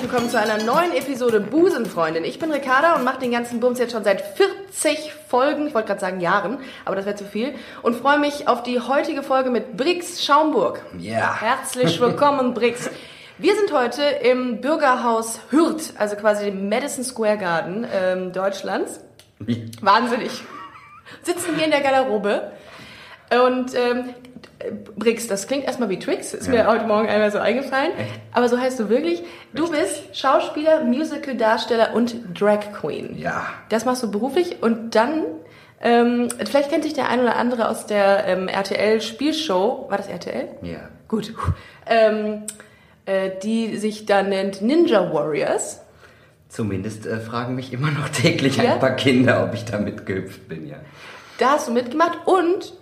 Herzlich 0.00 0.12
willkommen 0.12 0.30
zu 0.30 0.40
einer 0.40 0.64
neuen 0.64 0.94
Episode 0.94 1.40
Busenfreundin. 1.40 2.24
Ich 2.24 2.38
bin 2.38 2.50
Ricarda 2.50 2.94
und 2.96 3.04
mache 3.04 3.18
den 3.18 3.32
ganzen 3.32 3.60
Bums 3.60 3.78
jetzt 3.78 3.92
schon 3.92 4.02
seit 4.02 4.22
40 4.22 5.12
Folgen, 5.28 5.66
ich 5.66 5.74
wollte 5.74 5.88
gerade 5.88 6.00
sagen 6.00 6.20
Jahren, 6.20 6.56
aber 6.86 6.96
das 6.96 7.04
wäre 7.04 7.16
zu 7.16 7.26
viel. 7.26 7.54
Und 7.82 7.96
freue 7.96 8.18
mich 8.18 8.48
auf 8.48 8.62
die 8.62 8.80
heutige 8.80 9.22
Folge 9.22 9.50
mit 9.50 9.76
Brix 9.76 10.24
Schaumburg. 10.24 10.80
Ja. 10.96 11.38
Herzlich 11.38 12.00
willkommen, 12.00 12.54
Brix. 12.54 12.88
Wir 13.36 13.54
sind 13.54 13.74
heute 13.74 14.00
im 14.02 14.62
Bürgerhaus 14.62 15.40
Hürth, 15.50 15.92
also 15.98 16.16
quasi 16.16 16.46
dem 16.46 16.70
Madison 16.70 17.04
Square 17.04 17.36
Garden 17.36 17.86
ähm, 17.92 18.32
Deutschlands. 18.32 19.00
Wahnsinnig. 19.82 20.30
Sitzen 21.24 21.56
hier 21.56 21.66
in 21.66 21.72
der 21.72 21.82
Garderobe. 21.82 22.52
Und 23.46 23.74
ähm, 23.74 24.14
Brix, 24.96 25.26
das 25.26 25.46
klingt 25.46 25.64
erstmal 25.64 25.88
wie 25.88 25.98
Tricks, 25.98 26.34
ist 26.34 26.48
mir 26.48 26.56
Ja. 26.58 26.66
heute 26.66 26.84
Morgen 26.86 27.08
einmal 27.08 27.30
so 27.32 27.38
eingefallen. 27.38 27.92
Aber 28.32 28.48
so 28.48 28.58
heißt 28.58 28.78
du 28.78 28.88
wirklich. 28.88 29.22
Du 29.54 29.70
bist 29.70 30.14
Schauspieler, 30.16 30.84
Musical-Darsteller 30.84 31.94
und 31.94 32.14
Drag 32.38 32.72
Queen. 32.78 33.16
Ja. 33.18 33.46
Das 33.70 33.84
machst 33.84 34.02
du 34.02 34.10
beruflich 34.10 34.62
und 34.62 34.94
dann, 34.94 35.24
ähm, 35.80 36.28
vielleicht 36.44 36.70
kennt 36.70 36.84
dich 36.84 36.92
der 36.92 37.08
ein 37.08 37.20
oder 37.20 37.36
andere 37.36 37.68
aus 37.70 37.86
der 37.86 38.26
ähm, 38.26 38.48
RTL-Spielshow. 38.48 39.86
War 39.88 39.96
das 39.96 40.08
RTL? 40.08 40.48
Ja. 40.62 40.88
Gut. 41.08 41.32
Ähm, 41.86 42.42
äh, 43.06 43.30
die 43.42 43.78
sich 43.78 44.04
da 44.06 44.22
nennt 44.22 44.60
Ninja 44.62 45.12
Warriors. 45.12 45.80
Zumindest 46.48 47.06
äh, 47.06 47.18
fragen 47.20 47.54
mich 47.54 47.72
immer 47.72 47.90
noch 47.90 48.08
täglich 48.10 48.56
Ja? 48.58 48.74
ein 48.74 48.78
paar 48.80 48.96
Kinder, 48.96 49.42
ob 49.44 49.54
ich 49.54 49.64
da 49.64 49.78
mitgehüpft 49.78 50.48
bin, 50.48 50.66
ja. 50.68 50.76
Da 51.38 51.52
hast 51.52 51.68
du 51.68 51.72
mitgemacht 51.72 52.18
und 52.26 52.74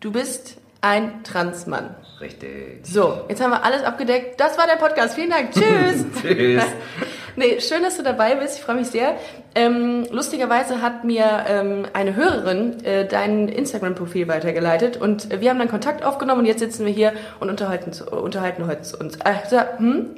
du 0.00 0.10
bist 0.10 0.56
ein 0.82 1.22
Transmann. 1.24 1.94
Richtig. 2.20 2.80
So, 2.84 3.22
jetzt 3.28 3.40
haben 3.42 3.50
wir 3.50 3.64
alles 3.64 3.82
abgedeckt. 3.84 4.38
Das 4.40 4.58
war 4.58 4.66
der 4.66 4.76
Podcast. 4.76 5.14
Vielen 5.14 5.30
Dank. 5.30 5.52
Tschüss. 5.52 6.04
Tschüss. 6.22 6.62
nee, 7.36 7.60
schön, 7.60 7.82
dass 7.82 7.96
du 7.96 8.02
dabei 8.02 8.34
bist. 8.34 8.58
Ich 8.58 8.64
freue 8.64 8.76
mich 8.76 8.88
sehr. 8.88 9.14
Ähm, 9.54 10.06
lustigerweise 10.10 10.82
hat 10.82 11.04
mir 11.04 11.44
ähm, 11.48 11.86
eine 11.92 12.14
Hörerin 12.16 12.82
äh, 12.84 13.06
dein 13.08 13.48
Instagram-Profil 13.48 14.28
weitergeleitet 14.28 14.96
und 14.96 15.32
äh, 15.32 15.40
wir 15.40 15.50
haben 15.50 15.58
dann 15.58 15.68
Kontakt 15.68 16.04
aufgenommen 16.04 16.40
und 16.40 16.46
jetzt 16.46 16.60
sitzen 16.60 16.84
wir 16.86 16.92
hier 16.92 17.12
und 17.40 17.48
unterhalten, 17.48 17.92
zu- 17.92 18.10
unterhalten 18.10 18.66
heute 18.66 18.96
uns. 18.98 19.20
Also, 19.20 19.60
hm? 19.78 20.10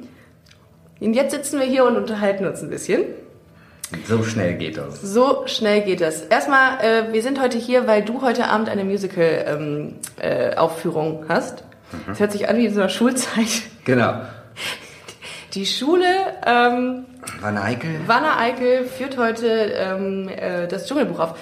Und 0.99 1.13
jetzt 1.13 1.31
sitzen 1.33 1.59
wir 1.59 1.65
hier 1.67 1.85
und 1.85 1.97
unterhalten 1.97 2.45
uns 2.45 2.61
ein 2.61 2.69
bisschen. 2.69 3.03
So 4.07 4.23
schnell 4.23 4.55
geht 4.55 4.77
das. 4.77 5.01
So 5.01 5.43
schnell 5.45 5.81
geht 5.81 6.01
das. 6.01 6.21
Erstmal, 6.21 6.79
äh, 6.83 7.13
wir 7.13 7.21
sind 7.21 7.39
heute 7.41 7.57
hier, 7.57 7.87
weil 7.87 8.03
du 8.03 8.21
heute 8.21 8.47
Abend 8.47 8.67
eine 8.69 8.83
Musical-Aufführung 8.83 9.95
äh, 10.19 10.55
Aufführung 10.55 11.25
hast. 11.29 11.63
Das 12.07 12.19
hört 12.19 12.31
sich 12.31 12.49
an 12.49 12.57
wie 12.57 12.65
in 12.65 12.73
so 12.73 12.81
einer 12.81 12.89
Schulzeit. 12.89 13.63
Genau. 13.85 14.21
Die 15.53 15.65
Schule 15.65 16.05
ähm, 16.45 17.05
Wanne 17.39 17.61
Eickel? 17.61 18.01
Wanne 18.07 18.37
Eickel 18.37 18.85
führt 18.85 19.17
heute 19.17 19.47
ähm, 19.47 20.27
äh, 20.27 20.67
das 20.67 20.87
Dschungelbuch 20.87 21.19
auf. 21.19 21.39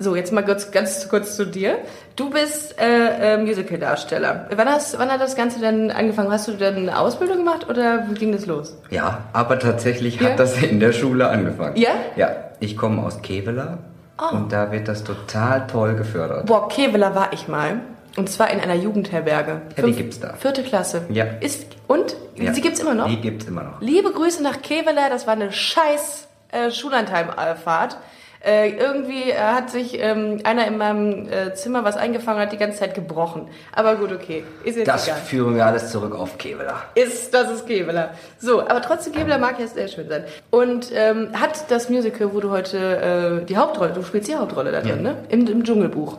So, 0.00 0.14
jetzt 0.14 0.32
mal 0.32 0.44
kurz, 0.44 0.70
ganz 0.70 1.08
kurz 1.08 1.34
zu 1.34 1.44
dir. 1.44 1.78
Du 2.14 2.30
bist 2.30 2.78
äh, 2.80 3.34
äh, 3.34 3.38
Musical-Darsteller. 3.38 4.46
Wann, 4.54 4.68
hast, 4.68 4.96
wann 4.98 5.10
hat 5.10 5.20
das 5.20 5.34
Ganze 5.34 5.58
denn 5.58 5.90
angefangen? 5.90 6.30
Hast 6.30 6.46
du 6.46 6.52
denn 6.52 6.76
eine 6.76 6.98
Ausbildung 6.98 7.38
gemacht 7.38 7.68
oder 7.68 8.08
wie 8.08 8.14
ging 8.14 8.30
das 8.30 8.46
los? 8.46 8.76
Ja, 8.90 9.24
aber 9.32 9.58
tatsächlich 9.58 10.20
Ja? 10.20 10.30
hat 10.30 10.38
das 10.38 10.56
in 10.62 10.78
der 10.78 10.92
Schule 10.92 11.28
angefangen. 11.28 11.76
Ja? 11.76 11.90
Ja. 12.14 12.30
Ich 12.60 12.76
komme 12.76 13.02
aus 13.02 13.22
Kevela 13.22 13.78
Oh. 14.20 14.34
und 14.34 14.52
da 14.52 14.72
wird 14.72 14.88
das 14.88 15.04
total 15.04 15.68
toll 15.68 15.94
gefördert. 15.94 16.46
Boah, 16.46 16.68
Kevela 16.68 17.14
war 17.14 17.32
ich 17.32 17.46
mal. 17.46 17.80
Und 18.16 18.28
zwar 18.28 18.50
in 18.50 18.58
einer 18.58 18.74
Jugendherberge. 18.74 19.60
Ja, 19.76 19.84
die 19.84 19.92
gibt's 19.92 20.18
da. 20.18 20.34
Vierte 20.34 20.64
Klasse. 20.64 21.02
Ja. 21.08 21.24
Ist, 21.40 21.66
und? 21.86 22.16
Ja. 22.34 22.52
Sie 22.52 22.60
gibt's 22.60 22.80
immer 22.80 22.94
noch? 22.94 23.06
Die 23.06 23.20
gibt's 23.20 23.44
immer 23.46 23.62
noch. 23.62 23.80
Liebe 23.80 24.10
Grüße 24.10 24.42
nach 24.42 24.60
Kevela, 24.60 25.08
das 25.08 25.28
war 25.28 25.34
eine 25.34 25.52
scheiß 25.52 26.26
äh, 26.50 26.72
Schullandheim-Fahrt. 26.72 27.96
Äh, 28.44 28.70
irgendwie 28.76 29.30
äh, 29.30 29.34
hat 29.36 29.68
sich 29.70 29.98
ähm, 30.00 30.38
einer 30.44 30.66
in 30.68 30.78
meinem 30.78 31.28
äh, 31.28 31.54
Zimmer 31.54 31.82
was 31.82 31.96
eingefangen 31.96 32.38
und 32.40 32.46
hat 32.46 32.52
die 32.52 32.56
ganze 32.56 32.78
Zeit 32.78 32.94
gebrochen. 32.94 33.48
Aber 33.74 33.96
gut, 33.96 34.12
okay. 34.12 34.44
Ist 34.64 34.76
jetzt 34.76 34.86
Das 34.86 35.08
egal. 35.08 35.18
führen 35.18 35.56
wir 35.56 35.66
alles 35.66 35.90
zurück 35.90 36.14
auf 36.14 36.38
Kevela. 36.38 36.84
Ist, 36.94 37.34
das 37.34 37.50
ist 37.50 37.66
Kevela. 37.66 38.10
So, 38.38 38.60
aber 38.60 38.80
trotzdem, 38.80 39.12
Kevela 39.12 39.38
mag 39.38 39.58
ja 39.58 39.66
sehr 39.66 39.88
schön 39.88 40.08
sein. 40.08 40.22
Und 40.50 40.90
ähm, 40.94 41.30
hat 41.32 41.68
das 41.70 41.90
Musical, 41.90 42.32
wo 42.32 42.38
du 42.38 42.50
heute 42.50 43.40
äh, 43.42 43.44
die 43.44 43.56
Hauptrolle, 43.56 43.92
du 43.92 44.02
spielst 44.04 44.28
die 44.28 44.36
Hauptrolle 44.36 44.70
da 44.70 44.80
drin, 44.82 44.90
Ja. 44.90 44.96
Mhm. 44.96 45.02
ne? 45.02 45.14
Im, 45.30 45.46
Im 45.48 45.64
Dschungelbuch. 45.64 46.18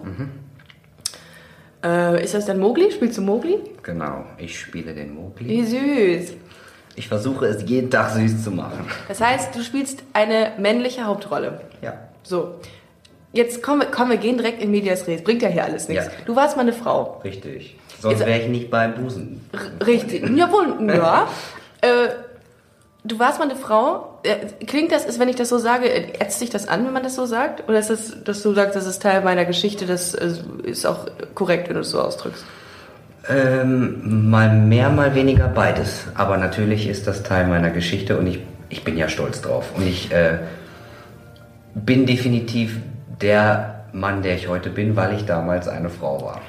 Äh, 1.84 2.24
ist 2.24 2.34
das 2.34 2.46
dann 2.46 2.60
Mowgli? 2.60 2.92
Spielst 2.92 3.18
du 3.18 3.22
Mowgli? 3.22 3.60
Genau. 3.84 4.26
Ich 4.38 4.60
spiele 4.60 4.94
den 4.94 5.14
Mowgli. 5.16 5.48
Wie 5.48 5.64
süß. 5.64 6.34
Ich 6.96 7.08
versuche 7.08 7.46
es 7.46 7.64
jeden 7.66 7.90
Tag 7.90 8.10
süß 8.10 8.44
zu 8.44 8.52
machen. 8.52 8.86
Das 9.08 9.22
heißt, 9.22 9.56
du 9.56 9.62
spielst 9.64 10.04
eine 10.12 10.52
männliche 10.58 11.06
Hauptrolle. 11.06 11.62
Ja. 11.82 11.94
So, 12.24 12.56
jetzt 13.34 13.64
kommen 13.64 13.82
wir, 13.82 13.88
komm, 13.88 14.10
wir 14.10 14.18
gehen 14.18 14.38
direkt 14.38 14.62
in 14.62 14.72
Medias 14.72 15.08
Res. 15.08 15.24
Bringt 15.24 15.42
ja 15.42 15.50
hier 15.50 15.64
alles 15.64 15.88
nichts. 15.88 16.06
Ja. 16.06 16.12
Du 16.26 16.36
warst 16.36 16.56
mal 16.56 16.64
eine 16.64 16.74
Frau. 16.74 17.22
Richtig. 17.24 17.76
Sonst 18.02 18.20
wäre 18.20 18.40
ich 18.40 18.48
nicht 18.48 18.70
beim 18.70 18.96
Busen. 18.96 19.42
Richtig. 19.86 20.24
Jawohl, 20.30 20.76
ja. 20.88 21.28
äh, 21.82 22.10
du 23.04 23.20
warst 23.20 23.40
mal 23.40 23.50
eine 23.50 23.58
Frau. 23.58 24.20
Äh, 24.24 24.66
klingt 24.66 24.92
das, 24.92 25.06
ist, 25.06 25.20
wenn 25.20 25.30
ich 25.30 25.36
das 25.36 25.50
so 25.50 25.58
sage, 25.58 25.90
äh, 25.90 26.14
ätzt 26.20 26.40
sich 26.40 26.50
das 26.50 26.68
an, 26.68 26.86
wenn 26.86 26.94
man 26.94 27.04
das 27.04 27.16
so 27.16 27.26
sagt? 27.26 27.68
Oder 27.68 27.80
ist 27.80 27.90
das, 27.90 28.24
dass 28.24 28.42
du 28.42 28.54
sagst, 28.54 28.76
das 28.76 28.86
ist 28.86 29.02
Teil 29.02 29.22
meiner 29.22 29.46
Geschichte, 29.46 29.86
das 29.86 30.14
äh, 30.14 30.34
ist 30.64 30.86
auch 30.86 31.08
korrekt, 31.36 31.68
wenn 31.68 31.76
du 31.76 31.82
es 31.82 31.92
so 31.92 32.02
ausdrückst? 32.02 32.46
Ähm, 33.30 34.30
mal 34.30 34.54
mehr, 34.54 34.90
mal 34.90 35.14
weniger 35.14 35.48
beides. 35.48 36.06
Aber 36.16 36.38
natürlich 36.38 36.88
ist 36.88 37.06
das 37.06 37.24
Teil 37.24 37.48
meiner 37.48 37.70
Geschichte 37.70 38.18
und 38.18 38.28
ich, 38.28 38.40
ich 38.70 38.84
bin 38.84 38.98
ja 38.98 39.10
stolz 39.10 39.42
drauf. 39.42 39.72
Und 39.76 39.86
ich 39.86 40.12
äh, 40.12 40.40
bin 41.74 42.06
definitiv 42.06 42.78
der 43.22 43.86
Mann, 43.94 44.22
der 44.22 44.36
ich 44.36 44.48
heute 44.48 44.70
bin, 44.70 44.96
weil 44.96 45.16
ich 45.16 45.26
damals 45.26 45.68
eine 45.68 45.90
Frau 45.90 46.22
war. 46.22 46.42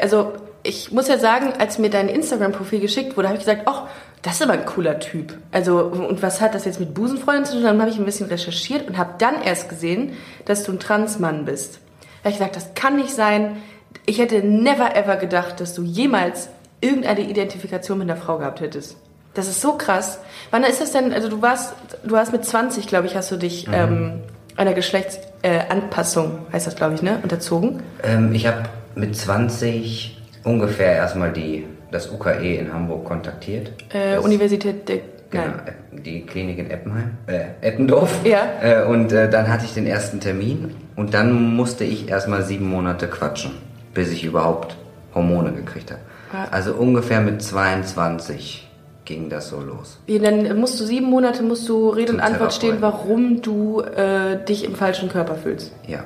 Also, 0.00 0.32
ich 0.62 0.92
muss 0.92 1.08
ja 1.08 1.18
sagen, 1.18 1.52
als 1.58 1.78
mir 1.78 1.90
dein 1.90 2.08
Instagram-Profil 2.08 2.80
geschickt 2.80 3.16
wurde, 3.16 3.28
habe 3.28 3.38
ich 3.38 3.44
gesagt, 3.44 3.62
ach, 3.66 3.86
das 4.22 4.34
ist 4.34 4.42
aber 4.42 4.52
ein 4.52 4.66
cooler 4.66 4.98
Typ. 5.00 5.38
Also, 5.50 5.82
und 5.84 6.22
was 6.22 6.40
hat 6.40 6.54
das 6.54 6.66
jetzt 6.66 6.78
mit 6.78 6.92
Busenfreunden 6.92 7.46
zu 7.46 7.54
tun? 7.54 7.62
Dann 7.62 7.80
habe 7.80 7.90
ich 7.90 7.98
ein 7.98 8.04
bisschen 8.04 8.28
recherchiert 8.28 8.86
und 8.86 8.98
habe 8.98 9.14
dann 9.18 9.40
erst 9.42 9.70
gesehen, 9.70 10.12
dass 10.44 10.62
du 10.62 10.72
ein 10.72 10.80
Transmann 10.80 11.46
bist. 11.46 11.80
Da 12.22 12.24
habe 12.24 12.30
ich 12.30 12.38
gesagt, 12.38 12.56
das 12.56 12.74
kann 12.74 12.96
nicht 12.96 13.14
sein. 13.14 13.56
Ich 14.04 14.18
hätte 14.18 14.46
never 14.46 14.94
ever 14.94 15.16
gedacht, 15.16 15.60
dass 15.60 15.74
du 15.74 15.82
jemals 15.82 16.50
irgendeine 16.82 17.22
Identifikation 17.22 17.98
mit 17.98 18.10
einer 18.10 18.20
Frau 18.20 18.38
gehabt 18.38 18.60
hättest. 18.60 18.96
Das 19.34 19.48
ist 19.48 19.60
so 19.60 19.72
krass. 19.74 20.18
Wann 20.50 20.64
ist 20.64 20.80
das 20.80 20.92
denn? 20.92 21.12
Also 21.12 21.28
du 21.28 21.40
warst, 21.40 21.74
du 22.04 22.16
hast 22.16 22.32
mit 22.32 22.44
20, 22.44 22.86
glaube 22.88 23.06
ich, 23.06 23.14
hast 23.16 23.30
du 23.30 23.36
dich 23.36 23.68
ähm, 23.72 24.20
einer 24.56 24.72
Geschlechtsanpassung, 24.74 26.38
äh, 26.50 26.52
heißt 26.54 26.66
das, 26.66 26.76
glaube 26.76 26.94
ich, 26.94 27.02
ne, 27.02 27.18
unterzogen. 27.22 27.82
Ähm, 28.02 28.32
ich 28.34 28.46
habe 28.46 28.62
mit 28.94 29.16
20 29.16 30.20
ungefähr 30.44 30.92
erstmal 30.94 31.32
die, 31.32 31.66
das 31.90 32.10
UKE 32.10 32.56
in 32.56 32.72
Hamburg 32.72 33.04
kontaktiert. 33.04 33.72
Äh, 33.92 34.18
Universität 34.18 34.88
der, 34.88 34.98
Genau, 35.30 35.44
nein. 35.44 35.60
Epp- 35.66 36.02
die 36.02 36.26
Klinik 36.26 36.58
in 36.58 36.70
Eppenheim, 36.72 37.16
äh, 37.28 37.44
Eppendorf. 37.60 38.10
Ja. 38.24 38.42
Äh, 38.62 38.84
und 38.86 39.12
äh, 39.12 39.30
dann 39.30 39.46
hatte 39.48 39.64
ich 39.64 39.74
den 39.74 39.86
ersten 39.86 40.18
Termin 40.18 40.74
und 40.96 41.14
dann 41.14 41.54
musste 41.54 41.84
ich 41.84 42.08
erstmal 42.08 42.42
sieben 42.42 42.68
Monate 42.68 43.06
quatschen, 43.06 43.52
bis 43.94 44.10
ich 44.10 44.24
überhaupt 44.24 44.76
Hormone 45.14 45.52
gekriegt 45.52 45.92
habe. 45.92 46.00
Ja. 46.32 46.48
Also 46.50 46.74
ungefähr 46.74 47.20
mit 47.20 47.42
22 47.42 48.68
ging 49.04 49.28
das 49.28 49.48
so 49.48 49.60
los. 49.60 49.98
Dann 50.06 50.58
musst 50.58 50.78
du 50.80 50.84
sieben 50.84 51.06
Monate 51.06 51.42
musst 51.42 51.68
du 51.68 51.90
Rede 51.90 52.12
und 52.12 52.20
Antwort 52.20 52.54
stehen, 52.54 52.76
warum 52.80 53.42
du 53.42 53.80
äh, 53.80 54.44
dich 54.44 54.64
im 54.64 54.74
falschen 54.74 55.08
Körper 55.08 55.34
fühlst. 55.34 55.72
Ja. 55.86 56.04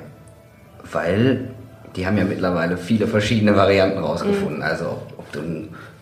Weil 0.91 1.49
die 1.95 2.05
haben 2.05 2.17
ja 2.17 2.23
mittlerweile 2.23 2.77
viele 2.77 3.07
verschiedene 3.07 3.55
Varianten 3.55 3.99
rausgefunden. 3.99 4.61
Also 4.63 4.85
ob, 4.85 5.19
ob 5.19 5.31
du 5.31 5.39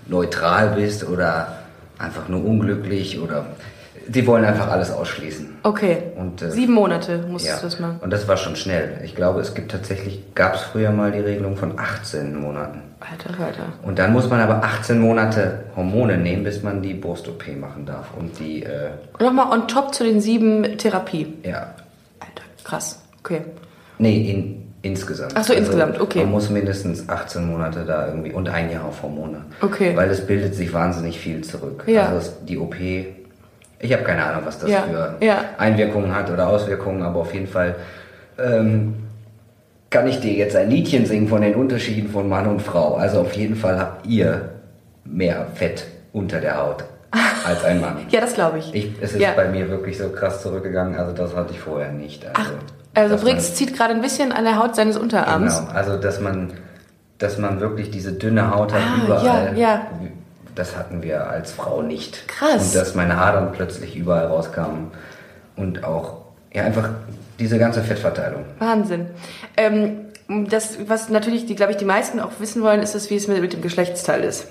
neutral 0.08 0.76
bist 0.76 1.08
oder 1.08 1.60
einfach 2.00 2.28
nur 2.28 2.44
unglücklich 2.44 3.20
oder 3.20 3.46
die 4.08 4.26
wollen 4.28 4.44
einfach 4.46 4.70
alles 4.72 4.92
ausschließen. 4.92 5.58
Okay. 5.64 5.98
Und, 6.18 6.42
äh, 6.42 6.52
Sieben 6.52 6.74
Monate 6.74 7.20
musst 7.30 7.46
Ja, 7.46 7.58
du 7.58 7.64
das 7.64 7.80
machen. 7.80 8.00
und 8.02 8.12
das 8.12 8.28
war 8.28 8.38
schon 8.38 8.56
schnell. 8.56 9.00
Ich 9.04 9.16
glaube, 9.16 9.40
es 9.42 9.54
gibt 9.54 9.72
tatsächlich, 9.72 10.22
gab 10.36 10.56
es 10.56 10.62
früher 10.62 10.92
mal 10.92 11.12
die 11.12 11.20
Regelung 11.20 11.56
von 11.56 11.78
18 11.80 12.36
Monaten. 12.36 12.82
Alter, 13.00 13.44
Alter. 13.44 13.64
Und 13.84 14.00
dann 14.00 14.14
muss 14.14 14.30
man 14.30 14.40
aber 14.40 14.64
18 14.64 15.00
Monate 15.00 15.66
Hormone 15.76 16.18
nehmen, 16.18 16.44
bis 16.44 16.64
man 16.64 16.82
die 16.82 16.94
Brust-OP 16.94 17.48
machen 17.60 17.86
darf. 17.86 18.08
Und 18.18 18.40
die, 18.40 18.64
äh, 18.64 18.92
nochmal 19.20 19.52
on 19.52 19.68
top 19.68 19.94
zu 19.94 20.04
den 20.04 20.22
sieben 20.22 20.78
Therapie. 20.78 21.34
ja, 21.44 21.74
Alter, 22.20 22.44
krass. 22.64 23.02
Okay. 23.20 23.42
nee, 23.98 24.30
in 24.32 24.60
Insgesamt. 24.86 25.32
Ach 25.36 25.46
so, 25.46 25.54
insgesamt, 25.54 26.02
okay. 26.02 26.20
Man 26.24 26.32
muss 26.32 26.50
mindestens 26.50 27.08
18 27.08 27.48
Monate 27.50 27.86
da 27.86 28.06
irgendwie 28.08 28.34
und 28.34 28.50
ein 28.50 28.70
Jahr 28.70 28.84
auf 28.84 29.02
Hormone. 29.02 29.38
Okay. 29.62 29.96
Weil 29.96 30.10
es 30.10 30.28
bildet 30.28 30.56
sich 30.56 30.74
wahnsinnig 30.74 31.18
viel 31.22 31.42
zurück. 31.42 31.86
Ja. 31.88 32.10
Also 32.10 32.32
die 32.46 32.58
OP, 32.58 32.76
ich 33.84 33.92
habe 33.94 34.04
keine 34.04 34.24
Ahnung, 34.24 34.44
was 34.46 34.60
das 34.60 34.70
Ja, 34.70 34.84
für. 34.84 35.16
Einwirkungen 35.58 36.16
hat 36.16 36.32
oder 36.32 36.48
Auswirkungen, 36.48 37.04
aber 37.04 37.20
auf 37.20 37.34
jeden 37.34 37.48
Fall 37.48 37.76
ähm, 38.40 38.96
kann 39.90 40.08
ich 40.08 40.20
dir 40.22 40.34
jetzt 40.34 40.56
ein 40.56 40.70
Liedchen 40.70 41.06
singen 41.06 41.28
von 41.28 41.42
den 41.42 41.54
Unterschieden 41.56 42.10
von 42.10 42.28
Mann 42.30 42.48
und 42.48 42.62
Frau. 42.62 42.96
Also 42.96 43.20
auf 43.22 43.34
jeden 43.34 43.56
Fall 43.56 43.78
habt 43.78 44.08
ihr 44.08 44.50
mehr 45.04 45.48
Fett 45.54 45.86
unter 46.14 46.40
der 46.40 46.58
Haut 46.58 46.86
als 47.46 47.64
ein 47.66 47.82
Mann. 47.82 47.98
Ja, 48.10 48.22
das 48.22 48.34
glaube 48.34 48.60
ich. 48.60 48.74
Ich, 48.74 48.92
es 49.02 49.14
ist 49.14 49.20
ja. 49.22 49.32
bei 49.36 49.50
mir 49.50 49.70
wirklich 49.70 49.98
so 49.98 50.10
krass 50.10 50.42
zurückgegangen, 50.42 50.96
also 50.98 51.12
das 51.12 51.36
hatte 51.36 51.52
ich 51.52 51.60
vorher 51.60 51.92
nicht. 51.92 52.26
Also, 52.26 52.40
Ach, 52.42 52.52
also 52.96 53.16
man- 53.16 53.24
Briggs 53.26 53.54
zieht 53.56 53.76
gerade 53.76 53.94
ein 53.94 54.02
bisschen 54.02 54.32
an 54.32 54.46
der 54.46 54.58
Haut 54.58 54.76
seines 54.78 54.96
Unterarms. 54.98 55.60
Genau, 55.60 55.72
also 55.72 55.98
dass 55.98 56.22
man, 56.22 56.54
dass 57.18 57.38
man 57.38 57.60
wirklich 57.60 57.92
diese 57.92 58.14
dünne 58.14 58.50
Haut 58.56 58.72
hat 58.74 58.82
Ah, 58.82 59.06
überall. 59.06 59.58
ja, 59.58 59.74
ja. 59.74 59.82
Das 60.56 60.78
hatten 60.78 61.02
wir 61.02 61.30
als 61.30 61.52
Frau 61.52 61.82
nicht. 61.82 62.28
Krass. 62.28 62.68
Und 62.68 62.76
dass 62.76 62.96
meine 62.96 63.18
Adern 63.18 63.52
plötzlich 63.52 63.96
überall 63.96 64.28
rauskamen 64.28 64.92
und 65.56 65.84
auch 65.84 66.18
ja 66.54 66.64
einfach 66.64 66.90
diese 67.40 67.58
ganze 67.58 67.82
Fettverteilung. 67.82 68.46
Wahnsinn. 68.60 69.08
Ähm, 69.58 70.06
das, 70.50 70.78
was 70.88 71.10
natürlich, 71.10 71.46
die, 71.46 71.56
glaube 71.56 71.72
ich, 71.72 71.78
die 71.78 71.86
meisten 71.86 72.20
auch 72.20 72.32
wissen 72.40 72.62
wollen, 72.62 72.82
ist 72.82 72.96
es, 72.96 73.10
wie 73.10 73.16
es 73.16 73.28
mit, 73.28 73.42
mit 73.42 73.54
dem 73.54 73.62
Geschlechtsteil 73.62 74.24
ist. 74.24 74.48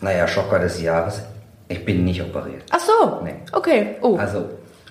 Naja, 0.00 0.26
Schocker 0.26 0.58
des 0.58 0.80
Jahres. 0.80 1.20
Ich 1.68 1.84
bin 1.84 2.04
nicht 2.04 2.22
operiert. 2.22 2.64
Ach 2.70 2.80
so. 2.80 3.20
Nee. 3.24 3.34
Okay. 3.52 3.96
Oh. 4.00 4.16
Also 4.16 4.46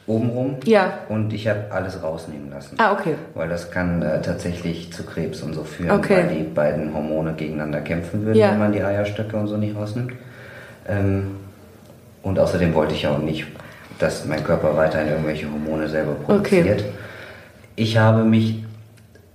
obenrum. 0.07 0.57
Ja. 0.65 0.99
Und 1.09 1.33
ich 1.33 1.47
habe 1.47 1.61
alles 1.71 2.01
rausnehmen 2.03 2.51
lassen. 2.51 2.75
Ah, 2.77 2.91
okay. 2.93 3.15
Weil 3.33 3.49
das 3.49 3.71
kann 3.71 4.01
äh, 4.01 4.21
tatsächlich 4.21 4.93
zu 4.93 5.03
Krebs 5.03 5.41
und 5.41 5.53
so 5.53 5.63
führen, 5.63 5.91
Okay. 5.91 6.17
weil 6.17 6.35
die 6.35 6.43
beiden 6.43 6.93
Hormone 6.93 7.33
gegeneinander 7.33 7.81
kämpfen 7.81 8.23
würden, 8.25 8.37
Ja. 8.37 8.51
wenn 8.51 8.59
man 8.59 8.71
die 8.71 8.83
Eierstöcke 8.83 9.35
und 9.35 9.47
so 9.47 9.57
nicht 9.57 9.75
rausnimmt. 9.75 10.13
Ähm, 10.87 11.37
und 12.21 12.37
außerdem 12.39 12.73
wollte 12.73 12.93
ich 12.93 13.07
auch 13.07 13.17
nicht, 13.19 13.45
dass 13.99 14.25
mein 14.25 14.43
Körper 14.43 14.75
weiterhin 14.77 15.09
irgendwelche 15.09 15.47
Hormone 15.51 15.87
selber 15.87 16.11
Okay. 16.27 16.61
produziert. 16.61 16.83
Ich 17.75 17.97
habe 17.97 18.23
mich 18.23 18.63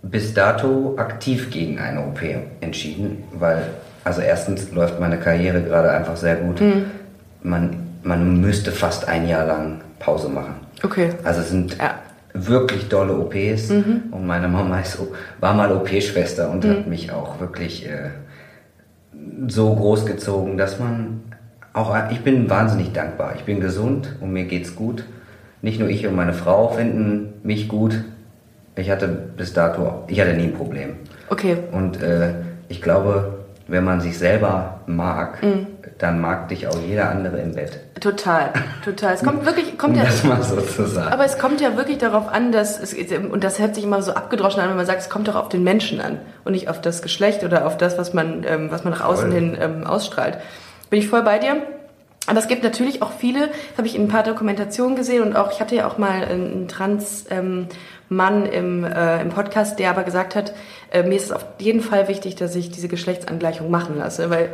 bis 0.02 0.32
dato 0.34 0.94
aktiv 0.96 1.50
gegen 1.50 1.78
eine 1.78 2.00
OP 2.00 2.20
entschieden, 2.60 3.24
weil, 3.32 3.62
also 4.04 4.20
erstens 4.22 4.70
läuft 4.72 4.98
meine 5.00 5.18
Karriere 5.18 5.60
gerade 5.62 5.90
einfach 5.90 6.16
sehr 6.16 6.36
gut. 6.36 6.60
Mhm. 6.60 6.84
Man, 7.42 7.76
man 8.02 8.40
müsste 8.40 8.70
fast 8.72 9.08
ein 9.08 9.28
Jahr 9.28 9.46
lang 9.46 9.80
Pause 10.00 10.28
machen. 10.28 10.54
Okay. 10.82 11.10
Also 11.22 11.40
es 11.42 11.50
sind 11.50 11.76
Ja. 11.78 11.94
wirklich 12.34 12.88
dolle 12.88 13.12
OPs 13.16 13.70
und 13.70 14.26
meine 14.26 14.48
Mama 14.48 14.80
ist, 14.80 14.98
war 15.40 15.54
mal 15.54 15.70
OP-Schwester 15.72 16.50
und 16.50 16.64
hat 16.64 16.86
mich 16.88 17.12
auch 17.12 17.38
wirklich 17.40 17.86
äh, 17.88 18.10
so 19.46 19.74
großgezogen, 19.74 20.56
dass 20.56 20.78
man 20.80 21.20
auch, 21.72 21.94
ich 22.10 22.22
bin 22.22 22.48
wahnsinnig 22.50 22.92
dankbar. 22.92 23.34
Ich 23.36 23.44
bin 23.44 23.60
gesund 23.60 24.16
und 24.20 24.32
mir 24.32 24.44
geht's 24.44 24.74
gut. 24.74 25.04
Nicht 25.62 25.78
nur 25.78 25.88
ich 25.88 26.06
und 26.06 26.16
meine 26.16 26.32
Frau 26.32 26.68
finden 26.68 27.34
mich 27.44 27.68
gut. 27.68 28.04
Ich 28.76 28.90
hatte 28.90 29.08
bis 29.08 29.52
dato, 29.52 30.04
ich 30.08 30.20
hatte 30.20 30.32
nie 30.34 30.44
ein 30.44 30.54
Problem. 30.54 30.94
Okay. 31.28 31.58
Und 31.72 32.02
äh, 32.02 32.34
ich 32.68 32.80
glaube, 32.80 33.40
wenn 33.68 33.84
man 33.84 34.00
sich 34.00 34.16
selber 34.18 34.80
mag, 34.86 35.38
dann 36.00 36.18
mag 36.18 36.48
dich 36.48 36.66
auch 36.66 36.78
jeder 36.86 37.10
andere 37.10 37.38
im 37.38 37.54
Bett. 37.54 37.78
Total. 38.00 38.52
Total. 38.84 39.14
Es 39.14 39.22
kommt 39.22 39.44
wirklich, 39.44 39.76
kommt 39.76 39.96
Um 39.96 40.00
ja. 40.00 40.06
das 40.06 40.24
mal 40.24 40.42
so 40.42 40.60
zu 40.60 40.86
sagen. 40.86 41.12
Aber 41.12 41.26
es 41.26 41.38
kommt 41.38 41.60
ja 41.60 41.76
wirklich 41.76 41.98
darauf 41.98 42.28
an, 42.28 42.52
dass 42.52 42.80
es, 42.80 42.94
und 42.94 43.44
das 43.44 43.58
hört 43.58 43.74
sich 43.74 43.84
immer 43.84 44.00
so 44.00 44.12
abgedroschen 44.12 44.60
an, 44.60 44.70
wenn 44.70 44.76
man 44.76 44.86
sagt, 44.86 45.02
es 45.02 45.10
kommt 45.10 45.28
doch 45.28 45.34
auf 45.34 45.50
den 45.50 45.62
Menschen 45.62 46.00
an 46.00 46.18
und 46.44 46.52
nicht 46.52 46.68
auf 46.68 46.80
das 46.80 47.02
Geschlecht 47.02 47.44
oder 47.44 47.66
auf 47.66 47.76
das, 47.76 47.98
was 47.98 48.14
man, 48.14 48.44
ähm, 48.48 48.70
was 48.70 48.82
man 48.82 48.94
nach 48.94 49.04
außen 49.04 49.30
Voll. 49.30 49.38
hin 49.38 49.58
ähm, 49.60 49.86
ausstrahlt. 49.86 50.38
Bin 50.88 50.98
ich 50.98 51.08
voll 51.08 51.22
bei 51.22 51.38
dir. 51.38 51.62
Aber 52.26 52.38
es 52.38 52.48
gibt 52.48 52.62
natürlich 52.62 53.02
auch 53.02 53.12
viele, 53.12 53.48
das 53.48 53.78
habe 53.78 53.86
ich 53.86 53.96
in 53.96 54.04
ein 54.04 54.08
paar 54.08 54.22
Dokumentationen 54.22 54.94
gesehen 54.94 55.22
und 55.22 55.36
auch, 55.36 55.52
ich 55.52 55.60
hatte 55.60 55.74
ja 55.74 55.88
auch 55.88 55.98
mal 55.98 56.24
einen 56.24 56.68
Trans 56.68 57.26
ähm, 57.30 57.66
im, 58.08 58.84
äh, 58.84 59.20
im 59.20 59.30
Podcast, 59.30 59.78
der 59.78 59.90
aber 59.90 60.04
gesagt 60.04 60.34
hat, 60.34 60.52
äh, 60.90 61.02
mir 61.02 61.16
ist 61.16 61.24
es 61.24 61.32
auf 61.32 61.44
jeden 61.58 61.80
Fall 61.80 62.08
wichtig, 62.08 62.36
dass 62.36 62.54
ich 62.54 62.70
diese 62.70 62.88
Geschlechtsangleichung 62.88 63.70
machen 63.70 63.98
lasse, 63.98 64.30
weil 64.30 64.50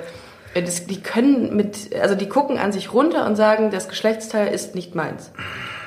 das, 0.63 0.87
die 0.87 1.01
können 1.01 1.57
mit, 1.57 1.95
also 2.01 2.15
die 2.15 2.29
gucken 2.29 2.59
an 2.59 2.73
sich 2.73 2.93
runter 2.93 3.27
und 3.27 3.37
sagen, 3.37 3.71
das 3.71 3.89
Geschlechtsteil 3.89 4.53
ist 4.53 4.75
nicht 4.75 4.95
meins. 4.95 5.31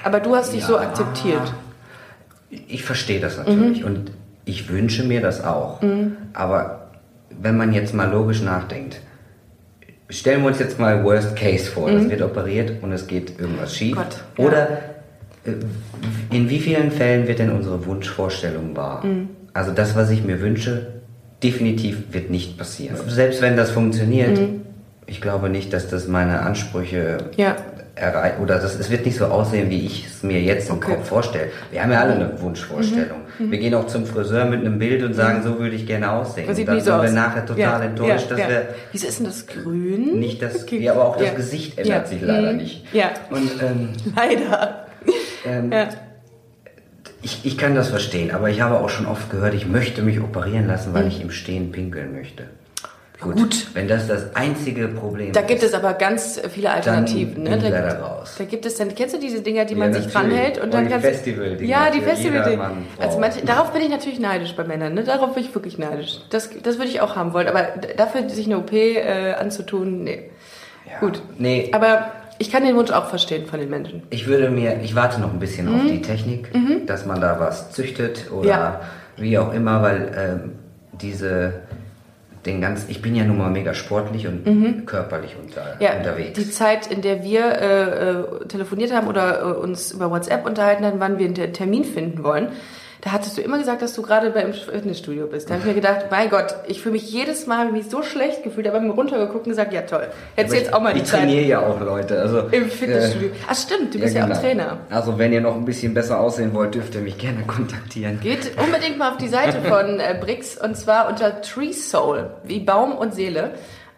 Aber 0.04 0.19
du 0.19 0.36
hast 0.36 0.54
dich 0.54 0.63
so 0.63 0.74
Ja. 0.74 0.81
akzeptiert. 0.81 1.54
Ich 2.68 2.83
verstehe 2.83 3.19
das 3.19 3.38
Mhm. 3.38 3.44
natürlich 3.45 3.83
und 3.83 4.12
ich 4.45 4.69
wünsche 4.69 5.04
mir 5.04 5.21
das 5.21 5.44
auch. 5.44 5.80
Aber 6.33 6.89
wenn 7.30 7.57
man 7.57 7.74
jetzt 7.74 7.94
mal 7.94 8.10
logisch 8.10 8.42
nachdenkt, 8.42 9.01
stellen 10.10 10.42
wir 10.42 10.48
uns 10.48 10.60
jetzt 10.60 10.80
mal 10.80 11.04
Worst 11.04 11.36
Case 11.36 11.65
vor, 11.69 11.92
das 11.92 12.10
wird 12.10 12.22
operiert 12.22 12.81
und 12.81 12.92
es 12.92 13.06
geht 13.07 13.39
irgendwas 13.39 13.75
schief. 13.75 13.95
Mhm. 13.95 14.00
Gott, 14.00 14.24
ja. 14.38 14.45
Oder 14.45 14.68
äh, 15.45 16.36
in 16.36 16.50
wie 16.50 16.60
vielen 16.60 16.92
Fällen 16.92 17.27
wird 17.27 17.39
denn 17.39 17.51
unsere 17.51 17.86
Wunschvorstellung 17.86 18.75
wahr? 18.75 19.06
Mhm. 19.06 19.30
Also 19.54 19.72
das, 19.72 19.95
was 19.95 20.10
ich 20.10 20.24
mir 20.24 20.42
wünsche, 20.42 20.99
definitiv 21.44 22.03
wird 22.12 22.30
nicht 22.30 22.57
passieren. 22.57 22.97
Selbst 23.07 23.41
wenn 23.41 23.56
das 23.57 23.71
funktioniert, 23.71 24.39
ich 25.07 25.21
glaube 25.21 25.50
nicht, 25.50 25.74
dass 25.74 25.88
das 25.88 26.07
meine 26.07 26.41
Ansprüche 26.41 27.18
Mhm. 27.21 27.41
Ja. 27.41 27.56
erreicht 27.95 28.39
oder 28.41 28.59
das, 28.59 28.75
es 28.80 28.89
wird 28.89 29.06
nicht 29.06 29.18
so 29.18 29.25
aussehen, 29.25 29.69
wie 29.69 29.86
ich 29.86 30.06
es 30.06 30.24
mir 30.24 30.39
jetzt 30.41 30.69
im 30.69 30.75
Okay. 30.75 30.91
Mhm. 30.91 30.95
Kopf 30.97 31.07
vorstelle. 31.09 31.45
Wir 31.71 31.81
haben 31.83 31.91
ja 31.91 32.00
alle 32.01 32.13
eine 32.13 32.41
Wunschvorstellung. 32.41 33.18
Wir 33.39 33.57
gehen 33.57 33.74
auch 33.74 33.88
zum 33.88 34.06
Friseur 34.06 34.45
mit 34.45 34.59
einem 34.62 34.80
Bild 34.80 35.01
und 35.03 35.13
sagen, 35.13 35.41
so 35.44 35.59
würde 35.59 35.75
ich 35.75 35.86
gerne 35.88 36.12
aussehen. 36.12 36.45
Das 36.47 36.56
sieht 36.57 36.68
und 36.68 36.75
dann 36.75 36.80
so 36.83 36.91
sind 36.91 36.94
aus. 37.00 37.03
wir 37.06 37.12
nachher 37.12 37.45
total 37.45 37.59
Ja, 37.59 37.80
enttäuscht, 37.81 38.30
ja, 38.30 38.36
dass 38.36 38.39
ja. 38.39 38.50
wir 38.50 38.68
Wieso 38.91 39.07
ist 39.07 39.19
denn 39.19 39.25
das 39.25 39.47
grün? 39.47 40.19
nicht 40.19 40.41
das, 40.41 40.63
Okay. 40.63 40.80
ja, 40.80 40.91
aber 40.94 41.06
auch 41.07 41.18
das. 41.18 41.36
Gesicht 41.36 41.77
ändert 41.77 42.03
Ja. 42.03 42.06
sich 42.06 42.21
leider 42.21 42.51
Mhm. 42.51 42.57
nicht. 42.57 42.94
Ja. 42.94 43.12
Und 43.30 43.50
ähm, 43.62 43.89
Leider. 44.15 44.86
ähm, 45.45 45.71
Ja. 45.71 45.89
Ich, 47.21 47.45
ich 47.45 47.57
kann 47.57 47.75
das 47.75 47.89
verstehen, 47.89 48.31
aber 48.31 48.50
ich 48.50 48.62
habe 48.62 48.80
auch 48.80 48.89
schon 48.89 49.06
oft 49.06 49.30
gehört, 49.30 49.54
ich 49.54 49.68
möchte 49.68 50.01
mich 50.01 50.19
operieren 50.19 50.68
lassen, 50.68 50.92
Mhm. 50.92 50.94
weil 50.95 51.07
ich 51.07 51.21
im 51.21 51.31
Stehen 51.31 51.71
pinkeln 51.71 52.13
möchte. 52.13 52.44
Gut, 53.21 53.36
Gut. 53.36 53.68
wenn 53.74 53.89
das 53.89 54.07
das 54.07 54.33
einzige 54.33 54.88
Problem 54.88 55.33
Da 55.33 55.42
ist. 55.42 55.48
gibt 55.48 55.62
es 55.62 55.74
aber 55.74 55.92
ganz 55.95 56.39
viele 56.50 56.71
Alternativen. 56.71 57.33
bin 57.33 57.44
ne? 57.44 57.57
da, 57.60 57.68
leider 57.68 58.00
raus. 58.00 58.36
da 58.38 58.45
gibt 58.45 58.66
es 58.66 58.75
dann, 58.77 58.95
kennst 58.95 59.13
du 59.13 59.19
diese 59.19 59.42
Dinger, 59.42 59.66
die 59.66 59.74
Ja, 59.74 59.80
man 59.80 59.94
sich 59.94 60.07
dranhält 60.07 60.57
und 60.57 60.63
Und 60.63 60.74
dann 60.74 60.86
die 60.86 60.92
kannst 60.92 61.06
du- 61.06 61.10
Festival-Dinger 61.12 61.69
Ja, 61.69 61.89
die 61.92 62.00
Festival 62.00 62.56
Mann. 62.56 62.86
Also 62.98 63.19
manche, 63.19 63.44
darauf 63.45 63.74
bin 63.74 63.81
ich 63.81 63.89
natürlich 63.89 64.22
neidisch 64.22 64.56
bei 64.56 64.63
Männern. 64.63 64.94
Ne? 64.94 65.04
Darauf 65.04 65.33
bin 65.33 65.44
ich 65.44 65.54
wirklich 65.54 65.77
neidisch. 65.77 66.19
Das, 66.30 66.50
das 66.63 66.77
würde 66.77 66.89
ich 66.92 67.01
auch 67.01 67.18
haben 67.18 67.33
wollen. 67.33 67.50
Aber 67.50 67.68
dafür 67.98 68.30
sich 68.30 68.45
eine 68.45 68.57
OP 68.60 68.72
äh, 68.72 69.33
anzutun, 69.33 70.06
nee. 70.06 70.30
Ja. 70.89 71.00
Gut. 71.01 71.22
Nee, 71.38 71.72
Aber 71.74 72.12
ich 72.39 72.51
kann 72.51 72.63
den 72.65 72.75
Wunsch 72.75 72.89
auch 72.91 73.05
verstehen 73.10 73.46
von 73.46 73.60
den 73.60 73.69
Menschen. 73.69 74.01
Ich 74.10 74.25
würde 74.27 74.50
mir, 74.50 74.79
ich 74.81 74.96
warte 74.96 75.22
noch 75.22 75.31
ein 75.31 75.39
bisschen 75.39 75.67
auf 75.67 75.81
die 75.88 76.01
Technik, 76.01 76.50
dass 76.88 77.05
man 77.05 77.22
da 77.22 77.39
was 77.39 77.72
züchtet 77.72 78.31
oder 78.31 78.41
Mhm. 78.41 78.48
Ja. 78.50 78.81
wie 79.17 79.38
auch 79.38 79.53
immer, 79.53 79.81
weil 79.81 80.12
ähm, 80.17 80.51
diese, 80.93 81.53
den 82.46 82.62
ganzen, 82.62 82.89
ich 82.89 83.01
bin 83.01 83.15
ja 83.15 83.25
nun 83.25 83.38
mal 83.38 83.50
mega 83.50 83.74
sportlich 83.74 84.25
und 84.27 84.86
körperlich 84.86 85.36
unter, 85.41 85.62
Mhm. 85.75 85.81
Ja, 85.81 85.98
unterwegs. 85.98 86.39
die 86.39 86.50
Zeit, 86.50 86.88
in 86.88 87.01
der 87.01 87.24
wir 87.24 87.41
äh, 87.46 88.10
äh, 88.12 88.48
telefoniert 88.48 88.93
haben 88.93 89.08
oder 89.08 89.41
äh, 89.41 89.43
uns 89.60 89.91
über 89.91 90.10
WhatsApp 90.10 90.46
unterhalten 90.46 90.86
haben, 90.86 91.00
wann 91.00 91.19
wir 91.19 91.25
einen 91.27 91.53
Termin 91.53 91.84
finden 91.84 92.24
wollen, 92.24 92.48
da 93.01 93.13
hattest 93.13 93.38
du 93.38 93.41
immer 93.41 93.58
gesagt, 93.58 93.82
dass 93.82 93.94
du 93.94 94.01
gerade 94.01 94.29
beim 94.32 94.51
Fitnessstudio 94.53 95.27
bist. 95.27 95.50
Da 95.50 95.53
habe 95.53 95.62
ich 95.62 95.68
mir 95.68 95.74
gedacht, 95.74 96.08
mein 96.12 96.29
Gott, 96.29 96.53
ich 96.68 96.82
fühle 96.82 96.94
mich 96.94 97.10
jedes 97.10 97.48
Mal 97.48 97.68
ich 97.68 97.72
mich 97.72 97.89
so 97.89 98.03
schlecht 98.03 98.44
gefühlt, 98.44 98.68
aber 98.68 98.82
mir 98.82 98.91
runtergeguckt 98.91 99.46
und 99.46 99.51
gesagt, 99.51 99.72
ja 99.72 99.84
toll, 99.84 100.08
hättest 100.36 100.53
du 100.56 100.60
jetzt 100.60 100.74
auch 100.74 100.82
mal 100.82 100.94
die 100.94 101.00
ich 101.00 101.06
Zeit 101.06 101.22
trainiere 101.22 101.46
ja 101.46 101.60
auch 101.65 101.79
Leute. 101.79 102.20
Also, 102.20 102.39
im 102.51 102.70
Fitnessstudio. 102.70 103.29
äh, 103.29 103.32
Ach 103.48 103.56
stimmt, 103.56 103.94
du 103.94 104.00
bist 104.00 104.15
ja, 104.15 104.24
genau. 104.25 104.36
auch 104.36 104.41
Trainer. 104.41 104.77
Also 104.89 105.18
wenn 105.18 105.32
ihr 105.32 105.39
noch 105.39 105.56
ein 105.56 105.63
bisschen 105.63 105.94
besser 105.94 106.20
aussehen 106.20 106.53
wollt, 106.53 106.75
dürft 106.75 106.94
ihr 106.96 107.01
mich 107.01 107.18
gerne 107.18 107.44
kontaktieren. 107.48 108.20
Geht 108.22 108.51
unbedingt 108.62 108.98
mal 108.98 109.12
auf 109.12 109.18
die 109.18 109.29
Seite 109.29 109.62
von 109.62 110.00
äh, 110.01 110.18
Brix 110.20 110.58
und 110.58 110.75
zwar 110.75 111.08
unter 111.08 111.41
Tree 111.41 111.72
Soul, 111.72 112.29
wie 112.44 112.60
Baum 112.60 112.91
und 112.98 113.13
Seele. 113.13 113.51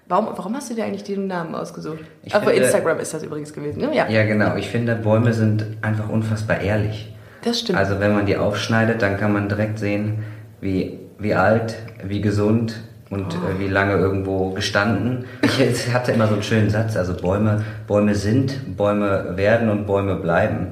Baum, 0.07 0.27
warum 0.35 0.55
hast 0.55 0.69
du 0.69 0.75
dir 0.75 0.83
eigentlich 0.83 1.05
den 1.05 1.25
Namen 1.25 1.55
ausgesucht? 1.55 1.99
Ich 2.23 2.35
Auf 2.35 2.43
finde- 2.43 2.57
Instagram 2.61 2.99
ist 2.99 3.13
das 3.13 3.23
übrigens 3.23 3.51
gewesen, 3.53 3.79
ne? 3.79 3.95
Ja, 3.95 4.07
Ja, 4.09 4.23
genau. 4.25 4.55
Ich 4.57 4.67
finde, 4.69 4.93
Bäume 4.93 5.33
sind 5.33 5.65
einfach 5.81 6.09
unfassbar 6.09 6.59
ehrlich. 6.61 7.07
Das 7.43 7.59
stimmt. 7.59 7.77
Also 7.79 7.99
wenn 7.99 8.13
man 8.13 8.25
die 8.25 8.37
aufschneidet, 8.37 9.01
dann 9.01 9.17
kann 9.17 9.33
man 9.33 9.49
direkt 9.49 9.79
sehen, 9.79 10.23
wie, 10.61 10.99
wie 11.19 11.33
alt, 11.35 11.75
wie 12.03 12.21
gesund 12.21 12.81
und 13.09 13.25
Oh. 13.35 13.49
äh, 13.49 13.59
wie 13.59 13.67
lange 13.67 13.93
irgendwo 13.93 14.51
gestanden. 14.51 15.25
Ich 15.41 15.93
hatte 15.93 16.11
immer 16.13 16.27
so 16.27 16.33
einen 16.35 16.43
schönen 16.43 16.69
Satz, 16.69 16.95
also 16.95 17.13
Bäume, 17.13 17.63
Bäume 17.87 18.15
sind, 18.15 18.77
Bäume 18.77 19.33
werden 19.35 19.69
und 19.69 19.85
Bäume 19.85 20.15
bleiben, 20.15 20.67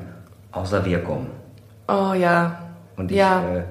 außer 0.52 0.86
wir 0.86 1.00
kommen. 1.00 1.28
oh 1.88 2.14
ja. 2.14 2.60
Und 2.98 3.12
ich, 3.12 3.18
ja. 3.18 3.42
äh, 3.42 3.62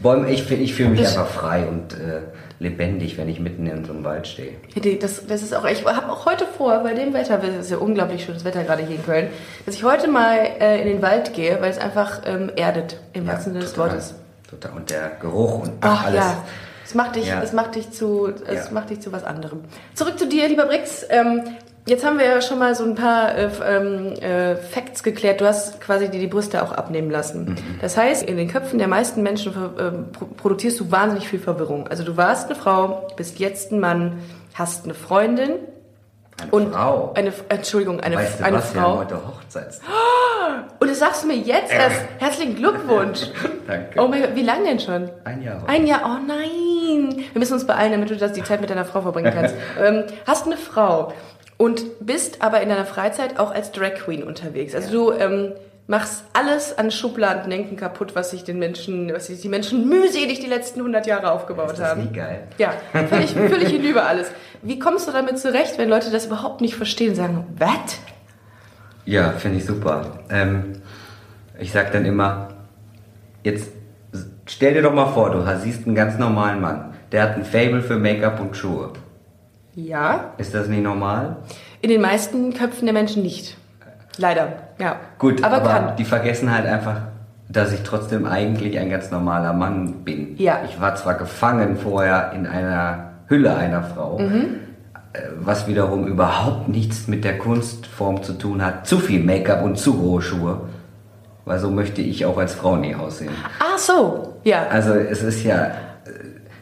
Bäume, 0.00 0.30
ich, 0.30 0.50
ich 0.50 0.74
fühle 0.74 0.90
mich 0.90 1.00
Das- 1.02 1.16
einfach 1.18 1.30
frei 1.32 1.66
und 1.66 1.94
äh, 1.94 2.20
lebendig, 2.60 3.16
wenn 3.18 3.28
ich 3.28 3.40
mitten 3.40 3.66
in 3.66 3.84
so 3.84 3.92
einem 3.92 4.04
Wald 4.04 4.26
stehe. 4.28 4.52
Das, 5.00 5.26
das 5.26 5.42
ist 5.42 5.52
auch, 5.54 5.64
ich 5.64 5.84
habe 5.84 6.12
auch 6.12 6.26
heute 6.26 6.46
vor, 6.46 6.78
bei 6.80 6.94
dem 6.94 7.12
Wetter, 7.14 7.42
es 7.42 7.64
ist 7.66 7.70
ja 7.70 7.78
unglaublich 7.78 8.24
schönes 8.24 8.44
Wetter 8.44 8.62
gerade 8.62 8.84
hier 8.84 8.96
in 8.96 9.04
Köln, 9.04 9.28
dass 9.66 9.74
ich 9.74 9.82
heute 9.82 10.08
mal 10.08 10.36
äh, 10.60 10.80
in 10.82 10.86
den 10.86 11.02
Wald 11.02 11.32
gehe, 11.34 11.58
weil 11.60 11.70
es 11.70 11.78
einfach 11.78 12.20
ähm, 12.26 12.52
erdet, 12.54 12.98
im 13.14 13.26
Ja, 13.26 13.32
wahrsten 13.32 13.54
Sinne 13.54 13.64
des. 13.64 13.76
Wortes. 13.78 14.14
Total. 14.48 14.72
Und 14.72 14.90
der 14.90 15.10
Geruch 15.20 15.62
und 15.62 15.72
ach, 15.80 16.00
Ach 16.02 16.06
alles. 16.06 16.16
ja. 16.20 16.44
Es 16.84 16.94
macht 16.94 17.16
dich, 17.16 17.28
Ja. 17.28 17.40
es 17.42 17.52
macht 17.52 17.76
dich 17.76 17.90
zu, 17.92 18.32
es 18.46 18.66
Ja. 18.66 18.72
macht 18.72 18.90
dich 18.90 19.00
zu 19.00 19.10
was 19.12 19.24
anderem. 19.24 19.60
Zurück 19.94 20.18
zu 20.18 20.26
dir, 20.26 20.48
lieber 20.48 20.66
Brix. 20.66 21.06
Ähm, 21.08 21.42
jetzt 21.86 22.04
haben 22.04 22.18
wir 22.18 22.26
ja 22.26 22.40
schon 22.40 22.58
mal 22.58 22.74
so 22.74 22.84
ein 22.84 22.94
paar 22.94 23.34
äh, 23.34 23.50
ähm, 23.64 24.12
äh, 24.20 24.56
Facts 24.56 25.02
geklärt. 25.02 25.40
Du 25.40 25.46
hast 25.46 25.80
quasi 25.80 26.08
dir 26.10 26.20
die 26.20 26.26
Brüste 26.26 26.62
auch 26.62 26.72
abnehmen 26.72 27.10
lassen. 27.10 27.50
Mhm. 27.50 27.56
Das 27.80 27.96
heißt, 27.96 28.22
in 28.22 28.36
den 28.36 28.48
Köpfen 28.48 28.78
der 28.78 28.88
meisten 28.88 29.22
Menschen 29.22 29.52
pro 29.52 30.26
produzierst 30.36 30.80
du 30.80 30.90
wahnsinnig 30.90 31.28
viel 31.28 31.40
Verwirrung. 31.40 31.88
Also 31.88 32.04
du 32.04 32.16
warst 32.16 32.46
eine 32.46 32.54
Frau, 32.54 33.08
bist 33.16 33.38
jetzt 33.38 33.72
ein 33.72 33.80
Mann, 33.80 34.18
hast 34.54 34.84
eine 34.84 34.94
Freundin 34.94 35.50
Eine 36.40 36.50
und 36.50 36.72
Frau. 36.72 37.12
eine 37.14 37.32
Entschuldigung, 37.48 38.00
eine, 38.00 38.16
weißt 38.16 38.40
du 38.40 38.44
eine 38.44 38.56
was? 38.58 38.74
Wir 38.74 38.80
haben 38.80 38.92
Frau. 38.92 38.98
heute 38.98 39.26
Hochzeits. 39.26 39.80
Und 40.78 40.88
das 40.88 40.98
sagst 40.98 41.22
du 41.22 41.28
mir 41.28 41.36
jetzt 41.36 41.72
erst. 41.72 42.00
Herzlichen 42.18 42.56
Glückwunsch. 42.56 43.20
Danke. 43.66 44.00
Oh 44.00 44.08
mein 44.08 44.22
Gott, 44.22 44.34
wie 44.34 44.42
lange 44.42 44.64
denn 44.64 44.80
schon? 44.80 45.10
Ein 45.24 45.42
Jahr. 45.42 45.62
Ein 45.66 45.86
Jahr, 45.86 46.00
oh 46.04 46.18
nein. 46.26 47.24
Wir 47.32 47.38
müssen 47.38 47.54
uns 47.54 47.66
beeilen, 47.66 47.92
damit 47.92 48.10
du 48.10 48.16
das 48.16 48.32
die 48.32 48.42
Zeit 48.42 48.60
mit 48.60 48.70
deiner 48.70 48.84
Frau 48.84 49.02
verbringen 49.02 49.32
kannst. 49.34 49.54
ähm, 49.80 50.04
hast 50.26 50.46
eine 50.46 50.56
Frau 50.56 51.12
und 51.60 51.84
bist 52.00 52.40
aber 52.40 52.62
in 52.62 52.70
deiner 52.70 52.86
Freizeit 52.86 53.38
auch 53.38 53.50
als 53.50 53.70
Drag 53.70 53.94
Queen 53.96 54.22
unterwegs. 54.22 54.74
Also 54.74 54.90
du 54.90 55.12
ähm, 55.12 55.52
machst 55.88 56.24
alles 56.32 56.78
an 56.78 56.90
Schubladendenken 56.90 57.76
kaputt, 57.76 58.14
was 58.14 58.30
sich 58.30 58.44
den 58.44 58.58
Menschen, 58.58 59.12
was 59.12 59.26
sich 59.26 59.42
die 59.42 59.50
Menschen 59.50 59.86
mühselig 59.86 60.40
die 60.40 60.46
letzten 60.46 60.80
100 60.80 61.06
Jahre 61.06 61.30
aufgebaut 61.30 61.72
Ist 61.72 61.80
das 61.80 61.90
haben. 61.90 62.00
nicht 62.00 62.14
geil? 62.14 62.44
Ja, 62.56 62.72
völlig, 63.10 63.32
völlig 63.34 63.68
hinüber 63.68 64.06
alles. 64.06 64.30
Wie 64.62 64.78
kommst 64.78 65.06
du 65.06 65.12
damit 65.12 65.38
zurecht, 65.38 65.76
wenn 65.76 65.90
Leute 65.90 66.10
das 66.10 66.24
überhaupt 66.24 66.62
nicht 66.62 66.76
verstehen 66.76 67.10
und 67.10 67.16
sagen, 67.16 67.44
was? 67.58 68.00
Ja, 69.04 69.32
finde 69.32 69.58
ich 69.58 69.66
super. 69.66 70.20
Ähm, 70.30 70.80
ich 71.58 71.72
sag 71.72 71.92
dann 71.92 72.06
immer, 72.06 72.48
jetzt 73.44 73.68
stell 74.46 74.72
dir 74.72 74.82
doch 74.82 74.94
mal 74.94 75.12
vor, 75.12 75.30
du 75.30 75.44
siehst 75.58 75.84
einen 75.84 75.94
ganz 75.94 76.16
normalen 76.16 76.62
Mann. 76.62 76.94
Der 77.12 77.22
hat 77.22 77.36
ein 77.36 77.44
Fable 77.44 77.82
für 77.82 77.98
Make-up 77.98 78.40
und 78.40 78.56
Schuhe. 78.56 78.94
Ja, 79.74 80.32
Ist 80.38 80.54
das 80.54 80.68
nicht 80.68 80.82
normal? 80.82 81.36
in 81.82 81.88
den 81.90 82.00
meisten 82.00 82.52
Köpfen 82.52 82.84
der 82.86 82.92
Menschen 82.92 83.22
nicht. 83.22 83.56
Leider, 84.18 84.48
ja. 84.78 84.96
Gut, 85.18 85.42
aber, 85.44 85.56
aber, 85.58 85.68
kann. 85.70 85.96
die 85.96 86.04
vergessen 86.04 86.52
halt 86.54 86.66
einfach, 86.66 86.96
dass 87.48 87.72
ich 87.72 87.82
trotzdem 87.82 88.26
eigentlich 88.26 88.78
ein 88.78 88.90
ganz 88.90 89.10
normaler 89.10 89.52
Mann 89.52 90.04
bin. 90.04 90.34
Ja. 90.36 90.60
Ich 90.68 90.80
war 90.80 90.94
zwar 90.96 91.14
gefangen 91.14 91.76
vorher 91.76 92.32
in 92.34 92.46
einer 92.46 93.12
Hülle 93.28 93.56
einer 93.56 93.82
Frau, 93.82 94.18
Mhm. 94.18 94.56
äh, 95.14 95.20
was 95.40 95.66
wiederum 95.68 96.06
überhaupt 96.06 96.68
nichts 96.68 97.06
mit 97.08 97.24
der 97.24 97.38
Kunstform 97.38 98.22
zu 98.22 98.34
tun 98.34 98.64
hat. 98.64 98.86
Zu 98.86 98.98
viel 98.98 99.22
Make-up 99.24 99.62
und 99.62 99.78
zu 99.78 99.98
hohe 100.00 100.20
Schuhe. 100.20 100.60
Weil 101.46 101.58
so 101.58 101.70
möchte 101.70 102.02
ich 102.02 102.26
auch 102.26 102.36
als 102.36 102.54
Frau 102.54 102.76
nie 102.76 102.94
aussehen. 102.94 103.32
Ah, 103.58 103.78
so, 103.78 104.34
ja. 104.44 104.66
Also 104.70 104.92
es 104.94 105.22
ist 105.22 105.42
ja, 105.44 105.70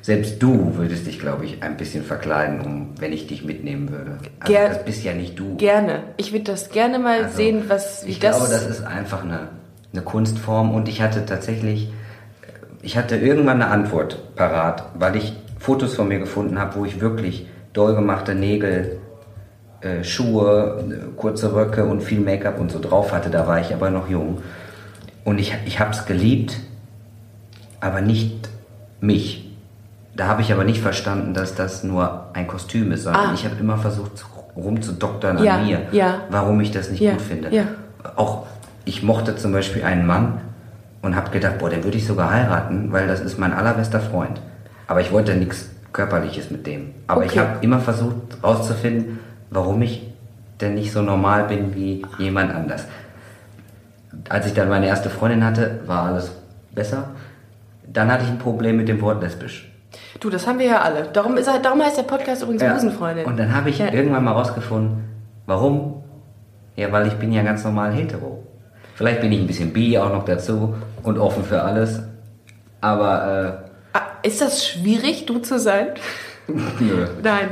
selbst 0.08 0.42
du 0.42 0.74
würdest 0.78 1.06
dich, 1.06 1.18
glaube 1.18 1.44
ich, 1.44 1.62
ein 1.62 1.76
bisschen 1.76 2.02
verkleiden, 2.02 2.62
um, 2.62 2.94
wenn 2.98 3.12
ich 3.12 3.26
dich 3.26 3.44
mitnehmen 3.44 3.90
würde. 3.90 4.12
Also 4.40 4.54
Ger- 4.54 4.68
das 4.68 4.82
bist 4.86 5.04
ja 5.04 5.12
nicht 5.12 5.38
du. 5.38 5.56
Gerne. 5.56 6.00
Ich 6.16 6.32
würde 6.32 6.44
das 6.46 6.70
gerne 6.70 6.98
mal 6.98 7.24
Also, 7.24 7.36
sehen, 7.36 7.64
was 7.68 8.06
wie 8.06 8.12
ich 8.12 8.18
das. 8.18 8.38
glaube, 8.38 8.50
das 8.50 8.64
ist 8.66 8.82
einfach 8.86 9.22
eine, 9.22 9.48
eine 9.92 10.00
Kunstform 10.00 10.70
und 10.74 10.88
ich 10.88 11.02
hatte 11.02 11.26
tatsächlich, 11.26 11.90
ich 12.80 12.96
hatte 12.96 13.16
irgendwann 13.16 13.60
eine 13.60 13.70
Antwort 13.70 14.34
parat, 14.34 14.82
weil 14.98 15.14
ich 15.16 15.34
Fotos 15.58 15.94
von 15.94 16.08
mir 16.08 16.20
gefunden 16.20 16.58
habe, 16.58 16.76
wo 16.80 16.86
ich 16.86 17.02
wirklich 17.02 17.46
doll 17.74 17.94
gemachte 17.94 18.34
Nägel, 18.34 18.98
äh, 19.82 20.02
Schuhe, 20.04 21.10
kurze 21.16 21.54
Röcke 21.54 21.84
und 21.84 22.02
viel 22.02 22.20
Make-up 22.20 22.58
und 22.58 22.72
so 22.72 22.78
drauf 22.80 23.12
hatte. 23.12 23.28
Da 23.28 23.46
war 23.46 23.60
ich 23.60 23.74
aber 23.74 23.90
noch 23.90 24.08
jung 24.08 24.38
und 25.26 25.38
ich, 25.38 25.52
ich 25.66 25.80
habe 25.80 25.90
es 25.90 26.06
geliebt, 26.06 26.58
aber 27.80 28.00
nicht 28.00 28.48
mich. 29.02 29.44
Da 30.18 30.26
habe 30.26 30.42
ich 30.42 30.52
aber 30.52 30.64
nicht 30.64 30.80
verstanden, 30.82 31.32
dass 31.32 31.54
das 31.54 31.84
nur 31.84 32.24
ein 32.32 32.48
Kostüm 32.48 32.90
ist, 32.90 33.04
sondern 33.04 33.26
Ah. 33.28 33.34
ich 33.34 33.44
habe 33.44 33.54
immer 33.60 33.78
versucht 33.78 34.26
rumzudoktern 34.56 35.38
an 35.38 35.44
Ja, 35.44 35.58
mir, 35.58 35.82
ja. 35.92 36.22
warum 36.28 36.60
ich 36.60 36.72
das 36.72 36.90
nicht 36.90 37.00
Ja, 37.00 37.12
gut 37.12 37.22
finde. 37.22 37.50
Auch 38.16 38.46
ich 38.84 39.04
mochte 39.04 39.36
zum 39.36 39.52
Beispiel 39.52 39.84
einen 39.84 40.04
Mann 40.06 40.40
und 41.02 41.14
habe 41.14 41.30
gedacht, 41.30 41.58
boah, 41.58 41.70
den 41.70 41.84
würde 41.84 41.96
ich 41.98 42.04
sogar 42.04 42.32
heiraten, 42.32 42.90
weil 42.90 43.06
das 43.06 43.20
ist 43.20 43.38
mein 43.38 43.52
allerbester 43.52 44.00
Freund. 44.00 44.40
Aber 44.88 45.00
ich 45.00 45.12
wollte 45.12 45.36
nichts 45.36 45.70
Körperliches 45.92 46.50
mit 46.50 46.66
dem. 46.66 46.94
Aber 47.06 47.24
ich 47.24 47.30
Okay. 47.30 47.38
habe 47.40 47.58
immer 47.60 47.78
versucht 47.78 48.16
herauszufinden, 48.42 49.20
warum 49.50 49.80
ich 49.82 50.04
denn 50.60 50.74
nicht 50.74 50.90
so 50.90 51.00
normal 51.00 51.44
bin 51.44 51.76
wie 51.76 52.04
jemand 52.18 52.52
anders. 52.52 52.86
Als 54.28 54.46
ich 54.46 54.54
dann 54.54 54.68
meine 54.68 54.88
erste 54.88 55.10
Freundin 55.10 55.44
hatte, 55.44 55.78
war 55.86 56.06
alles 56.06 56.32
besser. 56.74 57.10
Dann 57.86 58.10
hatte 58.10 58.24
ich 58.24 58.30
ein 58.30 58.38
Problem 58.40 58.76
mit 58.78 58.88
dem 58.88 59.00
Wort 59.00 59.22
lesbisch. 59.22 59.70
Du, 60.20 60.30
das 60.30 60.46
haben 60.46 60.58
wir 60.58 60.66
ja 60.66 60.80
alle. 60.82 61.04
Darum, 61.12 61.36
ist, 61.36 61.48
darum 61.62 61.82
heißt 61.82 61.98
der 61.98 62.02
Podcast 62.04 62.42
übrigens 62.42 62.62
Ja. 62.62 62.72
Busenfreundin. 62.74 63.24
Und 63.26 63.36
dann 63.38 63.54
habe 63.54 63.70
ich 63.70 63.78
Ja. 63.78 63.92
irgendwann 63.92 64.24
mal 64.24 64.32
rausgefunden, 64.32 65.04
warum? 65.46 66.02
Ja, 66.76 66.92
weil 66.92 67.06
ich 67.08 67.14
bin 67.14 67.32
ja 67.32 67.42
ganz 67.42 67.64
normal 67.64 67.92
hetero. 67.92 68.44
Vielleicht 68.94 69.20
bin 69.20 69.32
ich 69.32 69.40
ein 69.40 69.46
bisschen 69.46 69.72
bi 69.72 69.98
auch 69.98 70.12
noch 70.12 70.24
dazu 70.24 70.74
und 71.02 71.18
offen 71.18 71.44
für 71.44 71.62
alles. 71.62 72.02
Aber 72.80 73.64
Ah, 73.92 74.00
ist 74.22 74.40
das 74.40 74.66
schwierig, 74.66 75.26
du 75.26 75.38
zu 75.38 75.58
sein? 75.58 75.88
äh, 76.48 76.52
nö. 76.80 77.06
Nein. 77.22 77.48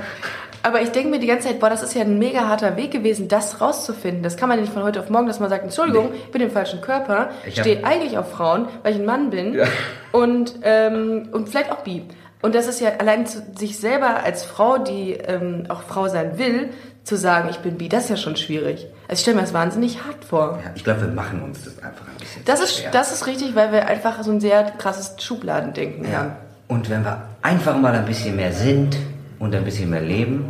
Aber 0.63 0.81
ich 0.83 0.91
denke 0.91 1.11
mir 1.11 1.21
die 1.21 1.29
ganze 1.29 1.47
Zeit, 1.47 1.61
boah, 1.61 1.71
das 1.71 1.85
ist 1.85 1.95
ja 1.95 2.01
ein 2.03 2.19
mega 2.19 2.49
harter 2.49 2.77
Weg 2.77 2.91
gewesen, 2.91 3.29
das 3.29 3.61
rauszufinden. 3.61 4.25
Das 4.25 4.37
kann 4.37 4.49
man 4.49 4.59
ja 4.59 4.63
nicht 4.63 4.73
von 4.75 4.83
heute 4.83 4.99
auf 4.99 5.09
morgen, 5.11 5.29
dass 5.29 5.39
man 5.39 5.49
sagt, 5.49 5.63
Entschuldigung, 5.63 6.11
ich 6.13 6.31
bin 6.33 6.43
im 6.43 6.51
falschen 6.51 6.81
Körper, 6.81 7.31
stehe 7.49 7.85
eigentlich 7.85 8.19
auf 8.19 8.33
Frauen, 8.33 8.67
weil 8.83 8.95
ich 8.95 8.99
ein 8.99 9.05
Mann 9.05 9.31
bin 9.31 9.55
Ja. 9.55 9.65
und, 10.11 10.55
ähm, 10.63 11.29
und 11.33 11.49
vielleicht 11.49 11.71
auch 11.71 11.83
bi. 11.83 12.03
Und 12.47 12.55
das 12.55 12.69
ist 12.69 12.81
ja 12.81 12.91
allein 13.01 13.27
zu 13.27 13.43
sich 13.59 13.77
selber 13.77 14.23
als 14.23 14.45
Frau, 14.45 14.79
die 14.79 15.15
ähm, 15.15 15.65
auch 15.69 15.83
Frau 15.83 16.07
sein 16.07 16.39
will, 16.39 16.69
zu 17.03 17.17
sagen, 17.17 17.49
ich 17.51 17.59
bin 17.59 17.77
bi, 17.77 17.89
das 17.89 18.05
ist 18.05 18.11
ja 18.11 18.17
schon 18.17 18.37
schwierig. 18.37 18.87
Also 19.09 19.15
ich 19.15 19.19
stelle 19.21 19.35
mir 19.35 19.43
das 19.43 19.53
wahnsinnig 19.53 20.05
hart 20.05 20.25
vor. 20.25 20.61
Ja, 20.65 20.71
ich 20.77 20.85
glaube, 20.85 21.01
wir 21.01 21.09
machen 21.09 21.43
uns 21.43 21.65
das 21.65 21.77
einfach 21.83 22.07
ein 22.07 22.17
bisschen 22.21 22.45
Das 22.45 22.61
ist, 22.61 22.79
schwer. 22.79 22.91
das 22.93 23.11
ist 23.13 23.27
richtig, 23.27 23.57
weil 23.57 23.73
wir 23.73 23.89
einfach 23.89 24.23
so 24.23 24.31
ein 24.31 24.41
sehr 24.41 24.63
krasses 24.79 25.17
Schubladendenken 25.21 26.07
haben. 26.07 26.13
Ja. 26.13 26.37
Und 26.69 26.89
wenn 26.89 27.05
wir 27.05 27.21
einfach 27.43 27.77
mal 27.79 27.93
ein 27.95 28.05
bisschen 28.05 28.37
mehr 28.37 28.53
sind 28.53 28.97
und 29.41 29.53
ein 29.53 29.65
bisschen 29.65 29.91
mehr 29.91 30.01
leben, 30.03 30.45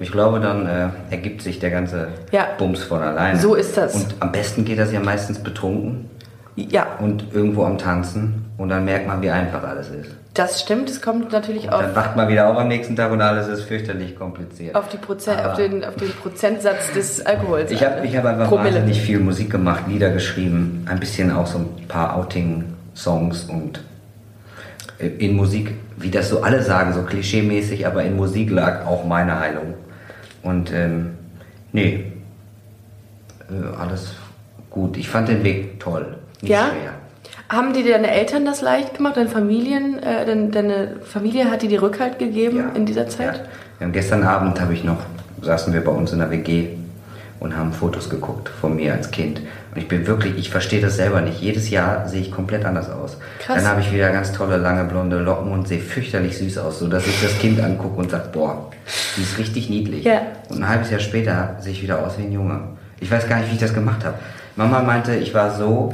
ich 0.00 0.10
glaube, 0.10 0.40
dann 0.40 0.66
äh, 0.66 0.88
ergibt 1.10 1.42
sich 1.42 1.58
der 1.58 1.70
ganze 1.70 2.08
Ja. 2.30 2.46
Bums 2.56 2.82
von 2.82 3.02
alleine. 3.02 3.38
So 3.38 3.54
ist 3.56 3.76
das. 3.76 3.94
Und 3.94 4.14
am 4.20 4.32
besten 4.32 4.64
geht 4.64 4.78
das 4.78 4.90
ja 4.90 5.00
meistens 5.00 5.38
betrunken 5.38 6.08
Ja, 6.54 6.98
und 7.00 7.32
irgendwo 7.32 7.64
am 7.64 7.78
Tanzen 7.78 8.44
und 8.58 8.68
dann 8.68 8.84
merkt 8.84 9.06
man, 9.06 9.22
wie 9.22 9.30
einfach 9.30 9.62
alles 9.64 9.88
ist. 9.88 10.10
das 10.34 10.60
stimmt. 10.60 10.90
Es 10.90 11.00
kommt 11.00 11.32
natürlich 11.32 11.70
auf, 11.72 11.80
dann 11.80 11.94
wacht 11.96 12.14
man 12.16 12.28
wieder 12.28 12.48
auf 12.48 12.58
am 12.58 12.68
nächsten 12.68 12.94
Tag 12.94 13.10
und 13.10 13.22
alles 13.22 13.48
ist 13.48 13.62
fürchterlich 13.62 14.16
kompliziert. 14.16 14.74
auf, 14.74 14.88
die 14.88 14.98
Proze 14.98 15.38
Aber 15.38 15.52
auf, 15.52 15.56
den, 15.56 15.82
auf 15.84 15.96
den 15.96 16.10
Prozentsatz 16.10 16.92
des 16.92 17.24
Alkohols. 17.24 17.70
Ich 17.70 17.82
habe 17.82 18.06
ich 18.06 18.14
hab 18.16 18.24
einfach 18.26 18.48
Promille. 18.48 18.74
wahnsinnig 18.76 19.00
viel 19.00 19.18
Musik 19.18 19.50
gemacht, 19.50 19.84
Lieder 19.88 20.10
geschrieben, 20.10 20.86
ein 20.90 21.00
bisschen 21.00 21.32
auch 21.32 21.46
so 21.46 21.58
ein 21.58 21.88
paar 21.88 22.16
Outing-Songs 22.16 23.44
und 23.44 23.80
äh, 24.98 25.06
in 25.06 25.34
Musik, 25.34 25.74
wie 25.96 26.10
das 26.10 26.28
so 26.28 26.42
alle 26.42 26.62
sagen, 26.62 26.92
so 26.92 27.02
klischeemäßig, 27.02 27.86
aber 27.86 28.02
in 28.04 28.16
Musik 28.16 28.50
lag 28.50 28.86
auch 28.86 29.04
meine 29.06 29.40
Heilung. 29.40 29.74
Und 30.42 30.72
ähm, 30.72 31.14
nee, 31.72 32.12
äh, 33.48 33.76
alles 33.78 34.14
gut. 34.70 34.96
Ich 34.96 35.08
fand 35.08 35.28
den 35.28 35.44
Weg 35.44 35.80
toll, 35.80 36.16
nicht 36.42 36.50
Ja? 36.50 36.68
schwer. 36.70 36.92
Haben 37.48 37.72
dir 37.74 37.84
deine 37.92 38.10
Eltern 38.10 38.44
das 38.44 38.62
leicht 38.62 38.94
gemacht? 38.96 39.16
Deine 39.16 39.28
Familien, 39.28 40.02
äh, 40.02 40.24
deine, 40.24 40.48
deine 40.48 40.96
Familie 41.04 41.50
hat 41.50 41.62
dir 41.62 41.68
die 41.68 41.76
Rückhalt 41.76 42.18
gegeben 42.18 42.64
in 42.74 42.86
dieser 42.86 43.08
Zeit? 43.08 43.42
Ja. 43.80 43.84
Haben 43.84 43.92
gestern 43.92 44.22
Abend 44.24 44.60
habe 44.60 44.72
ich 44.74 44.84
noch, 44.84 44.98
saßen 45.42 45.72
wir 45.72 45.82
bei 45.84 45.90
uns 45.92 46.12
in 46.12 46.20
der 46.20 46.30
WG 46.30 46.68
und 47.40 47.56
haben 47.56 47.72
Fotos 47.72 48.08
geguckt 48.08 48.48
von 48.48 48.76
mir 48.76 48.92
als 48.94 49.10
Kind. 49.10 49.40
Und 49.74 49.80
ich 49.80 49.88
bin 49.88 50.06
wirklich, 50.06 50.38
ich 50.38 50.50
verstehe 50.50 50.80
das 50.80 50.96
selber 50.96 51.20
nicht. 51.20 51.40
Jedes 51.40 51.68
Jahr 51.70 52.08
sehe 52.08 52.20
ich 52.20 52.30
komplett 52.30 52.64
anders 52.64 52.88
aus. 52.90 53.18
Krass. 53.40 53.56
Dann 53.56 53.66
habe 53.68 53.80
ich 53.80 53.92
wieder 53.92 54.10
ganz 54.10 54.32
tolle, 54.32 54.56
lange, 54.56 54.84
blonde 54.84 55.18
Locken 55.18 55.50
und 55.52 55.66
sehe 55.66 55.80
fürchterlich 55.80 56.38
süß 56.38 56.58
aus, 56.58 56.78
sodass 56.78 57.06
ich 57.06 57.20
das 57.20 57.38
Kind 57.38 57.60
angucke 57.60 57.98
und 58.00 58.10
sage, 58.10 58.28
boah, 58.32 58.70
die 59.16 59.22
ist 59.22 59.38
richtig 59.38 59.68
niedlich. 59.68 60.04
Ja. 60.04 60.20
Und 60.48 60.58
ein 60.62 60.68
halbes 60.68 60.90
Jahr 60.90 61.00
später 61.00 61.56
sehe 61.60 61.72
ich 61.72 61.82
wieder 61.82 62.04
aus 62.06 62.16
wie 62.18 62.22
ein 62.22 62.32
Junge. 62.32 62.60
Ich 63.00 63.10
weiß 63.10 63.28
gar 63.28 63.38
nicht, 63.38 63.50
wie 63.50 63.54
ich 63.54 63.60
das 63.60 63.74
gemacht 63.74 64.04
habe. 64.04 64.14
Mama 64.56 64.80
meinte, 64.82 65.16
ich 65.16 65.34
war 65.34 65.54
so 65.54 65.92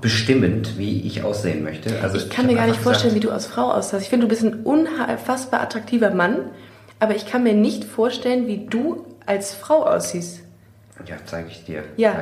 bestimmend, 0.00 0.78
wie 0.78 1.02
ich 1.02 1.24
aussehen 1.24 1.64
möchte. 1.64 2.00
Also 2.02 2.18
Ich 2.18 2.30
kann 2.30 2.44
hab 2.44 2.52
mir 2.52 2.56
gar 2.58 2.66
nicht 2.66 2.80
vorstellen, 2.80 3.14
gesagt, 3.14 3.24
wie 3.24 3.26
du 3.28 3.32
als 3.32 3.46
Frau 3.46 3.72
aussahst. 3.72 4.02
Ich 4.02 4.08
finde, 4.08 4.26
du 4.26 4.30
bist 4.30 4.44
ein 4.44 4.60
unfassbar 4.62 5.60
attraktiver 5.60 6.10
Mann, 6.10 6.36
aber 7.00 7.16
ich 7.16 7.26
kann 7.26 7.42
mir 7.42 7.54
nicht 7.54 7.84
vorstellen, 7.84 8.46
wie 8.46 8.66
du 8.66 9.06
als 9.26 9.54
Frau 9.54 9.84
aussiehst. 9.84 10.40
Ja, 11.06 11.16
zeige 11.24 11.48
ich 11.48 11.64
dir. 11.64 11.82
Ja, 11.96 12.12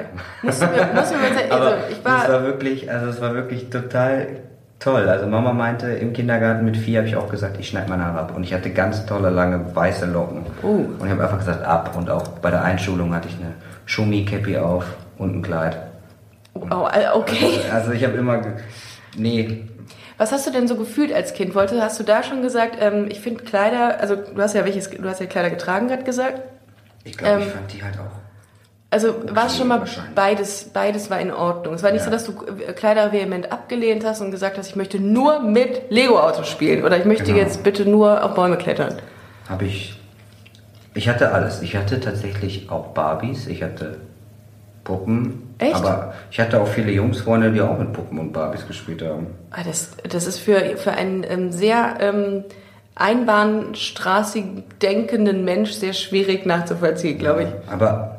musst 0.43 0.63
du 0.63 0.67
mir, 0.67 0.89
musst 0.95 1.13
du 1.13 1.17
mir 1.17 1.23
mal 1.23 1.35
zeigen. 1.35 1.51
Aber 1.53 1.67
Also, 1.67 1.77
ich 1.91 2.05
war, 2.05 2.25
es 2.25 2.33
war 2.33 2.45
wirklich, 2.45 2.91
also 2.91 3.11
es 3.11 3.21
war 3.21 3.35
wirklich 3.35 3.69
total 3.69 4.29
toll. 4.79 5.09
Also 5.11 5.27
Mama 5.27 5.53
meinte, 5.53 5.89
im 5.89 6.15
Kindergarten 6.15 6.65
mit 6.65 6.79
vier 6.79 7.01
habe 7.01 7.09
ich 7.09 7.15
auch 7.17 7.29
gesagt, 7.29 7.59
ich 7.61 7.69
schneide 7.69 7.91
meine 7.91 8.07
Haare 8.07 8.21
ab. 8.21 8.33
Und 8.35 8.45
ich 8.45 8.55
hatte 8.55 8.71
ganz 8.71 9.05
tolle, 9.05 9.29
lange, 9.29 9.77
weiße 9.77 10.07
Locken. 10.07 10.47
Oh. 10.63 10.69
Und 10.69 11.03
ich 11.05 11.11
habe 11.11 11.23
einfach 11.23 11.39
gesagt, 11.39 11.63
ab. 11.63 11.95
Und 11.99 12.09
auch 12.09 12.27
bei 12.29 12.51
der 12.51 12.65
Einschulung 12.65 13.15
hatte 13.15 13.29
ich 13.29 13.35
eine 13.35 13.53
Schumi-Cappy 13.85 14.57
auf 14.57 14.87
und 15.19 15.37
ein 15.37 15.43
Kleid. 15.43 15.77
Oh, 16.55 16.89
äh, 16.93 17.09
okay. 17.15 17.61
Also 17.73 17.93
ich 17.93 18.05
habe 18.05 18.17
immer, 18.17 18.41
Nee, 19.17 19.65
Was 20.19 20.33
hast 20.33 20.47
du 20.47 20.51
denn 20.53 20.67
so 20.69 20.77
gefühlt 20.77 21.13
als 21.13 21.35
Kind? 21.35 21.55
Wollte, 21.55 21.83
hast 21.83 21.99
du 22.01 22.05
da 22.05 22.23
schon 22.23 22.41
gesagt, 22.43 22.77
ähm, 22.81 23.07
ich 23.11 23.21
finde 23.21 23.45
Kleider, 23.45 24.01
also 24.01 24.17
du 24.17 24.41
hast 24.41 24.55
ja 24.55 24.65
welches, 24.65 24.89
du 24.91 25.07
hast 25.09 25.21
ja 25.21 25.27
Kleider 25.27 25.51
getragen 25.51 25.89
gerade 25.89 26.05
gesagt. 26.05 26.41
ich 27.05 27.17
glaube, 27.19 27.41
ich 27.41 27.47
Ähm, 27.47 27.53
fand 27.53 27.73
die 27.73 27.83
halt 27.83 27.95
auch. 27.99 28.23
Also 28.91 29.15
war 29.35 29.47
es 29.47 29.57
schon 29.57 29.69
mal 29.69 29.83
beides, 30.15 30.65
beides 30.73 31.09
war 31.09 31.19
in 31.19 31.31
Ordnung. 31.33 31.73
Es 31.75 31.83
war 31.83 31.91
nicht 31.93 32.01
Ja. 32.01 32.05
so, 32.07 32.11
dass 32.11 32.25
du 32.25 32.33
äh, 32.67 32.73
Kleider 32.75 33.11
vehement 33.13 33.51
abgelehnt 33.51 34.05
hast 34.05 34.21
und 34.21 34.31
gesagt 34.31 34.59
hast, 34.59 34.69
ich 34.69 34.77
möchte 34.77 35.01
nur 35.01 35.41
mit 35.41 35.91
Lego-Autos 35.91 36.47
spielen 36.49 36.85
oder 36.85 36.99
ich 36.99 37.07
möchte 37.07 37.25
Genau. 37.25 37.39
jetzt 37.39 37.63
bitte 37.63 37.87
nur 37.89 38.23
auf 38.23 38.35
Bäume 38.35 38.59
klettern. 38.59 38.97
Habe 39.49 39.65
ich. 39.65 39.99
Ich 40.95 41.09
hatte 41.09 41.33
alles. 41.33 41.63
Ich 41.63 41.75
hatte 41.75 42.01
tatsächlich 42.01 42.71
auch 42.71 42.89
Barbies. 42.89 43.47
Ich 43.47 43.63
hatte 43.63 43.99
Puppen. 44.85 45.55
Echt? 45.59 45.75
Aber 45.75 46.15
ich 46.31 46.41
hatte 46.41 46.61
auch 46.61 46.67
viele 46.67 46.91
Jungsfreunde, 46.91 47.53
die 47.53 47.61
auch 47.61 47.79
mit 47.79 47.93
Puppen 47.93 48.19
und 48.19 48.33
Barbies 48.33 48.67
gespielt 48.67 49.03
haben. 49.03 49.29
Ah, 49.51 49.63
das, 49.65 49.91
das 50.09 50.27
ist 50.27 50.39
für, 50.39 50.77
für 50.77 50.93
einen 50.93 51.25
ähm, 51.29 51.53
sehr 51.53 51.97
ähm, 52.01 52.45
einbahnstraßig 52.95 54.45
denkenden 54.81 55.45
Mensch 55.45 55.73
sehr 55.73 55.93
schwierig 55.93 56.47
nachzuvollziehen, 56.47 57.19
glaube 57.19 57.45
ich. 57.45 57.73
Aber 57.73 58.19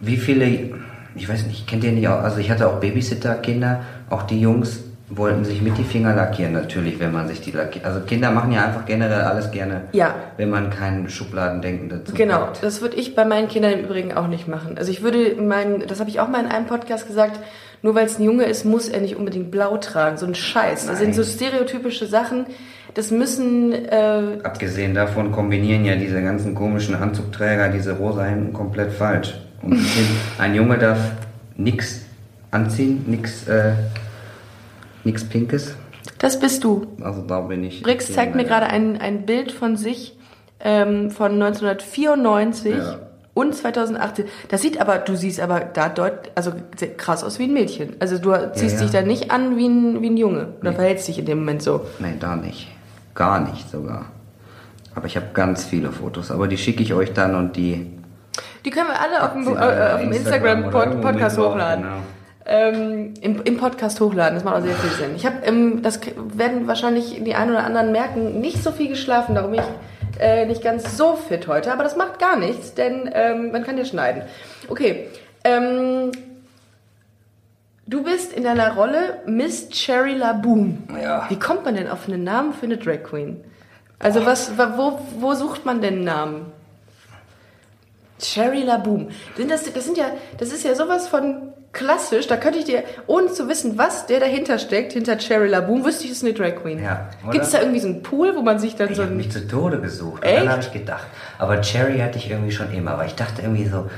wie 0.00 0.16
viele, 0.16 0.74
ich 1.14 1.28
weiß 1.28 1.46
nicht, 1.46 1.66
kennt 1.66 1.84
ihr 1.84 1.92
nicht 1.92 2.08
auch, 2.08 2.22
also 2.22 2.38
ich 2.38 2.50
hatte 2.50 2.68
auch 2.68 2.78
Babysitter-Kinder, 2.78 3.80
auch 4.10 4.24
die 4.24 4.40
Jungs 4.40 4.80
wollten 5.16 5.44
sich 5.44 5.60
mit 5.62 5.76
die 5.78 5.84
Finger 5.84 6.14
lackieren 6.14 6.52
natürlich, 6.52 6.98
wenn 7.00 7.12
man 7.12 7.28
sich 7.28 7.40
die 7.40 7.50
lackiert. 7.50 7.84
Also 7.84 8.00
Kinder 8.00 8.30
machen 8.30 8.52
ja 8.52 8.64
einfach 8.64 8.84
generell 8.86 9.22
alles 9.22 9.50
gerne, 9.50 9.82
Ja. 9.92 10.14
wenn 10.36 10.50
man 10.50 10.70
kein 10.70 11.08
Schubladendenken 11.08 11.88
dazu 11.88 12.14
Genau, 12.14 12.38
packt. 12.38 12.62
das 12.62 12.80
würde 12.80 12.96
ich 12.96 13.14
bei 13.14 13.24
meinen 13.24 13.48
Kindern 13.48 13.72
im 13.72 13.80
Übrigen 13.84 14.12
auch 14.14 14.26
nicht 14.26 14.48
machen. 14.48 14.76
Also 14.78 14.90
ich 14.90 15.02
würde 15.02 15.36
meinen, 15.40 15.86
das 15.86 16.00
habe 16.00 16.10
ich 16.10 16.20
auch 16.20 16.28
mal 16.28 16.40
in 16.44 16.50
einem 16.50 16.66
Podcast 16.66 17.06
gesagt, 17.06 17.38
nur 17.82 17.94
weil 17.94 18.06
es 18.06 18.18
ein 18.18 18.22
Junge 18.22 18.44
ist, 18.44 18.64
muss 18.64 18.88
er 18.88 19.00
nicht 19.00 19.16
unbedingt 19.16 19.50
blau 19.50 19.76
tragen. 19.76 20.16
So 20.16 20.26
ein 20.26 20.34
Scheiß. 20.34 20.86
Das 20.86 20.98
sind 20.98 21.08
Nein. 21.08 21.14
so 21.14 21.24
stereotypische 21.24 22.06
Sachen. 22.06 22.46
Das 22.94 23.10
müssen, 23.10 23.72
äh, 23.72 24.38
Abgesehen 24.44 24.94
davon 24.94 25.32
kombinieren 25.32 25.84
ja 25.84 25.96
diese 25.96 26.22
ganzen 26.22 26.54
komischen 26.54 26.94
Anzugträger 26.94 27.68
diese 27.70 27.92
rosa 27.94 28.24
Hemden 28.24 28.52
komplett 28.52 28.92
falsch. 28.92 29.34
Und 29.62 29.80
ein 30.38 30.54
Junge 30.54 30.78
darf 30.78 30.98
nix 31.56 32.02
anziehen, 32.50 33.04
nix, 33.06 33.48
äh, 33.48 33.72
nix 35.04 35.24
Pinkes. 35.28 35.74
das 36.18 36.38
bist 36.40 36.64
du. 36.64 36.86
Also 37.02 37.22
da 37.22 37.40
bin 37.40 37.64
ich. 37.64 37.82
Brix 37.82 38.12
zeigt 38.12 38.34
mir 38.34 38.44
gerade 38.44 38.66
ein, 38.66 39.00
ein 39.00 39.24
Bild 39.26 39.52
von 39.52 39.76
sich 39.76 40.16
ähm, 40.60 41.10
von 41.10 41.32
1994 41.42 42.74
Ja. 42.76 42.98
und 43.34 43.54
2018. 43.54 44.26
Das 44.48 44.62
sieht 44.62 44.80
aber, 44.80 44.98
du 44.98 45.16
siehst 45.16 45.40
aber 45.40 45.60
da 45.60 45.88
deut, 45.88 46.30
also 46.34 46.52
krass 46.96 47.24
aus 47.24 47.38
wie 47.38 47.44
ein 47.44 47.52
Mädchen. 47.52 47.96
Also 48.00 48.18
du 48.18 48.32
ziehst 48.54 48.76
ja. 48.76 48.82
dich 48.82 48.90
da 48.90 49.02
nicht 49.02 49.30
an 49.30 49.56
wie 49.56 49.66
ein, 49.68 50.02
wie 50.02 50.10
ein 50.10 50.16
Junge 50.16 50.48
oder 50.60 50.70
Nee. 50.70 50.76
verhältst 50.76 51.08
dich 51.08 51.18
in 51.18 51.26
dem 51.26 51.38
Moment 51.40 51.62
so. 51.62 51.86
Nee, 51.98 52.14
da 52.20 52.36
nicht. 52.36 52.68
Gar 53.14 53.40
nicht 53.40 53.68
sogar. 53.70 54.06
Aber 54.94 55.06
ich 55.06 55.16
habe 55.16 55.26
ganz 55.32 55.64
viele 55.64 55.90
Fotos, 55.90 56.30
aber 56.30 56.48
die 56.48 56.58
schicke 56.58 56.82
ich 56.82 56.92
euch 56.94 57.12
dann 57.12 57.34
und 57.34 57.56
die. 57.56 57.90
Die 58.64 58.70
können 58.70 58.88
wir 58.88 59.00
alle 59.00 59.22
auf 59.24 59.32
dem, 59.32 59.46
äh, 59.46 59.58
auf 59.58 60.00
dem 60.00 60.12
Instagram 60.12 60.64
Instagram-Podcast 60.64 61.36
drauf, 61.38 61.52
hochladen. 61.54 61.84
genau. 61.84 61.96
Ähm, 62.44 63.14
im, 63.20 63.40
Im 63.44 63.56
Podcast 63.56 64.00
hochladen, 64.00 64.34
das 64.34 64.42
macht 64.42 64.56
auch 64.56 64.62
sehr 64.62 64.74
viel 64.74 64.90
Sinn. 64.90 65.14
Ich 65.14 65.24
habe, 65.24 65.36
ähm, 65.44 65.80
das 65.82 66.00
werden 66.16 66.66
wahrscheinlich 66.66 67.22
die 67.22 67.34
einen 67.36 67.50
oder 67.52 67.62
anderen 67.62 67.92
merken, 67.92 68.40
nicht 68.40 68.60
so 68.64 68.72
viel 68.72 68.88
geschlafen, 68.88 69.36
darum 69.36 69.52
bin 69.52 69.60
ich 69.60 70.20
äh, 70.20 70.44
nicht 70.46 70.60
ganz 70.60 70.96
so 70.96 71.14
fit 71.14 71.46
heute, 71.46 71.72
aber 71.72 71.84
das 71.84 71.94
macht 71.94 72.18
gar 72.18 72.36
nichts, 72.36 72.74
denn 72.74 73.08
ähm, 73.14 73.52
man 73.52 73.62
kann 73.62 73.78
ja 73.78 73.84
schneiden. 73.84 74.22
Okay, 74.68 75.06
ähm, 75.44 76.10
du 77.86 78.02
bist 78.02 78.32
in 78.32 78.42
deiner 78.42 78.74
Rolle 78.74 79.20
Miss 79.24 79.68
Cherry 79.68 80.14
LaBoom. 80.14 80.78
Ja. 81.00 81.26
Wie 81.28 81.38
kommt 81.38 81.64
man 81.64 81.76
denn 81.76 81.88
auf 81.88 82.08
einen 82.08 82.24
Namen 82.24 82.54
für 82.54 82.66
eine 82.66 82.76
Drag 82.76 83.04
Queen? 83.04 83.40
Also 84.00 84.26
was, 84.26 84.58
wa- 84.58 84.74
wo, 84.76 84.98
wo 85.20 85.34
sucht 85.34 85.64
man 85.64 85.80
denn 85.80 85.94
einen 85.94 86.04
Namen? 86.04 86.52
Cherry 88.18 88.62
LaBoom. 88.62 89.10
Sind 89.36 89.48
das, 89.50 89.72
das 89.72 89.84
sind 89.84 89.96
ja, 89.96 90.06
das 90.38 90.52
ist 90.52 90.64
ja 90.64 90.74
sowas 90.74 91.06
von 91.06 91.52
klassisch. 91.72 92.26
Da 92.26 92.36
könnte 92.36 92.58
ich 92.58 92.64
dir, 92.64 92.84
ohne 93.06 93.28
zu 93.32 93.48
wissen, 93.48 93.78
was 93.78 94.06
der 94.06 94.20
dahinter 94.20 94.58
steckt, 94.58 94.92
hinter 94.92 95.18
Cherry 95.18 95.48
LaBoom, 95.48 95.84
wüsste 95.84 96.04
ich, 96.04 96.10
es 96.10 96.18
ist 96.18 96.24
eine 96.24 96.34
Drag 96.34 96.62
Queen. 96.62 96.82
Ja? 96.82 97.08
Gibt 97.30 97.44
es 97.44 97.50
da 97.50 97.60
irgendwie 97.60 97.80
so 97.80 97.88
einen 97.88 98.02
Pool, 98.02 98.34
wo 98.36 98.42
man 98.42 98.58
sich 98.58 98.76
dann 98.76 98.90
Ich 98.90 98.96
so 98.96 99.02
habe 99.02 99.12
ein, 99.12 99.16
mich 99.16 99.30
zu 99.30 99.46
Tode 99.46 99.80
gesucht. 99.80 100.22
Echt? 100.22 100.34
Und 100.34 100.46
dann 100.46 100.52
habe 100.52 100.62
ich 100.62 100.72
gedacht. 100.72 101.06
Aber 101.38 101.60
Cherry 101.60 101.98
hatte 101.98 102.18
ich 102.18 102.30
irgendwie 102.30 102.52
schon 102.52 102.72
immer. 102.72 102.92
Aber 102.92 103.06
ich 103.06 103.14
dachte 103.14 103.42
irgendwie 103.42 103.66
so, 103.66 103.88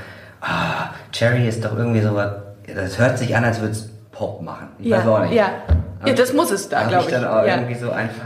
ah, 0.41 0.89
Cherry 1.11 1.47
ist 1.47 1.63
doch 1.63 1.77
irgendwie 1.77 2.01
so 2.01 2.15
was. 2.15 2.31
Das 2.73 2.97
hört 2.97 3.17
sich 3.19 3.35
an, 3.35 3.43
als 3.43 3.59
würde 3.59 3.73
es 3.73 3.89
Pop 4.11 4.41
machen. 4.41 4.69
Ich 4.79 4.87
ja, 4.87 4.99
weiß 4.99 5.07
auch 5.07 5.19
nicht. 5.21 5.33
ja, 5.33 5.51
ja, 6.05 6.13
das 6.13 6.33
muss 6.33 6.51
es 6.51 6.69
da, 6.69 6.83
glaube 6.83 7.03
ich 7.03 7.09
ich. 7.09 7.13
dann 7.15 7.25
auch 7.25 7.45
ja. 7.45 7.55
irgendwie 7.55 7.75
so 7.75 7.91
einfach. 7.91 8.23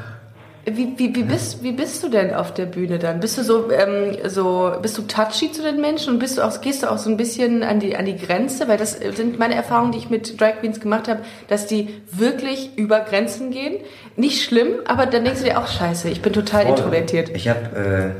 Wie, 0.75 0.97
wie, 0.97 1.15
wie, 1.15 1.23
bist, 1.23 1.63
wie 1.63 1.71
bist 1.71 2.03
du 2.03 2.09
denn 2.09 2.33
auf 2.33 2.53
der 2.53 2.65
Bühne 2.65 2.99
dann? 2.99 3.19
Bist 3.19 3.37
du 3.37 3.43
so, 3.43 3.71
ähm, 3.71 4.17
so 4.27 4.71
bist 4.81 4.97
du 4.97 5.03
touchy 5.03 5.51
zu 5.51 5.61
den 5.61 5.79
Menschen 5.79 6.13
und 6.13 6.19
bist 6.19 6.37
du 6.37 6.41
auch, 6.41 6.61
gehst 6.61 6.83
du 6.83 6.91
auch 6.91 6.97
so 6.97 7.09
ein 7.09 7.17
bisschen 7.17 7.63
an 7.63 7.79
die, 7.79 7.95
an 7.95 8.05
die 8.05 8.17
Grenze? 8.17 8.67
Weil 8.67 8.77
das 8.77 8.93
sind 8.93 9.39
meine 9.39 9.55
Erfahrungen, 9.55 9.91
die 9.91 9.97
ich 9.97 10.09
mit 10.09 10.39
Drag 10.39 10.59
Queens 10.59 10.79
gemacht 10.79 11.07
habe, 11.07 11.21
dass 11.47 11.67
die 11.67 11.89
wirklich 12.11 12.77
über 12.77 12.99
Grenzen 13.01 13.51
gehen. 13.51 13.77
Nicht 14.15 14.43
schlimm, 14.43 14.67
aber 14.85 15.05
dann 15.05 15.23
denkst 15.23 15.41
du 15.41 15.45
dir 15.45 15.59
auch, 15.59 15.67
scheiße, 15.67 16.09
ich 16.09 16.21
bin 16.21 16.33
total 16.33 16.63
Voll. 16.63 16.77
introvertiert. 16.77 17.29
Ich 17.35 17.47
habe 17.47 18.15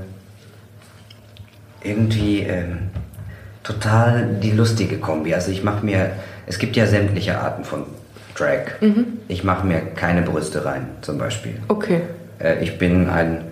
äh, 1.84 1.88
irgendwie 1.88 2.42
ähm, 2.42 2.90
total 3.64 4.38
die 4.42 4.52
lustige 4.52 4.98
Kombi. 4.98 5.34
Also 5.34 5.52
ich 5.52 5.64
mache 5.64 5.86
mir, 5.86 6.12
es 6.48 6.60
gibt 6.60 6.76
ja 6.76 6.88
sämtliche 6.88 7.40
Arten 7.40 7.64
von 7.64 7.86
Drag. 8.36 8.82
Mhm. 8.82 9.20
Ich 9.28 9.44
mache 9.44 9.68
mir 9.68 9.82
keine 9.96 10.22
Brüste 10.22 10.66
rein, 10.66 10.88
zum 11.02 11.18
Beispiel. 11.18 11.56
Okay. 11.68 12.02
Äh, 12.40 12.64
ich 12.64 12.78
bin 12.78 13.10
ein, 13.10 13.46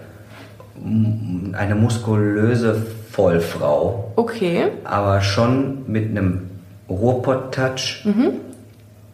eine 1.53 1.75
muskulöse 1.75 2.75
Vollfrau, 3.11 4.11
Okay. 4.15 4.65
aber 4.83 5.21
schon 5.21 5.83
mit 5.91 6.09
einem 6.09 6.49
Ruhrpott-Touch. 6.89 8.05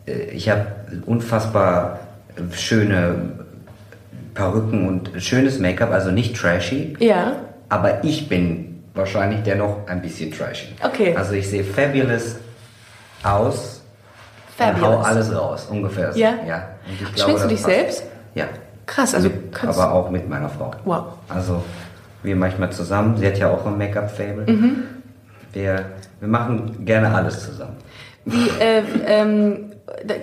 Äh, 0.05 0.11
Ich 0.33 0.49
habe 0.49 0.65
unfassbar 1.05 1.99
schöne 2.51 3.15
Perücken 4.33 4.87
und 4.87 5.11
schönes 5.21 5.59
Make-up, 5.59 5.91
also 5.91 6.09
nicht 6.11 6.35
trashy. 6.35 6.95
Ja. 6.99 7.33
Aber 7.69 8.03
ich 8.03 8.27
bin 8.27 8.83
wahrscheinlich 8.95 9.41
dennoch 9.43 9.87
ein 9.87 10.01
bisschen 10.01 10.31
trashy. 10.31 10.67
Okay. 10.83 11.15
Also 11.15 11.33
ich 11.33 11.47
sehe 11.49 11.63
fabulous 11.63 12.37
aus. 13.23 13.81
Und 14.59 14.65
hau 14.65 14.73
Fabulous. 14.91 15.05
alles 15.05 15.35
raus, 15.35 15.67
ungefähr. 15.69 16.11
Ja? 16.15 16.33
ja. 16.47 16.67
Und 16.87 17.15
ich 17.15 17.21
Schminkst 17.23 17.43
du 17.45 17.47
dich 17.49 17.61
passt. 17.63 17.73
selbst? 17.75 18.03
Ja. 18.35 18.45
Krass, 18.85 19.15
also 19.15 19.29
mit, 19.29 19.53
kannst- 19.53 19.79
aber 19.79 19.93
auch 19.93 20.09
mit 20.09 20.27
meiner 20.29 20.49
Frau. 20.49 20.71
Wow. 20.85 21.05
Also 21.29 21.63
wir 22.23 22.35
manchmal 22.35 22.71
zusammen. 22.71 23.17
Sie 23.17 23.25
hat 23.27 23.37
ja 23.37 23.49
auch 23.49 23.65
ein 23.65 23.77
Make-up-Fable. 23.77 24.45
Mhm. 24.51 24.83
Wir, 25.53 25.85
wir 26.19 26.27
machen 26.27 26.83
gerne 26.85 27.13
alles 27.13 27.45
zusammen. 27.45 27.75
Wie, 28.25 28.47
äh, 28.61 28.83
ähm, 29.05 29.71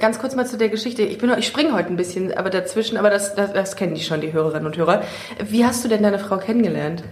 ganz 0.00 0.18
kurz 0.18 0.34
mal 0.34 0.46
zu 0.46 0.56
der 0.56 0.70
Geschichte. 0.70 1.02
Ich, 1.02 1.18
bin, 1.18 1.30
ich 1.38 1.46
springe 1.46 1.72
heute 1.74 1.88
ein 1.90 1.96
bisschen 1.96 2.36
aber 2.36 2.48
dazwischen, 2.50 2.96
aber 2.96 3.10
das, 3.10 3.34
das, 3.34 3.52
das 3.52 3.76
kennen 3.76 3.94
die 3.94 4.00
schon, 4.00 4.20
die 4.22 4.32
Hörerinnen 4.32 4.66
und 4.66 4.76
Hörer. 4.76 5.02
Wie 5.48 5.64
hast 5.64 5.84
du 5.84 5.88
denn 5.88 6.02
deine 6.02 6.18
Frau 6.18 6.38
kennengelernt? 6.38 7.02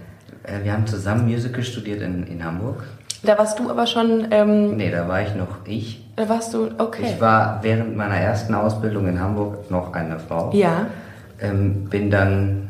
Äh, 0.43 0.63
wir 0.63 0.73
haben 0.73 0.87
zusammen 0.87 1.25
Musical 1.25 1.63
studiert 1.63 2.01
in, 2.01 2.25
in 2.27 2.43
Hamburg. 2.43 2.83
Da 3.21 3.37
warst 3.37 3.59
du 3.59 3.69
aber 3.69 3.85
schon, 3.85 4.27
ähm, 4.31 4.77
Nee, 4.77 4.89
da 4.91 5.07
war 5.07 5.21
ich 5.21 5.35
noch 5.35 5.49
ich. 5.65 6.03
da 6.15 6.27
warst 6.29 6.53
du, 6.53 6.69
okay. 6.77 7.03
Ich 7.13 7.21
war 7.21 7.59
während 7.61 7.95
meiner 7.97 8.15
ersten 8.15 8.55
Ausbildung 8.55 9.07
in 9.07 9.19
Hamburg 9.19 9.69
noch 9.69 9.93
eine 9.93 10.19
Frau. 10.19 10.51
Ja. 10.53 10.87
Ähm, 11.41 11.85
bin 11.85 12.11
dann 12.11 12.69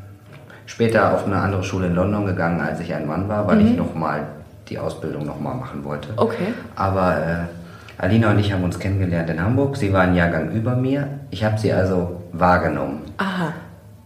später 0.66 1.14
auf 1.14 1.26
eine 1.26 1.38
andere 1.38 1.64
Schule 1.64 1.88
in 1.88 1.96
London 1.96 2.26
gegangen, 2.26 2.62
als 2.62 2.80
ich 2.80 2.94
ein 2.94 3.08
Mann 3.08 3.28
war, 3.28 3.48
weil 3.48 3.62
ich 3.62 3.76
nochmal 3.76 4.28
die 4.70 4.78
Ausbildung 4.78 5.26
nochmal 5.26 5.56
machen 5.56 5.84
wollte. 5.84 6.10
Mhm. 6.10 6.20
Okay. 6.20 6.54
Aber 6.76 7.18
äh, 7.18 8.02
Alina 8.02 8.32
und 8.32 8.40
ich 8.40 8.54
haben 8.54 8.64
uns 8.64 8.80
kennengelernt 8.80 9.30
in 9.30 9.42
Hamburg. 9.42 9.78
Sie 9.78 9.92
war 9.92 10.02
ein 10.02 10.16
Jahrgang 10.16 10.52
über 10.52 10.76
mir. 10.76 11.08
Ich 11.32 11.44
habe 11.44 11.58
sie 11.58 11.74
also 11.74 12.22
wahrgenommen, 12.32 13.02
Aha. 13.18 13.54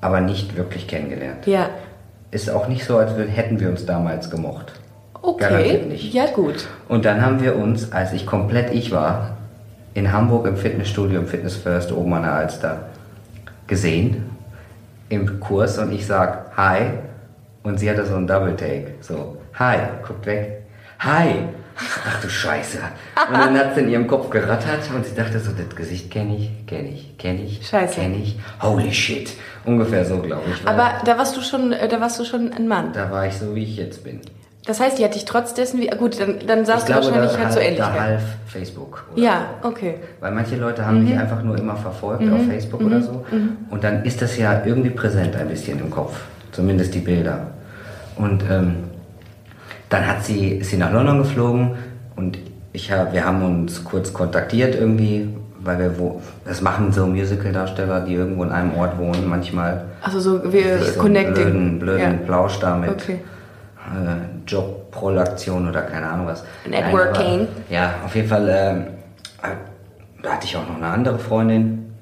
aber 0.01 0.21
nicht 0.21 0.55
wirklich 0.55 0.87
kennengelernt. 0.87 1.45
Ja. 1.45 1.69
Ist 2.31 2.49
auch 2.49 2.67
nicht 2.67 2.85
so, 2.85 2.97
als 2.97 3.11
hätten 3.17 3.59
wir 3.59 3.69
uns 3.69 3.85
damals 3.85 4.31
gemocht. 4.31 4.73
Okay. 5.21 5.43
Garantiert 5.43 5.87
nicht. 5.89 6.13
Ja, 6.13 6.25
gut. 6.27 6.67
Und 6.87 7.05
dann 7.05 7.21
haben 7.21 7.41
wir 7.41 7.55
uns, 7.55 7.91
als 7.91 8.13
ich 8.13 8.25
komplett 8.25 8.73
ich 8.73 8.91
war, 8.91 9.37
in 9.93 10.11
Hamburg 10.11 10.47
im 10.47 10.57
Fitnessstudio, 10.57 11.19
im 11.19 11.27
Fitness 11.27 11.55
First 11.55 11.91
oben 11.91 12.13
an 12.13 12.23
der 12.23 12.33
Alster, 12.33 12.79
gesehen 13.67 14.32
im 15.13 15.39
Kurs 15.39 15.77
und 15.77 15.91
ich 15.91 16.05
sag 16.05 16.55
Hi 16.57 16.91
und 17.63 17.79
sie 17.79 17.89
hatte 17.89 18.05
so 18.05 18.15
einen 18.15 18.27
Double 18.27 18.55
Take. 18.55 18.95
So, 19.01 19.37
Hi, 19.59 19.77
guckt 20.05 20.25
weg. 20.25 20.63
Hi! 20.99 21.47
Ach 21.75 22.21
du 22.21 22.29
Scheiße. 22.29 22.77
Und 23.29 23.37
dann 23.37 23.57
hat 23.57 23.73
sie 23.75 23.81
in 23.81 23.89
ihrem 23.89 24.07
Kopf 24.07 24.29
gerattert 24.29 24.81
und 24.95 25.05
sie 25.05 25.15
dachte 25.15 25.39
so, 25.39 25.51
das 25.51 25.75
Gesicht 25.75 26.11
kenne 26.11 26.35
ich, 26.35 26.65
kenne 26.67 26.89
ich, 26.89 27.17
kenne 27.17 27.41
ich, 27.41 27.67
Scheiße. 27.67 27.95
kenne 27.95 28.17
ich. 28.17 28.37
Holy 28.61 28.93
shit. 28.93 29.33
Ungefähr 29.65 30.05
so, 30.05 30.19
glaube 30.19 30.43
ich. 30.51 30.67
Aber 30.67 31.01
da 31.03 31.17
warst 31.17 31.35
du 31.35 31.41
schon, 31.41 31.71
äh, 31.71 31.87
da 31.87 31.99
warst 31.99 32.19
du 32.19 32.25
schon 32.25 32.51
ein 32.53 32.67
Mann. 32.67 32.93
da 32.93 33.09
war 33.09 33.25
ich 33.25 33.37
so, 33.37 33.55
wie 33.55 33.63
ich 33.63 33.77
jetzt 33.77 34.03
bin. 34.03 34.21
Das 34.65 34.79
heißt, 34.79 34.97
die 34.97 35.03
hat 35.03 35.13
dich 35.13 35.25
trotz 35.25 35.53
dessen, 35.53 35.81
wie, 35.81 35.87
gut, 35.87 36.19
dann, 36.19 36.35
dann 36.47 36.65
saß 36.65 36.81
Ich 36.81 36.85
du 36.85 36.93
glaube, 36.93 37.07
wahrscheinlich 37.07 37.37
halt 37.37 37.51
so 37.53 37.59
ähnlich. 37.59 37.79
da 37.79 37.93
half 37.99 38.21
Facebook. 38.47 39.03
Ja, 39.15 39.45
okay. 39.61 39.95
Weil 40.21 40.31
manche 40.31 40.55
Leute 40.55 40.85
haben 40.85 40.99
Mhm. 41.03 41.09
mich 41.09 41.17
einfach 41.19 41.43
nur 41.43 41.57
immer 41.57 41.75
verfolgt 41.75 42.23
auf 42.31 42.45
Facebook 42.47 42.81
oder 42.81 43.01
so. 43.01 43.25
Und 43.69 43.83
dann 43.83 44.03
ist 44.05 44.21
das 44.21 44.37
ja 44.37 44.61
irgendwie 44.65 44.89
präsent 44.91 45.35
ein 45.35 45.49
bisschen 45.49 45.79
im 45.79 45.89
Kopf. 45.89 46.17
Zumindest 46.53 46.93
die 46.93 46.99
Bilder. 46.99 47.47
Und 48.15 48.43
ähm, 48.49 48.75
dann 49.89 50.07
hat 50.07 50.23
sie, 50.23 50.49
ist 50.49 50.69
sie 50.69 50.77
nach 50.77 50.91
London 50.93 51.17
geflogen 51.19 51.71
und 52.15 52.37
ich 52.71 52.91
hab, 52.91 53.11
wir 53.13 53.25
haben 53.25 53.43
uns 53.43 53.83
kurz 53.83 54.13
kontaktiert 54.13 54.75
irgendwie, 54.75 55.27
weil 55.59 55.77
wir 55.79 55.99
wo, 55.99 56.21
das 56.45 56.61
machen 56.61 56.91
so 56.91 57.05
Musical-Darsteller, 57.05 58.01
die 58.01 58.13
irgendwo 58.13 58.43
in 58.43 58.51
einem 58.51 58.75
Ort 58.75 58.97
wohnen, 58.97 59.27
manchmal. 59.27 59.85
Also 60.01 60.19
so, 60.19 60.53
wir 60.53 60.79
so 60.79 60.99
connecting. 61.01 61.33
Blöden, 61.33 61.79
blöden 61.79 62.01
ja. 62.01 62.25
Plausch 62.25 62.59
da 62.59 62.75
mit 62.77 62.89
Okay. 62.91 63.19
Äh, 63.91 64.49
Jobprolaktion 64.49 65.69
oder 65.69 65.81
keine 65.81 66.07
Ahnung 66.07 66.27
was. 66.27 66.43
Networking. 66.69 67.39
Nein, 67.39 67.47
aber, 67.67 67.73
ja, 67.73 67.93
auf 68.05 68.15
jeden 68.15 68.27
Fall. 68.27 68.87
Da 70.21 70.31
hatte 70.31 70.45
ich 70.45 70.55
auch 70.55 70.67
noch 70.67 70.77
eine 70.77 70.87
andere 70.87 71.19
Freundin. 71.19 71.93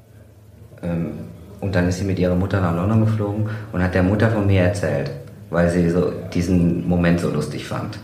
Ähm, 0.83 1.11
und 1.59 1.75
dann 1.75 1.87
ist 1.87 1.99
sie 1.99 2.05
mit 2.05 2.17
ihrer 2.17 2.35
Mutter 2.35 2.59
nach 2.59 2.75
London 2.75 3.05
geflogen 3.05 3.49
und 3.71 3.83
hat 3.83 3.93
der 3.93 4.03
Mutter 4.03 4.29
von 4.29 4.47
mir 4.47 4.63
erzählt, 4.63 5.11
weil 5.49 5.69
sie 5.69 5.89
so 5.89 6.11
diesen 6.33 6.87
Moment 6.87 7.19
so 7.19 7.29
lustig 7.29 7.67
fand. 7.67 7.99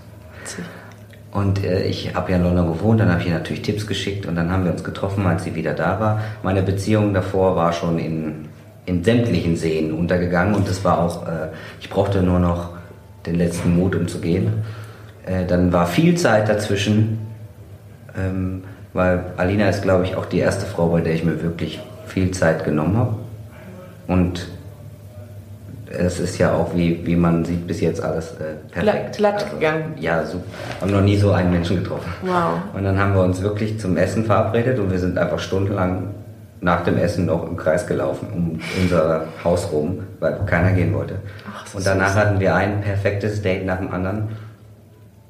Und 1.31 1.63
äh, 1.63 1.83
ich 1.83 2.15
habe 2.15 2.31
ja 2.31 2.37
in 2.37 2.43
London 2.43 2.67
gewohnt, 2.67 2.99
dann 2.99 3.09
habe 3.09 3.21
ich 3.21 3.27
ihr 3.27 3.33
natürlich 3.33 3.63
Tipps 3.63 3.85
geschickt 3.85 4.25
und 4.27 4.35
dann 4.35 4.51
haben 4.51 4.63
wir 4.63 4.71
uns 4.71 4.83
getroffen, 4.83 5.25
als 5.25 5.43
sie 5.43 5.55
wieder 5.55 5.73
da 5.73 5.99
war. 5.99 6.21
Meine 6.43 6.61
Beziehung 6.61 7.13
davor 7.13 7.55
war 7.55 7.73
schon 7.73 7.99
in, 7.99 8.47
in 8.85 9.03
sämtlichen 9.03 9.55
Seen 9.55 9.91
untergegangen 9.91 10.55
und 10.55 10.67
das 10.69 10.83
war 10.85 10.99
auch, 10.99 11.27
äh, 11.27 11.49
ich 11.81 11.89
brauchte 11.89 12.21
nur 12.21 12.39
noch 12.39 12.76
den 13.27 13.35
letzten 13.35 13.75
Mut, 13.75 13.95
um 13.95 14.07
zu 14.07 14.19
gehen. 14.19 14.51
Äh, 15.25 15.45
dann 15.45 15.71
war 15.73 15.85
viel 15.85 16.15
Zeit 16.15 16.49
dazwischen, 16.49 17.19
ähm, 18.17 18.63
weil 18.93 19.19
Alina 19.37 19.69
ist, 19.69 19.83
glaube 19.83 20.05
ich, 20.05 20.15
auch 20.15 20.25
die 20.25 20.39
erste 20.39 20.65
Frau, 20.65 20.87
bei 20.87 21.01
der 21.01 21.13
ich 21.13 21.23
mir 21.23 21.41
wirklich 21.43 21.79
viel 22.07 22.31
Zeit 22.31 22.63
genommen 22.65 22.97
habe. 22.97 23.15
Und 24.07 24.47
es 25.89 26.19
ist 26.19 26.37
ja 26.37 26.53
auch, 26.53 26.75
wie, 26.75 27.05
wie 27.05 27.15
man 27.15 27.45
sieht, 27.45 27.65
bis 27.67 27.79
jetzt 27.81 28.03
alles 28.03 28.31
äh, 28.31 28.55
perfekt. 28.71 29.17
Glatt- 29.17 29.39
glatt 29.39 29.51
gegangen. 29.51 29.93
Ja, 29.99 30.25
super. 30.25 30.43
Haben 30.81 30.91
noch 30.91 31.01
nie 31.01 31.17
so 31.17 31.31
einen 31.31 31.51
Menschen 31.51 31.77
getroffen. 31.77 32.11
Wow. 32.23 32.55
Und 32.73 32.83
dann 32.83 32.97
haben 32.99 33.13
wir 33.13 33.21
uns 33.23 33.41
wirklich 33.41 33.79
zum 33.79 33.95
Essen 33.97 34.25
verabredet 34.25 34.79
und 34.79 34.91
wir 34.91 34.99
sind 34.99 35.17
einfach 35.17 35.39
stundenlang 35.39 36.09
nach 36.59 36.83
dem 36.83 36.97
Essen 36.97 37.25
noch 37.27 37.47
im 37.47 37.55
Kreis 37.55 37.85
gelaufen, 37.87 38.27
um 38.33 38.59
unser 38.81 39.25
Haus 39.43 39.71
rum, 39.71 39.99
weil 40.19 40.37
keiner 40.45 40.71
gehen 40.71 40.93
wollte. 40.93 41.15
Und 41.73 41.85
danach 41.85 42.15
hatten 42.15 42.39
wir 42.39 42.55
ein 42.55 42.81
perfektes 42.81 43.41
Date 43.41 43.65
nach 43.65 43.77
dem 43.77 43.91
anderen. 43.91 44.29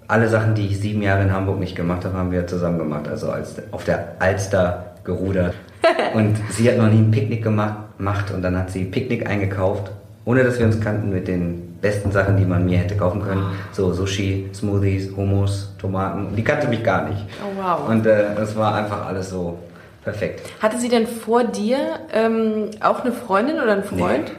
Alle 0.08 0.30
Sachen, 0.30 0.56
die 0.56 0.68
ich 0.68 0.80
sieben 0.80 1.02
Jahre 1.02 1.24
in 1.24 1.34
Hamburg 1.34 1.60
nicht 1.60 1.76
gemacht 1.76 2.06
habe, 2.06 2.18
haben 2.18 2.32
wir 2.32 2.48
zusammen 2.48 2.78
gemacht. 2.78 3.08
Also 3.08 3.30
als, 3.30 3.56
auf 3.72 3.84
der 3.84 4.16
Alster 4.20 4.94
gerudert. 5.04 5.54
und 6.14 6.38
sie 6.50 6.70
hat 6.70 6.78
noch 6.78 6.90
nie 6.90 7.00
ein 7.00 7.12
Picknick 7.12 7.44
gemacht 7.44 8.32
und 8.34 8.42
dann 8.42 8.58
hat 8.58 8.72
sie 8.72 8.86
Picknick 8.86 9.28
eingekauft, 9.30 9.92
ohne 10.26 10.44
dass 10.44 10.60
wir 10.60 10.66
uns 10.66 10.80
kannten, 10.80 11.10
mit 11.10 11.28
den 11.28 11.68
besten 11.82 12.12
Sachen, 12.12 12.38
die 12.38 12.46
man 12.46 12.66
mir 12.66 12.80
hätte 12.80 12.96
kaufen 12.96 13.22
können. 13.22 13.44
So 13.72 13.94
Sushi, 13.94 14.50
Smoothies, 14.54 15.16
Hummus, 15.16 15.74
Tomaten. 15.78 16.36
Die 16.36 16.44
kannte 16.44 16.68
mich 16.68 16.84
gar 16.84 17.08
nicht. 17.08 17.24
Oh, 17.42 17.62
wow. 17.62 17.90
Und 17.90 18.06
äh, 18.06 18.36
das 18.36 18.56
war 18.56 18.76
einfach 18.76 19.06
alles 19.06 19.30
so 19.30 19.60
perfekt. 20.04 20.42
Hatte 20.62 20.78
sie 20.78 20.90
denn 20.90 21.06
vor 21.06 21.44
dir 21.44 21.78
ähm, 22.14 22.72
auch 22.82 23.02
eine 23.02 23.12
Freundin 23.12 23.60
oder 23.60 23.74
einen 23.74 23.84
Freund? 23.84 24.32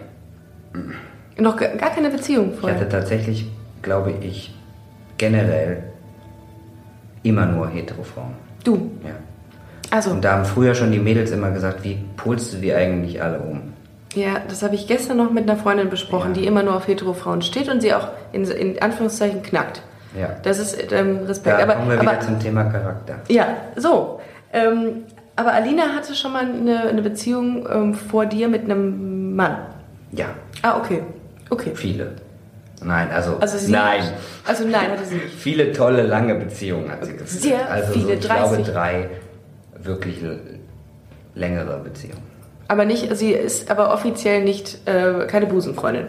Noch 1.38 1.56
gar 1.56 1.68
keine 1.90 2.10
Beziehung 2.10 2.52
Ich 2.54 2.60
vorher? 2.60 2.78
hatte 2.78 2.88
tatsächlich, 2.88 3.46
glaube 3.82 4.12
ich, 4.20 4.54
generell 5.18 5.84
immer 7.22 7.46
nur 7.46 7.68
hetero 7.68 8.02
Frauen. 8.02 8.34
Du. 8.64 8.90
Ja. 9.04 9.10
Also, 9.90 10.10
Und 10.10 10.24
da 10.24 10.32
haben 10.32 10.44
früher 10.44 10.74
schon 10.74 10.90
die 10.92 10.98
Mädels 10.98 11.30
immer 11.30 11.50
gesagt, 11.50 11.82
wie 11.84 11.98
pulst 12.16 12.52
du 12.52 12.58
die 12.58 12.74
eigentlich 12.74 13.22
alle 13.22 13.38
um? 13.40 13.60
ja, 14.14 14.40
das 14.48 14.62
habe 14.62 14.74
ich 14.74 14.86
gestern 14.88 15.18
noch 15.18 15.30
mit 15.30 15.48
einer 15.48 15.58
Freundin 15.60 15.90
besprochen, 15.90 16.34
Ja. 16.34 16.40
die 16.40 16.46
immer 16.46 16.62
nur 16.62 16.74
auf 16.74 16.88
Hetero-Frauen 16.88 17.42
steht 17.42 17.68
und 17.68 17.80
sie 17.82 17.92
auch 17.94 18.08
in, 18.32 18.44
in 18.44 18.80
Anführungszeichen 18.82 19.42
knackt. 19.42 19.82
Ja. 20.18 20.30
Das 20.42 20.58
ist 20.58 20.90
ähm, 20.92 21.18
Respekt. 21.26 21.58
Da 21.58 21.62
aber, 21.62 21.74
kommen 21.74 21.90
wir 21.90 22.00
wieder 22.00 22.12
aber, 22.12 22.20
zum 22.20 22.40
Thema 22.40 22.64
Charakter. 22.64 23.16
Ja, 23.28 23.46
so. 23.76 24.18
Ähm, 24.52 25.04
aber 25.36 25.52
Alina 25.52 25.94
hatte 25.94 26.14
schon 26.14 26.32
mal 26.32 26.44
eine, 26.46 26.88
eine 26.88 27.02
Beziehung 27.02 27.68
ähm, 27.72 27.94
vor 27.94 28.26
dir 28.26 28.48
mit 28.48 28.64
einem 28.64 29.36
Mann. 29.36 29.58
Ja, 30.10 30.26
Ah, 30.62 30.78
okay. 30.78 31.02
Okay. 31.50 31.72
viele. 31.74 32.12
Nein, 32.82 33.10
also, 33.10 33.38
Also 33.40 33.58
sie, 33.58 33.72
nein. 33.72 34.04
Also 34.46 34.64
nein, 34.64 34.90
hatte 34.92 35.04
sie 35.04 35.16
nicht. 35.16 35.34
Viele 35.38 35.72
tolle, 35.72 36.02
lange 36.02 36.34
Beziehungen 36.36 36.90
hat 36.90 37.04
sie 37.04 37.12
geführt. 37.12 37.28
Sehr 37.42 37.68
also 37.70 37.92
viele, 37.92 38.06
so, 38.06 38.12
ich 38.12 38.20
glaube 38.20 38.56
30. 38.56 38.66
drei 38.72 39.08
wirklich 39.82 40.18
längere 41.34 41.78
Beziehungen. 41.80 42.22
Aber 42.68 42.84
nicht, 42.84 43.16
sie 43.16 43.32
ist 43.32 43.70
aber 43.70 43.92
offiziell 43.92 44.44
nicht 44.44 44.86
äh, 44.86 45.26
keine 45.26 45.46
Busenfreundin. 45.46 46.06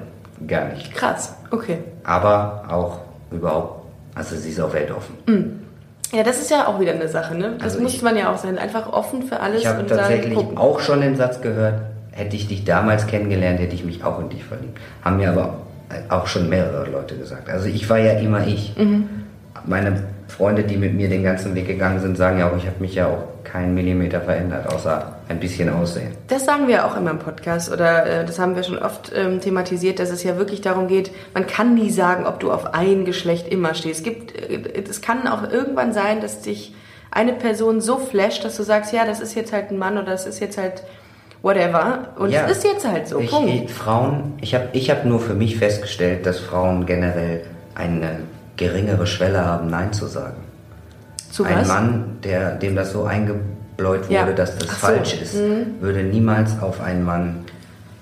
Gar 0.48 0.66
nicht. 0.70 0.94
Krass. 0.94 1.34
Okay. 1.52 1.80
Aber 2.04 2.66
auch 2.70 3.00
überhaupt, 3.32 3.86
also 4.16 4.36
sie 4.36 4.50
ist 4.50 4.60
auch 4.60 4.74
weltoffen. 4.74 5.16
Ja, 6.14 6.24
das 6.24 6.40
ist 6.40 6.52
ja 6.52 6.68
auch 6.68 6.80
wieder 6.80 6.94
eine 6.94 7.08
Sache, 7.08 7.36
ne? 7.36 7.54
Das 7.56 7.64
Also 7.74 7.82
muss 7.82 7.94
ich- 7.94 8.02
man 8.02 8.18
ja 8.18 8.32
auch 8.34 8.38
sein. 8.38 8.58
Einfach 8.58 8.92
offen 8.92 9.24
für 9.24 9.40
alles 9.40 9.62
Ich 9.62 9.68
habe 9.68 9.86
tatsächlich 9.86 10.36
sagen, 10.38 10.58
auch 10.58 10.80
schon 10.82 11.02
den 11.02 11.16
Satz 11.16 11.42
gehört, 11.42 11.82
hätte 12.12 12.36
ich 12.36 12.48
dich 12.48 12.66
damals 12.66 13.08
kennengelernt, 13.08 13.60
hätte 13.60 13.76
ich 13.76 13.86
mich 13.86 14.04
auch 14.04 14.20
in 14.20 14.30
dich 14.30 14.44
verliebt. 14.44 14.78
Haben 15.04 15.18
mir 15.18 15.30
aber 15.30 15.60
auch 16.10 16.28
schon 16.28 16.50
mehrere 16.50 16.90
Leute 16.90 17.18
gesagt. 17.18 17.50
Also 17.50 17.68
ich 17.68 17.90
war 17.90 17.98
ja 17.98 18.14
immer 18.20 18.46
ich. 18.46 18.76
Mhm. 18.78 19.10
Meine 19.66 20.04
Freunde, 20.28 20.64
die 20.64 20.78
mit 20.78 20.94
mir 20.94 21.10
den 21.10 21.24
ganzen 21.24 21.56
Weg 21.56 21.68
gegangen 21.68 22.00
sind, 22.00 22.16
sagen 22.16 22.40
ja 22.40 22.50
auch, 22.50 22.56
ich 22.56 22.68
habe 22.68 22.80
mich 22.80 22.96
ja 22.96 23.08
auch 23.08 23.44
keinen 23.44 23.74
Millimeter 23.74 24.22
verändert, 24.22 24.72
außer 24.72 25.16
ein 25.28 25.40
bisschen 25.40 25.70
Aussehen. 25.70 26.12
Das 26.28 26.46
sagen 26.46 26.68
wir 26.68 26.86
auch 26.86 26.96
immer 26.96 27.12
im 27.12 27.20
Podcast 27.20 27.72
oder 27.72 28.06
äh, 28.06 28.26
das 28.26 28.38
haben 28.38 28.56
wir 28.56 28.64
schon 28.64 28.78
oft 28.78 29.12
ähm, 29.16 29.42
thematisiert, 29.42 30.00
dass 30.00 30.12
es 30.12 30.24
ja 30.24 30.38
wirklich 30.38 30.62
darum 30.62 30.88
geht, 30.88 31.12
man 31.34 31.48
kann 31.48 31.74
nie 31.74 31.90
sagen, 31.90 32.26
ob 32.26 32.40
du 32.40 32.52
auf 32.52 32.74
ein 32.74 33.06
Geschlecht 33.06 33.48
immer 33.48 33.74
stehst. 33.74 34.00
Es 34.00 34.04
gibt, 34.04 34.36
äh, 34.36 34.84
es 34.88 35.02
kann 35.02 35.28
auch 35.28 35.50
irgendwann 35.50 35.94
sein, 35.94 36.22
dass 36.22 36.42
dich 36.42 36.76
eine 37.12 37.34
Person 37.34 37.82
so 37.82 37.98
flasht, 37.98 38.46
dass 38.46 38.56
du 38.56 38.64
sagst, 38.64 38.94
ja, 38.94 39.06
das 39.06 39.20
ist 39.20 39.34
jetzt 39.34 39.52
halt 39.52 39.72
ein 39.72 39.80
Mann 39.80 39.98
oder 39.98 40.12
das 40.12 40.28
ist 40.28 40.40
jetzt 40.40 40.60
halt 40.60 40.84
whatever 41.42 42.10
und 42.18 42.32
Ja. 42.32 42.46
es 42.46 42.58
ist 42.58 42.64
jetzt 42.66 42.88
halt 42.88 43.08
so. 43.08 43.20
Ich, 43.20 43.30
Punkt. 43.30 43.72
Frauen, 43.72 44.34
ich 44.42 44.54
habe 44.56 44.66
ich 44.74 44.90
hab 44.90 45.06
nur 45.06 45.20
für 45.20 45.34
mich 45.34 45.58
festgestellt, 45.58 46.26
dass 46.26 46.40
Frauen 46.40 46.86
generell 46.86 47.42
eine 47.76 48.20
geringere 48.58 49.08
Schwelle 49.08 49.46
haben, 49.46 49.70
Nein 49.70 49.94
zu 49.94 50.08
sagen. 50.08 50.36
Zu 51.32 51.44
ein 51.46 51.60
was? 51.62 51.68
Mann, 51.68 52.18
der, 52.24 52.56
dem 52.56 52.76
das 52.76 52.92
so 52.92 53.04
eingebläut 53.06 54.04
wurde, 54.06 54.14
Ja. 54.14 54.26
dass 54.32 54.58
das 54.58 54.68
so. 54.70 54.76
falsch 54.76 55.14
ist, 55.22 55.38
würde 55.80 56.04
niemals 56.04 56.60
auf 56.62 56.82
einen 56.82 57.04
Mann 57.06 57.46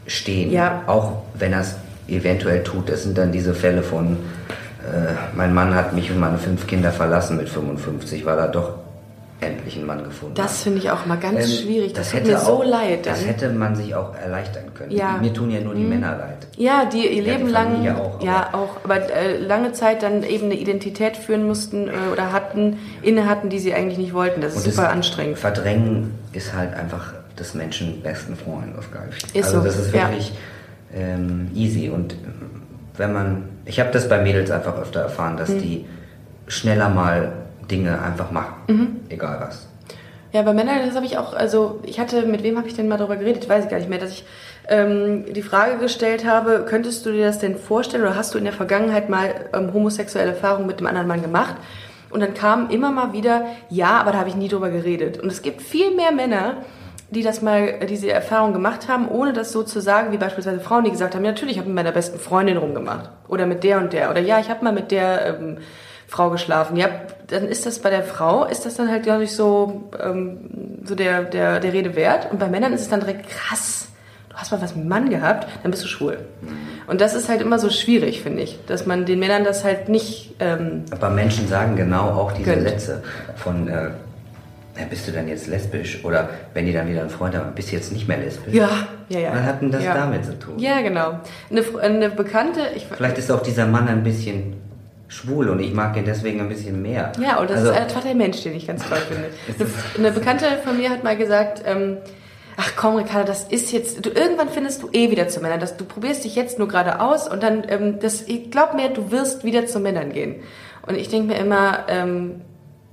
stehen. 0.07 0.51
Ja. 0.51 0.81
Auch 0.87 1.21
wenn 1.35 1.53
er 1.53 1.61
es 1.61 1.75
eventuell 2.07 2.63
tut. 2.63 2.89
Das 2.89 3.03
sind 3.03 3.17
dann 3.17 3.31
diese 3.31 3.53
Fälle 3.53 3.83
von, 3.83 4.13
äh, 4.81 5.13
mein 5.35 5.53
Mann 5.53 5.75
hat 5.75 5.93
mich 5.93 6.09
und 6.09 6.19
meine 6.19 6.37
fünf 6.37 6.65
Kinder 6.65 6.91
verlassen 6.91 7.35
mit 7.37 7.49
55, 7.49 8.25
weil 8.25 8.37
er 8.39 8.47
doch 8.47 8.75
endlich 9.39 9.75
einen 9.77 9.85
Mann 9.85 10.03
gefunden 10.03 10.37
hat. 10.37 10.45
Das 10.45 10.63
finde 10.63 10.79
ich 10.79 10.89
auch 10.89 11.05
mal 11.05 11.17
ganz 11.17 11.45
Ähm, 11.45 11.63
schwierig. 11.63 11.93
Das, 11.93 12.09
tut 12.11 12.21
hätte 12.21 12.31
mir 12.31 12.37
so 12.39 12.53
auch- 12.53 12.65
leid 12.65 13.05
dann. 13.05 13.13
Das 13.13 13.25
hätte 13.25 13.49
man 13.49 13.75
sich 13.75 13.93
auch 13.93 14.15
erleichtern 14.15 14.73
können. 14.73 14.91
Ja. 14.91 15.11
Mhm. 15.13 15.21
Mir 15.21 15.33
tun 15.33 15.51
ja 15.51 15.59
nur 15.61 15.75
die 15.75 15.83
Männer 15.83 16.17
leid. 16.17 16.47
Ja, 16.57 16.85
die 16.85 17.05
ihr 17.07 17.21
Ja, 17.23 17.33
Leben 17.33 17.49
lang, 17.49 17.87
auch, 17.95 18.21
ja 18.23 18.49
auch, 18.53 18.77
aber 18.83 19.11
äh, 19.15 19.37
lange 19.37 19.73
Zeit 19.73 20.01
dann 20.01 20.23
eben 20.23 20.45
eine 20.45 20.55
Identität 20.55 21.17
führen 21.17 21.45
mussten 21.45 21.87
äh, 21.87 21.91
oder 22.11 22.31
hatten, 22.31 22.77
inne 23.03 23.27
hatten, 23.29 23.49
die 23.49 23.59
sie 23.59 23.73
eigentlich 23.75 23.99
nicht 23.99 24.13
wollten. 24.13 24.41
Das 24.41 24.55
ist 24.55 24.63
super 24.63 24.83
das 24.83 24.91
anstrengend. 24.91 25.37
Verdrängen 25.37 26.15
ist 26.33 26.53
halt 26.53 26.73
einfach 26.73 27.13
des 27.37 27.53
Menschen 27.53 28.01
besten 28.01 28.35
Freund, 28.35 28.75
das 28.75 28.89
glaube 28.91 29.09
ich. 29.11 29.35
Ist 29.35 29.45
also 29.47 29.59
so, 29.59 29.65
das 29.65 29.77
ist 29.77 29.93
ja. 29.93 30.09
wirklich 30.09 30.33
ähm, 30.95 31.51
easy. 31.53 31.89
Und 31.89 32.13
ähm, 32.13 32.61
wenn 32.95 33.13
man, 33.13 33.49
ich 33.65 33.79
habe 33.79 33.91
das 33.91 34.09
bei 34.09 34.19
Mädels 34.21 34.49
einfach 34.49 34.75
öfter 34.79 35.01
erfahren, 35.01 35.33
Mhm. 35.33 35.37
dass 35.37 35.49
die 35.49 35.85
schneller 36.47 36.89
mal 36.89 37.33
Dinge 37.69 38.01
einfach 38.01 38.31
machen, 38.31 38.55
Mhm. 38.67 38.99
egal 39.09 39.37
was. 39.41 39.67
Ja, 40.33 40.41
bei 40.41 40.53
Männern, 40.53 40.79
das 40.85 40.95
habe 40.95 41.05
ich 41.05 41.17
auch, 41.17 41.33
also 41.33 41.79
ich 41.83 41.99
hatte, 41.99 42.23
mit 42.25 42.43
wem 42.43 42.57
habe 42.57 42.67
ich 42.67 42.75
denn 42.75 42.87
mal 42.87 42.97
darüber 42.97 43.15
geredet? 43.15 43.43
Ich 43.43 43.49
weiß 43.49 43.63
ich 43.65 43.69
gar 43.71 43.77
nicht 43.77 43.89
mehr, 43.89 43.99
dass 43.99 44.11
ich 44.11 44.25
ähm, 44.67 45.23
die 45.33 45.41
Frage 45.41 45.77
gestellt 45.77 46.25
habe, 46.25 46.65
könntest 46.67 47.05
du 47.05 47.11
dir 47.11 47.25
das 47.25 47.39
denn 47.39 47.55
vorstellen 47.57 48.03
oder 48.03 48.15
hast 48.15 48.33
du 48.33 48.37
in 48.37 48.43
der 48.43 48.53
Vergangenheit 48.53 49.09
mal 49.09 49.33
ähm, 49.53 49.73
homosexuelle 49.73 50.31
Erfahrungen 50.31 50.67
mit 50.67 50.79
einem 50.79 50.87
anderen 50.87 51.07
Mann 51.07 51.21
gemacht? 51.21 51.55
Und 52.09 52.19
dann 52.19 52.33
kam 52.33 52.69
immer 52.69 52.91
mal 52.91 53.13
wieder, 53.13 53.45
ja, 53.69 53.99
aber 53.99 54.11
da 54.11 54.19
habe 54.19 54.29
ich 54.29 54.35
nie 54.35 54.47
drüber 54.47 54.69
geredet. 54.69 55.19
Und 55.19 55.29
es 55.31 55.41
gibt 55.41 55.61
viel 55.61 55.95
mehr 55.95 56.11
Männer, 56.11 56.57
die 57.09 57.23
das 57.23 57.41
mal, 57.41 57.79
diese 57.87 58.11
Erfahrung 58.11 58.51
gemacht 58.53 58.87
haben, 58.89 59.07
ohne 59.07 59.31
das 59.31 59.51
so 59.53 59.63
zu 59.63 59.79
sagen, 59.79 60.11
wie 60.11 60.17
beispielsweise 60.17 60.59
Frauen, 60.59 60.83
die 60.83 60.91
gesagt 60.91 61.15
haben, 61.15 61.23
ja, 61.23 61.31
natürlich, 61.31 61.53
ich 61.55 61.59
habe 61.59 61.69
mit 61.69 61.75
meiner 61.75 61.93
besten 61.93 62.19
Freundin 62.19 62.57
rumgemacht. 62.57 63.09
Oder 63.29 63.45
mit 63.45 63.63
der 63.63 63.77
und 63.77 63.93
der. 63.93 64.09
Oder 64.09 64.19
ja, 64.19 64.39
ich 64.39 64.49
habe 64.49 64.63
mal 64.63 64.73
mit 64.73 64.91
der 64.91 65.37
ähm, 65.39 65.57
Frau 66.07 66.29
geschlafen. 66.29 66.75
Ja, 66.75 66.89
dann 67.27 67.47
ist 67.47 67.65
das 67.65 67.79
bei 67.79 67.89
der 67.89 68.03
Frau, 68.03 68.45
ist 68.45 68.65
das 68.65 68.75
dann 68.75 68.89
halt, 68.89 69.03
glaube 69.03 69.23
ich, 69.23 69.33
so, 69.33 69.89
ähm, 70.01 70.37
so 70.85 70.95
der, 70.95 71.23
der, 71.23 71.59
der 71.59 71.73
Rede 71.73 71.95
wert. 71.95 72.31
Und 72.31 72.39
bei 72.39 72.47
Männern 72.47 72.73
ist 72.73 72.81
es 72.81 72.89
dann 72.89 73.01
direkt 73.01 73.29
krass. 73.29 73.89
Du 74.29 74.35
hast 74.35 74.51
mal 74.51 74.61
was 74.61 74.75
mit 74.75 74.81
einem 74.81 74.89
Mann 74.89 75.09
gehabt, 75.09 75.47
dann 75.63 75.71
bist 75.71 75.83
du 75.83 75.87
schwul. 75.87 76.19
Und 76.85 77.01
das 77.01 77.15
ist 77.15 77.27
halt 77.27 77.41
immer 77.41 77.59
so 77.59 77.69
schwierig, 77.69 78.21
finde 78.21 78.43
ich, 78.43 78.59
dass 78.67 78.85
man 78.85 79.05
den 79.05 79.19
Männern 79.19 79.43
das 79.43 79.63
halt 79.63 79.89
nicht. 79.89 80.35
Ähm, 80.39 80.83
Aber 80.91 81.09
Menschen 81.09 81.47
sagen 81.47 81.75
genau 81.75 82.09
auch 82.11 82.31
diese 82.31 82.51
Gönnt. 82.51 82.69
Sätze 82.69 83.03
von, 83.35 83.67
äh, 83.67 83.89
ja, 84.79 84.85
bist 84.89 85.07
du 85.07 85.11
dann 85.11 85.27
jetzt 85.27 85.47
lesbisch? 85.47 86.05
Oder 86.05 86.29
wenn 86.53 86.65
die 86.65 86.71
dann 86.71 86.87
wieder 86.87 87.01
einen 87.01 87.09
Freund 87.09 87.35
haben, 87.35 87.53
bist 87.55 87.71
du 87.71 87.75
jetzt 87.75 87.91
nicht 87.91 88.07
mehr 88.07 88.17
lesbisch? 88.17 88.53
ja, 88.53 88.69
ja, 89.09 89.19
ja. 89.19 89.33
Was 89.33 89.41
hat 89.41 89.61
denn 89.61 89.71
das 89.71 89.83
ja. 89.83 89.93
damit 89.95 90.23
zu 90.23 90.37
tun? 90.37 90.59
Ja, 90.59 90.81
genau. 90.81 91.19
Eine, 91.49 91.63
eine 91.81 92.09
Bekannte, 92.09 92.61
ich, 92.75 92.85
Vielleicht 92.85 93.17
ist 93.17 93.31
auch 93.31 93.41
dieser 93.41 93.65
Mann 93.65 93.87
ein 93.87 94.03
bisschen 94.03 94.66
schwul 95.07 95.49
und 95.49 95.59
ich 95.59 95.73
mag 95.73 95.95
ihn 95.95 96.05
deswegen 96.05 96.41
ein 96.41 96.49
bisschen 96.49 96.81
mehr. 96.81 97.11
Ja, 97.21 97.39
und 97.39 97.49
das 97.49 97.59
Also- 97.59 97.71
ist 97.71 97.77
einfach 97.77 98.03
der 98.03 98.15
Mensch, 98.15 98.41
den 98.43 98.55
ich 98.55 98.67
ganz 98.67 98.87
toll 98.87 98.97
finde. 98.97 99.29
Eine, 99.97 100.11
Bekannte 100.11 100.45
von 100.63 100.77
mir 100.77 100.89
hat 100.89 101.03
mal 101.03 101.15
gesagt, 101.15 101.63
ähm, 101.65 101.97
ach 102.57 102.71
komm, 102.75 102.95
Ricardo, 102.97 103.25
das 103.25 103.45
ist 103.45 103.71
jetzt, 103.71 104.05
du 104.05 104.09
irgendwann 104.09 104.49
findest 104.49 104.83
du 104.83 104.89
eh 104.91 105.09
wieder 105.09 105.29
zu 105.29 105.39
Männern. 105.39 105.59
Das, 105.59 105.77
du 105.77 105.85
probierst 105.85 106.23
dich 106.25 106.35
jetzt 106.35 106.59
nur 106.59 106.67
gerade 106.67 106.99
aus 106.99 107.27
und 107.29 107.41
dann, 107.41 107.63
ähm, 107.69 107.99
das, 107.99 108.23
ich 108.23 108.51
glaub 108.51 108.73
mir, 108.73 108.89
du 108.89 109.11
wirst 109.11 109.43
wieder 109.43 109.65
zu 109.65 109.79
Männern 109.79 110.11
gehen. 110.11 110.41
Und 110.85 110.95
ich 110.95 111.07
denke 111.09 111.33
mir 111.33 111.39
immer, 111.39 111.85
ähm, 111.87 112.41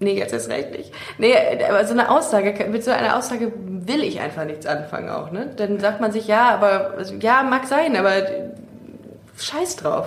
nee, 0.00 0.16
jetzt 0.16 0.32
ist 0.34 0.48
recht 0.50 0.70
nicht. 0.72 0.92
Nee, 1.18 1.34
aber 1.68 1.84
so 1.84 1.92
eine 1.94 2.10
Aussage, 2.10 2.52
mit 2.66 2.84
so 2.84 2.90
einer 2.90 3.16
Aussage 3.16 3.52
will 3.56 4.02
ich 4.04 4.20
einfach 4.20 4.44
nichts 4.44 4.66
anfangen 4.66 5.08
auch, 5.08 5.30
ne? 5.30 5.50
Dann 5.56 5.80
sagt 5.80 6.00
man 6.00 6.12
sich, 6.12 6.26
ja, 6.28 6.50
aber, 6.50 6.94
also, 6.96 7.14
ja, 7.14 7.42
mag 7.42 7.66
sein, 7.66 7.96
aber 7.96 8.12
scheiß 9.38 9.76
drauf. 9.76 10.06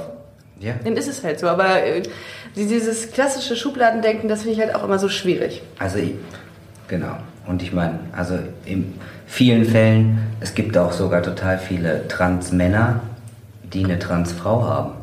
Ja. 0.60 0.74
Dann 0.84 0.96
ist 0.98 1.08
es 1.08 1.24
halt 1.24 1.39
so. 1.39 1.48
Aber 1.48 1.84
äh, 1.84 2.04
dieses 2.56 3.12
klassische 3.12 3.56
Schubladendenken, 3.56 4.28
das 4.30 4.41
finde 4.41 4.56
ich 4.56 4.60
halt 4.60 4.76
auch 4.76 4.84
immer 4.84 5.00
so 5.00 5.10
schwierig. 5.10 5.62
Also 5.80 6.00
genau. 6.88 7.17
Und 7.46 7.62
ich 7.62 7.72
meine, 7.74 8.00
also 8.15 8.38
in 8.65 8.96
vielen 9.26 9.65
Fällen, 9.65 10.20
es 10.39 10.54
gibt 10.54 10.78
auch 10.78 10.91
sogar 10.91 11.22
total 11.22 11.58
viele 11.58 12.08
Trans-Männer, 12.08 13.02
die 13.63 13.84
eine 13.84 14.00
Trans-Frau 14.00 14.63
haben. 14.63 14.93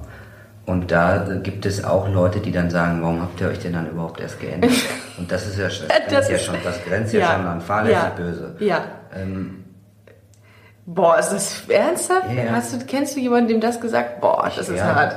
Und 0.66 0.90
da 0.90 1.38
gibt 1.42 1.66
es 1.66 1.84
auch 1.84 2.08
Leute, 2.08 2.40
die 2.40 2.50
dann 2.50 2.70
sagen, 2.70 3.02
warum 3.02 3.20
habt 3.20 3.40
ihr 3.40 3.48
euch 3.48 3.58
denn 3.58 3.74
dann 3.74 3.90
überhaupt 3.90 4.20
erst 4.20 4.40
geändert? 4.40 4.72
Und 5.18 5.30
das 5.30 5.46
ist 5.46 5.58
ja, 5.58 5.66
das 5.66 5.84
Das 6.10 6.30
ja 6.30 6.38
schon, 6.38 6.56
das 6.64 6.82
grenzt 6.84 7.12
ja, 7.12 7.34
schon 7.34 7.46
an 7.46 7.60
fahrlässig 7.60 8.02
ja, 8.02 8.08
böse. 8.16 8.56
Ja. 8.60 8.84
Ähm, 9.14 9.64
Boah, 10.86 11.18
ist 11.18 11.30
das 11.30 11.62
ernsthaft? 11.68 12.30
Ja, 12.34 12.44
ja. 12.44 12.52
Hast 12.52 12.74
du, 12.74 12.84
kennst 12.86 13.16
du 13.16 13.20
jemanden, 13.20 13.48
dem 13.48 13.60
das 13.60 13.80
gesagt? 13.80 14.20
Boah, 14.20 14.50
das 14.54 14.68
ist 14.68 14.78
ja, 14.78 14.94
hart. 14.94 15.16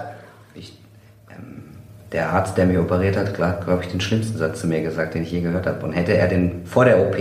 Der 2.11 2.29
Arzt, 2.31 2.57
der 2.57 2.65
mich 2.65 2.77
operiert 2.77 3.17
hat, 3.17 3.37
hat, 3.37 3.65
glaube 3.65 3.83
ich, 3.83 3.89
den 3.89 3.99
schlimmsten 3.99 4.37
Satz 4.37 4.61
zu 4.61 4.67
mir 4.67 4.81
gesagt, 4.81 5.13
den 5.13 5.23
ich 5.23 5.31
je 5.31 5.41
gehört 5.41 5.67
habe. 5.67 5.85
Und 5.85 5.91
hätte 5.93 6.15
er 6.15 6.27
den 6.27 6.65
vor 6.65 6.85
der 6.85 6.99
OP 7.01 7.17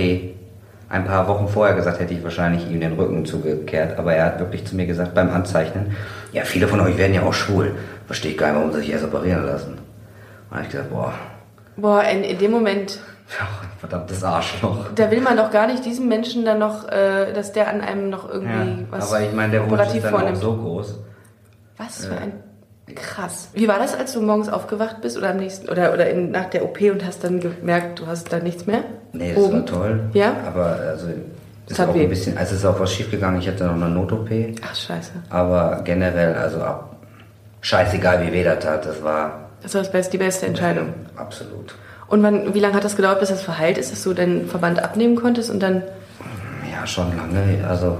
ein 0.89 1.05
paar 1.05 1.27
Wochen 1.27 1.49
vorher 1.49 1.75
gesagt, 1.75 1.99
hätte 1.99 2.15
ich 2.15 2.23
wahrscheinlich 2.23 2.71
ihm 2.71 2.81
den 2.81 2.93
Rücken 2.93 3.25
zugekehrt. 3.27 3.99
Aber 3.99 4.15
er 4.15 4.27
hat 4.27 4.39
wirklich 4.39 4.65
zu 4.65 4.77
mir 4.77 4.87
gesagt 4.87 5.15
beim 5.15 5.31
Anzeichnen, 5.31 5.97
ja, 6.33 6.43
viele 6.45 6.69
von 6.69 6.81
euch 6.81 6.97
werden 6.97 7.15
ja 7.15 7.23
auch 7.23 7.33
schwul. 7.33 7.73
Verstehe 8.07 8.31
ich 8.33 8.39
gar 8.39 8.49
nicht, 8.49 8.57
warum 8.57 8.73
sie 8.73 8.79
sich 8.81 8.91
erst 8.93 9.05
operieren 9.05 9.45
lassen. 9.45 9.71
Und 9.73 9.79
dann 10.51 10.59
habe 10.59 10.67
ich 10.67 10.71
gesagt, 10.71 10.91
boah, 10.91 11.13
Boah, 11.79 12.03
in, 12.05 12.23
in 12.23 12.39
dem 12.39 12.53
Moment, 12.53 13.01
verdammtes 13.81 14.23
Arschloch. 14.25 14.87
da 14.95 15.11
will 15.11 15.21
man 15.21 15.37
doch 15.37 15.51
gar 15.51 15.67
nicht 15.67 15.85
diesem 15.85 16.07
Menschen 16.09 16.45
dann 16.45 16.59
noch, 16.61 16.89
äh, 16.89 17.33
dass 17.35 17.53
der 17.53 17.69
an 17.69 17.81
einem 17.81 18.09
noch 18.09 18.31
irgendwie 18.31 18.71
Ja, 18.83 18.87
was 18.91 19.13
aber 19.13 19.25
ich 19.25 19.33
meine, 19.33 19.51
der 19.53 19.69
Wunsch 19.69 19.83
ist 19.95 20.05
dann 20.05 20.15
auch 20.15 20.19
vornimmt. 20.21 20.39
so 20.39 20.57
groß. 20.57 20.99
Was 21.77 22.07
für 22.07 22.17
ein 22.17 22.33
krass. 22.95 23.49
Wie 23.55 23.69
war 23.69 23.79
das, 23.79 23.95
als 23.95 24.13
du 24.13 24.21
morgens 24.23 24.49
aufgewacht 24.49 25.01
bist 25.01 25.17
oder 25.17 25.31
am 25.31 25.39
nächsten 25.39 25.69
oder 25.69 25.93
oder 25.93 26.09
in, 26.09 26.31
nach 26.31 26.47
der 26.47 26.65
OP 26.65 26.81
und 26.81 27.05
hast 27.05 27.25
dann 27.25 27.41
gemerkt, 27.41 27.99
du 28.01 28.07
hast 28.07 28.33
da 28.33 28.39
nichts 28.39 28.67
mehr? 28.67 28.81
Nee, 29.13 29.35
das 29.35 29.43
Oben? 29.45 29.55
war 29.61 29.67
toll. 29.67 30.01
Ja? 30.13 30.35
Aber 30.47 30.67
also, 30.89 31.07
ist 31.69 31.81
auch 31.81 31.95
weh. 31.95 32.03
ein 32.05 32.09
bisschen, 32.09 32.39
also 32.39 32.55
ist 32.55 32.65
auch 32.65 32.79
was 32.79 32.93
schiefgegangen. 32.93 33.41
Ich 33.41 33.49
hatte 33.49 33.65
noch 33.65 33.75
eine 33.75 33.89
Not-OP. 33.89 34.29
Ach 34.65 34.75
scheiße. 34.75 35.11
Aber 35.31 35.81
generell, 35.85 36.35
also 36.35 36.61
ab, 36.61 36.97
scheißegal 37.61 38.25
wie 38.27 38.33
weh 38.33 38.45
das 38.45 38.61
tat, 38.63 38.87
das 38.87 39.03
war 39.03 39.49
Das 39.63 39.75
war 39.75 39.83
das 39.83 39.91
best, 39.91 40.13
die 40.13 40.19
beste 40.19 40.47
Entscheidung. 40.47 40.95
absolut. 41.17 41.75
Und 42.09 42.23
wann, 42.23 42.55
wie 42.55 42.61
lange 42.61 42.75
hat 42.75 42.85
das 42.85 42.95
gedauert, 42.95 43.19
bis 43.19 43.31
das 43.31 43.43
verheilt 43.43 43.79
ist, 43.79 43.91
dass 43.91 44.05
du 44.05 44.15
den 44.15 44.47
Verband 44.47 44.81
abnehmen 44.81 45.17
konntest 45.17 45.51
und 45.51 45.61
dann 45.61 45.83
Ja, 46.73 46.87
schon 46.87 47.17
lange. 47.17 47.67
Also 47.69 47.99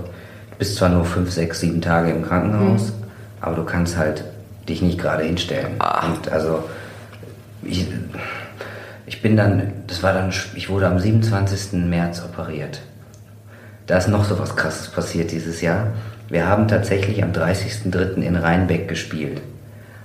du 0.51 0.57
bist 0.59 0.77
zwar 0.77 0.91
nur 0.91 1.05
fünf, 1.05 1.33
sechs, 1.33 1.59
sieben 1.59 1.81
Tage 1.81 2.11
im 2.11 2.23
Krankenhaus, 2.25 2.93
aber 3.41 3.57
du 3.57 3.65
kannst 3.65 3.97
halt 3.97 4.23
dich 4.69 4.83
nicht 4.83 4.99
gerade 4.99 5.25
hinstellen. 5.25 5.75
Und 5.75 6.31
also 6.31 6.65
ich, 7.63 7.87
ich 9.07 9.23
bin 9.23 9.37
dann, 9.37 9.73
das 9.87 10.03
war 10.03 10.13
dann, 10.13 10.33
ich 10.55 10.69
wurde 10.69 10.87
am 10.87 10.99
27. 10.99 11.85
März 11.85 12.23
operiert. 12.25 12.81
Da 13.87 13.99
ist 13.99 14.09
noch 14.09 14.25
so 14.25 14.39
was 14.39 14.57
krasses 14.57 14.89
passiert 14.89 15.31
dieses 15.31 15.61
Jahr. 15.61 15.89
Wir 16.29 16.49
haben 16.49 16.67
tatsächlich 16.67 17.23
am 17.23 17.31
30.03. 17.31 18.21
in 18.23 18.35
Rheinbeck 18.35 18.89
gespielt. 18.89 19.41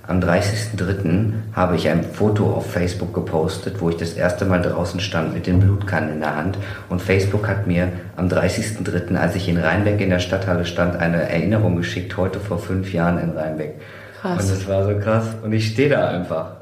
Am 0.06 0.20
30.03. 0.20 1.32
habe 1.52 1.76
ich 1.76 1.88
ein 1.88 2.02
Foto 2.04 2.52
auf 2.52 2.70
Facebook 2.70 3.14
gepostet, 3.14 3.80
wo 3.80 3.88
ich 3.88 3.96
das 3.96 4.14
erste 4.14 4.44
Mal 4.44 4.60
draußen 4.60 5.00
stand 5.00 5.32
mit 5.32 5.46
den 5.46 5.60
Blutkannen 5.60 6.14
in 6.14 6.20
der 6.20 6.36
Hand. 6.36 6.58
Und 6.88 7.00
Facebook 7.00 7.48
hat 7.48 7.66
mir 7.66 7.88
am 8.16 8.28
30.03., 8.28 9.16
als 9.16 9.36
ich 9.36 9.48
in 9.48 9.58
Rheinbeck 9.58 10.00
in 10.00 10.10
der 10.10 10.18
Stadthalle 10.18 10.64
stand, 10.64 10.96
eine 10.96 11.28
Erinnerung 11.28 11.76
geschickt, 11.76 12.16
heute 12.16 12.40
vor 12.40 12.58
fünf 12.58 12.92
Jahren 12.92 13.18
in 13.18 13.30
Rheinbeck. 13.30 13.80
Krass. 14.22 14.44
Und 14.44 14.50
das 14.52 14.68
war 14.68 14.84
so 14.84 14.98
krass. 14.98 15.26
Und 15.42 15.52
ich 15.52 15.66
stehe 15.68 15.88
da 15.88 16.08
einfach. 16.08 16.56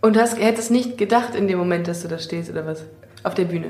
Und 0.00 0.16
du 0.16 0.20
hast, 0.20 0.38
hättest 0.40 0.70
nicht 0.70 0.96
gedacht 0.98 1.34
in 1.34 1.48
dem 1.48 1.58
Moment, 1.58 1.88
dass 1.88 2.02
du 2.02 2.08
da 2.08 2.18
stehst 2.18 2.50
oder 2.50 2.64
was? 2.64 2.84
Auf 3.24 3.34
der 3.34 3.44
Bühne. 3.44 3.66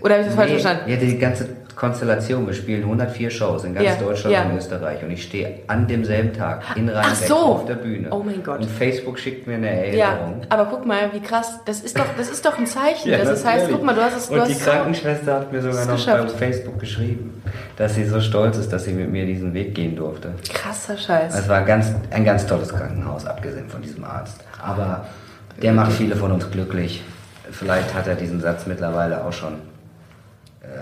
Oder 0.00 0.14
habe 0.14 0.22
ich 0.22 0.26
das 0.26 0.36
falsch 0.36 0.50
Nee, 0.50 0.58
verstanden? 0.58 0.90
Ja, 0.90 0.96
die 0.96 1.18
ganze 1.18 1.48
Konstellation. 1.76 2.46
Wir 2.46 2.54
spielen 2.54 2.82
104 2.82 3.30
Shows 3.30 3.64
in 3.64 3.74
ganz 3.74 3.86
Ja, 3.86 3.94
Deutschland 3.96 4.34
ja. 4.34 4.42
und 4.44 4.56
Österreich. 4.56 5.02
Und 5.02 5.10
ich 5.10 5.22
stehe 5.24 5.60
an 5.66 5.86
demselben 5.86 6.32
Tag 6.32 6.62
in 6.76 6.88
Rheinbeck 6.88 7.28
so. 7.28 7.36
auf 7.36 7.66
der 7.66 7.74
Bühne. 7.74 8.08
Oh 8.10 8.22
mein 8.24 8.42
Gott. 8.42 8.60
Und 8.60 8.70
Facebook 8.70 9.18
schickt 9.18 9.46
mir 9.46 9.54
eine 9.54 9.94
Ja, 9.96 10.12
Erinnerung. 10.12 10.42
aber 10.48 10.66
guck 10.66 10.86
mal, 10.86 11.12
wie 11.12 11.20
krass. 11.20 11.60
Das 11.64 11.80
ist 11.80 11.98
doch, 11.98 12.06
das 12.16 12.28
ist 12.30 12.44
doch 12.44 12.58
ein 12.58 12.66
Zeichen. 12.66 13.10
Ja, 13.14 13.18
das 13.18 13.40
ist, 13.40 13.46
heißt, 13.46 13.68
guck 13.70 13.82
mal, 13.84 13.94
du 13.94 14.00
hast 14.02 14.16
es 14.16 14.28
Und 14.30 14.40
hast 14.40 14.48
die 14.50 14.54
Krankenschwester 14.58 15.34
hat 15.34 15.52
mir 15.52 15.60
sogar 15.62 15.84
noch 15.86 15.92
geschafft. 15.94 16.32
bei 16.38 16.46
Facebook 16.46 16.78
geschrieben, 16.80 17.42
dass 17.76 17.94
sie 17.94 18.04
so 18.04 18.20
stolz 18.20 18.56
ist, 18.56 18.72
dass 18.72 18.84
sie 18.84 18.92
mit 18.92 19.10
mir 19.10 19.26
diesen 19.26 19.52
Weg 19.54 19.74
gehen 19.74 19.94
durfte. 19.96 20.32
Krasser 20.52 20.96
Scheiß. 20.96 21.34
Es 21.38 21.48
war 21.48 21.62
ganz, 21.62 21.92
ein 22.10 22.24
ganz 22.24 22.46
tolles 22.46 22.68
Krankenhaus, 22.70 23.26
abgesehen 23.26 23.68
von 23.68 23.82
diesem 23.82 24.04
Arzt. 24.04 24.40
Aber 24.62 25.06
der 25.62 25.72
macht 25.72 25.92
viele 25.92 26.16
von 26.16 26.32
uns 26.32 26.50
glücklich. 26.50 27.02
Vielleicht 27.50 27.94
hat 27.94 28.06
er 28.06 28.14
diesen 28.14 28.40
Satz 28.40 28.66
mittlerweile 28.66 29.24
auch 29.24 29.32
schon 29.32 29.54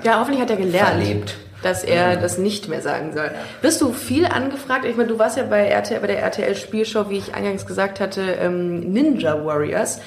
ja, 0.03 0.19
hoffentlich 0.21 0.41
hat 0.41 0.51
er 0.51 0.57
gelernt, 0.57 1.03
verlebt. 1.03 1.37
dass 1.63 1.85
er 1.85 2.17
das 2.17 2.39
nicht 2.39 2.69
mehr 2.69 2.81
sagen 2.81 3.13
soll. 3.13 3.31
Wirst 3.61 3.81
du 3.81 3.93
viel 3.93 4.27
angefragt? 4.27 4.85
Ich 4.85 4.97
meine, 4.97 5.09
du 5.09 5.19
warst 5.19 5.37
ja 5.37 5.45
bei, 5.45 5.67
RTL, 5.67 6.01
bei 6.01 6.07
der 6.09 6.21
RTL-Spielshow, 6.23 7.09
wie 7.09 7.19
ich 7.19 7.35
eingangs 7.35 7.67
gesagt 7.67 8.01
hatte, 8.01 8.23
ähm, 8.41 8.81
Ninja 8.93 9.45
Warriors. 9.45 10.01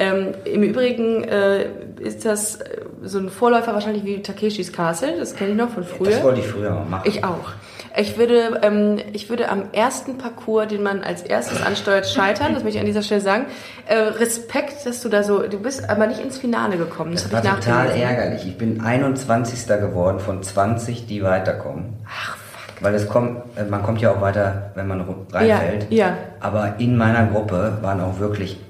Ähm, 0.00 0.32
Im 0.44 0.62
Übrigen 0.62 1.24
äh, 1.24 1.66
ist 1.98 2.24
das 2.24 2.56
äh, 2.56 2.82
so 3.02 3.18
ein 3.18 3.30
Vorläufer 3.30 3.74
wahrscheinlich 3.74 4.04
wie 4.04 4.22
Takeshis 4.22 4.72
Castle. 4.72 5.18
Das 5.18 5.34
kenne 5.34 5.50
ich 5.50 5.56
noch 5.56 5.70
von 5.70 5.82
früher. 5.82 6.10
Das 6.10 6.22
wollte 6.22 6.40
ich 6.40 6.46
früher 6.46 6.70
mal 6.70 6.84
machen. 6.84 7.08
Ich 7.08 7.24
auch. 7.24 7.52
Ich 7.96 8.16
würde, 8.18 8.60
ähm, 8.62 8.98
ich 9.12 9.28
würde 9.30 9.48
am 9.48 9.64
ersten 9.72 10.18
Parcours, 10.18 10.68
den 10.68 10.82
man 10.82 11.02
als 11.02 11.22
erstes 11.22 11.62
ansteuert, 11.62 12.06
scheitern. 12.08 12.54
Das 12.54 12.62
möchte 12.62 12.78
ich 12.78 12.80
an 12.80 12.86
dieser 12.86 13.02
Stelle 13.02 13.20
sagen. 13.20 13.46
Äh, 13.86 13.96
Respekt, 13.96 14.86
dass 14.86 15.00
du 15.00 15.08
da 15.08 15.22
so, 15.22 15.42
du 15.46 15.58
bist 15.58 15.88
aber 15.88 16.06
nicht 16.06 16.20
ins 16.20 16.38
Finale 16.38 16.76
gekommen. 16.76 17.12
Das, 17.12 17.28
Das 17.28 17.44
war 17.44 17.58
ich 17.58 17.64
total 17.64 17.90
ärgerlich. 17.90 18.46
Ich 18.46 18.58
bin 18.58 18.80
21. 18.80 19.66
geworden 19.66 20.20
von 20.20 20.42
20, 20.42 21.06
die 21.06 21.22
weiterkommen. 21.22 21.94
Ach, 22.06 22.36
fuck. 22.36 22.82
Weil 22.82 22.94
es 22.94 23.08
kommt, 23.08 23.42
äh, 23.56 23.64
man 23.64 23.82
kommt 23.82 24.00
ja 24.00 24.12
auch 24.12 24.20
weiter, 24.20 24.70
wenn 24.74 24.86
man 24.86 25.04
reinfällt. 25.32 25.86
Ja, 25.90 26.08
ja. 26.08 26.16
Aber 26.40 26.74
in 26.78 26.96
meiner 26.96 27.26
Gruppe 27.26 27.78
waren 27.82 28.00
auch 28.00 28.18
wirklich 28.20 28.60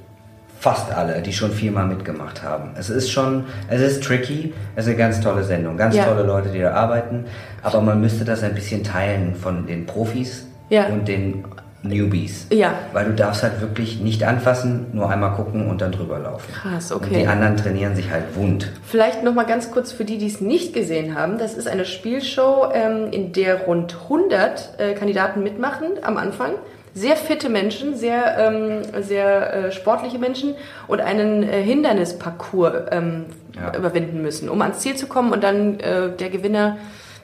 fast 0.61 0.92
alle, 0.92 1.21
die 1.23 1.33
schon 1.33 1.53
viermal 1.53 1.87
mitgemacht 1.87 2.42
haben. 2.42 2.71
Es 2.77 2.90
ist 2.90 3.11
schon, 3.11 3.44
es 3.68 3.81
ist 3.81 4.03
tricky, 4.03 4.53
es 4.75 4.85
ist 4.85 4.88
eine 4.90 4.99
ganz 4.99 5.21
tolle 5.21 5.44
Sendung, 5.44 5.77
ganz 5.77 5.94
Ja. 5.94 6.05
tolle 6.05 6.23
Leute, 6.25 6.49
die 6.49 6.59
da 6.61 6.73
arbeiten, 6.73 7.27
aber 7.62 7.81
man 7.81 8.01
müsste 8.01 8.25
das 8.25 8.42
ein 8.42 8.55
bisschen 8.55 8.83
teilen 8.83 9.35
von 9.37 9.66
den 9.66 9.87
Profis 9.87 10.47
Ja. 10.68 10.87
und 10.87 11.07
den 11.07 11.44
Newbies. 11.85 12.49
Ja. 12.51 12.73
Weil 12.92 13.05
du 13.07 13.12
darfst 13.14 13.44
halt 13.44 13.61
wirklich 13.61 14.01
nicht 14.01 14.25
anfassen, 14.25 14.87
nur 14.92 15.09
einmal 15.11 15.31
gucken 15.35 15.71
und 15.71 15.81
dann 15.81 15.92
drüber 15.92 16.18
laufen. 16.18 16.53
Krass, 16.53 16.90
Und 16.90 17.05
okay. 17.05 17.21
die 17.21 17.27
anderen 17.29 17.57
trainieren 17.57 17.94
sich 17.94 18.11
halt 18.11 18.25
wund. 18.35 18.73
Vielleicht 18.85 19.23
noch 19.23 19.33
mal 19.33 19.44
ganz 19.47 19.71
kurz 19.71 19.92
für 19.92 20.05
die, 20.05 20.18
die 20.18 20.27
es 20.27 20.40
nicht 20.40 20.75
gesehen 20.75 21.14
haben. 21.16 21.38
Das 21.38 21.55
ist 21.55 21.68
eine 21.68 21.85
Spielshow, 21.85 22.66
ähm, 22.75 23.12
in 23.12 23.33
der 23.33 23.61
rund 23.62 23.94
100 24.09 24.71
äh, 24.79 24.94
Kandidaten 24.94 25.44
mitmachen 25.44 25.87
am 26.03 26.16
Anfang. 26.16 26.51
Sehr 26.94 27.16
fitte 27.16 27.48
Menschen, 27.48 27.96
sehr, 27.96 28.38
ähm, 28.38 28.83
sehr 29.03 29.53
äh, 29.66 29.72
sportliche 29.72 30.18
Menschen 30.18 30.55
und 30.88 31.01
einen 31.01 31.42
äh, 31.42 31.62
Hindernisparcours 31.62 32.72
ähm, 32.90 33.27
Ja. 33.55 33.77
überwinden 33.77 34.22
müssen, 34.22 34.48
um 34.48 34.61
ans 34.62 34.79
Ziel 34.81 34.96
zu 34.96 35.07
kommen 35.07 35.33
und 35.33 35.42
dann 35.44 35.79
äh, 35.81 36.11
der 36.16 36.31
Gewinner, 36.31 36.77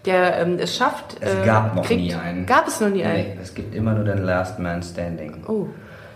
der 0.04 0.38
ähm, 0.40 0.58
es 0.60 0.76
schafft. 0.76 1.16
Es 1.20 1.34
äh, 1.34 1.46
gab 1.46 1.74
noch 1.74 1.84
kriegt, 1.86 2.02
nie 2.02 2.14
einen. 2.14 2.44
Gab 2.46 2.66
es 2.68 2.80
noch 2.80 2.90
nie 2.90 3.04
einen? 3.04 3.28
Nee, 3.34 3.38
es 3.42 3.54
gibt 3.54 3.74
immer 3.74 3.92
nur 3.94 4.04
den 4.04 4.22
Last 4.22 4.58
Man 4.58 4.82
Standing. 4.82 5.44
Oh. 5.48 5.66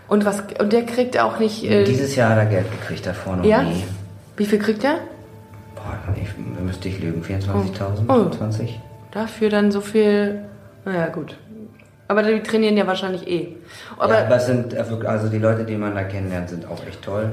Und 0.07 0.25
was? 0.25 0.43
Und 0.59 0.73
der 0.73 0.83
kriegt 0.85 1.19
auch 1.19 1.39
nicht. 1.39 1.63
Äh, 1.63 1.83
Dieses 1.85 2.15
Jahr 2.15 2.31
hat 2.31 2.37
er 2.39 2.45
Geld 2.45 2.71
gekriegt, 2.71 3.05
davor 3.05 3.35
noch 3.37 3.45
ja? 3.45 3.61
nie. 3.63 3.83
Wie 4.37 4.45
viel 4.45 4.59
kriegt 4.59 4.83
er? 4.83 4.95
Boah, 5.75 5.97
ich, 6.15 6.29
müsste 6.63 6.87
ich 6.89 6.99
lügen. 6.99 7.21
24.000, 7.23 8.09
Oh. 8.09 8.13
25? 8.13 8.79
Dafür 9.11 9.49
dann 9.49 9.71
so 9.71 9.81
viel. 9.81 10.43
Naja, 10.85 11.07
gut. 11.07 11.35
Aber 12.09 12.23
die 12.23 12.41
trainieren 12.41 12.75
ja 12.75 12.87
wahrscheinlich 12.87 13.27
eh. 13.27 13.55
Aber, 13.99 14.15
ja, 14.15 14.25
aber 14.25 14.39
sind 14.39 14.73
äh, 14.73 14.83
also 15.05 15.29
die 15.29 15.37
Leute, 15.37 15.63
die 15.63 15.75
man 15.75 15.93
da 15.93 16.03
kennenlernt, 16.03 16.49
sind 16.49 16.67
auch 16.67 16.85
echt 16.87 17.03
toll. 17.03 17.29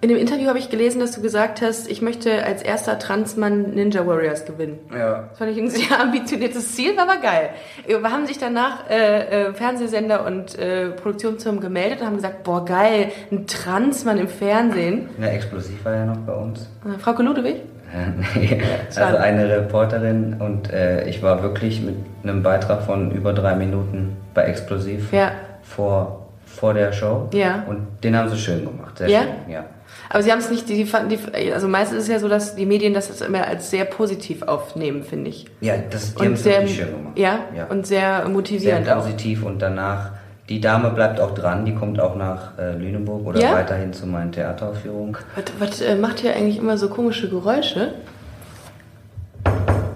in 0.00 0.08
dem 0.08 0.18
Interview 0.18 0.48
habe 0.48 0.58
ich 0.58 0.70
gelesen, 0.70 0.98
dass 0.98 1.12
du 1.12 1.22
gesagt 1.22 1.62
hast, 1.62 1.88
ich 1.88 2.02
möchte 2.02 2.44
als 2.44 2.62
erster 2.62 2.98
Transmann 2.98 3.74
Ninja 3.74 4.04
Warriors 4.08 4.44
gewinnen. 4.44 4.80
Ja. 4.92 5.28
Das 5.28 5.38
fand 5.38 5.52
ich 5.52 5.58
ein 5.58 5.70
sehr 5.70 6.00
ambitioniertes 6.02 6.74
Ziel, 6.74 6.96
war 6.96 7.08
aber 7.08 7.20
geil. 7.20 7.50
Wir 7.86 8.02
haben 8.10 8.26
sich 8.26 8.38
danach 8.38 8.90
äh, 8.90 9.50
äh, 9.50 9.54
Fernsehsender 9.54 10.26
und 10.26 10.58
äh, 10.58 10.90
Produktionsfirmen 10.90 11.60
gemeldet 11.60 12.00
und 12.00 12.06
haben 12.08 12.16
gesagt, 12.16 12.42
boah 12.42 12.64
geil, 12.64 13.12
ein 13.30 13.46
Transmann 13.46 14.18
im 14.18 14.26
Fernsehen. 14.26 15.10
Ja, 15.20 15.28
Explosiv 15.28 15.84
war 15.84 15.94
ja 15.94 16.06
noch 16.06 16.18
bei 16.18 16.34
uns. 16.34 16.68
Äh, 16.84 16.98
Frau 16.98 17.12
Ludewig? 17.22 17.62
Also 18.96 19.16
eine 19.16 19.48
Reporterin 19.48 20.36
und 20.38 20.72
äh, 20.72 21.08
ich 21.08 21.22
war 21.22 21.42
wirklich 21.42 21.80
mit 21.82 21.94
einem 22.22 22.42
Beitrag 22.42 22.82
von 22.82 23.10
über 23.10 23.32
drei 23.32 23.54
Minuten 23.54 24.16
bei 24.34 24.42
Explosiv 24.44 25.12
Ja. 25.12 25.32
vor, 25.62 26.26
vor 26.44 26.74
der 26.74 26.92
Show. 26.92 27.28
Ja. 27.32 27.64
Und 27.68 27.86
den 28.04 28.16
haben 28.16 28.28
sie 28.28 28.38
schön 28.38 28.64
gemacht. 28.64 28.98
Sehr 28.98 29.08
Ja? 29.08 29.20
schön. 29.22 29.52
Ja. 29.52 29.64
Aber 30.10 30.22
sie 30.22 30.30
haben 30.30 30.38
es 30.38 30.50
nicht, 30.50 30.68
die, 30.68 30.84
fanden- 30.84 31.08
die, 31.10 31.52
also 31.52 31.66
meistens 31.68 31.98
ist 31.98 32.04
es 32.04 32.10
ja 32.10 32.18
so, 32.18 32.28
dass 32.28 32.54
die 32.54 32.66
Medien 32.66 32.92
das 32.94 33.20
immer 33.22 33.46
als 33.46 33.70
sehr 33.70 33.84
positiv 33.84 34.42
aufnehmen, 34.42 35.02
finde 35.02 35.30
ich. 35.30 35.46
Ja, 35.60 35.74
das, 35.90 36.14
die 36.14 36.20
haben 36.20 36.28
Und 36.28 36.32
es 36.34 36.42
sehr, 36.44 36.52
wirklich 36.60 36.76
schön 36.76 36.90
gemacht. 36.94 37.18
ja, 37.18 37.38
ja. 37.56 37.64
und 37.66 37.86
sehr 37.86 38.20
sehr 38.20 38.28
motivierend 38.28 38.88
auch. 38.90 38.96
positiv 38.96 39.44
und 39.44 39.60
danach, 39.60 40.12
die 40.48 40.60
Dame 40.60 40.90
bleibt 40.90 41.20
auch 41.20 41.34
dran, 41.34 41.64
die 41.64 41.74
kommt 41.74 42.00
auch 42.00 42.16
nach 42.16 42.58
äh, 42.58 42.72
Lüneburg 42.72 43.26
oder 43.26 43.40
Ja? 43.40 43.52
weiterhin 43.52 43.92
zu 43.92 44.06
meinen 44.06 44.32
Theateraufführungen. 44.32 45.16
Was, 45.34 45.44
was 45.58 45.80
äh, 45.80 45.94
macht 45.94 46.20
hier 46.20 46.34
eigentlich 46.34 46.58
immer 46.58 46.78
so 46.78 46.88
komische 46.88 47.28
Geräusche? 47.28 47.94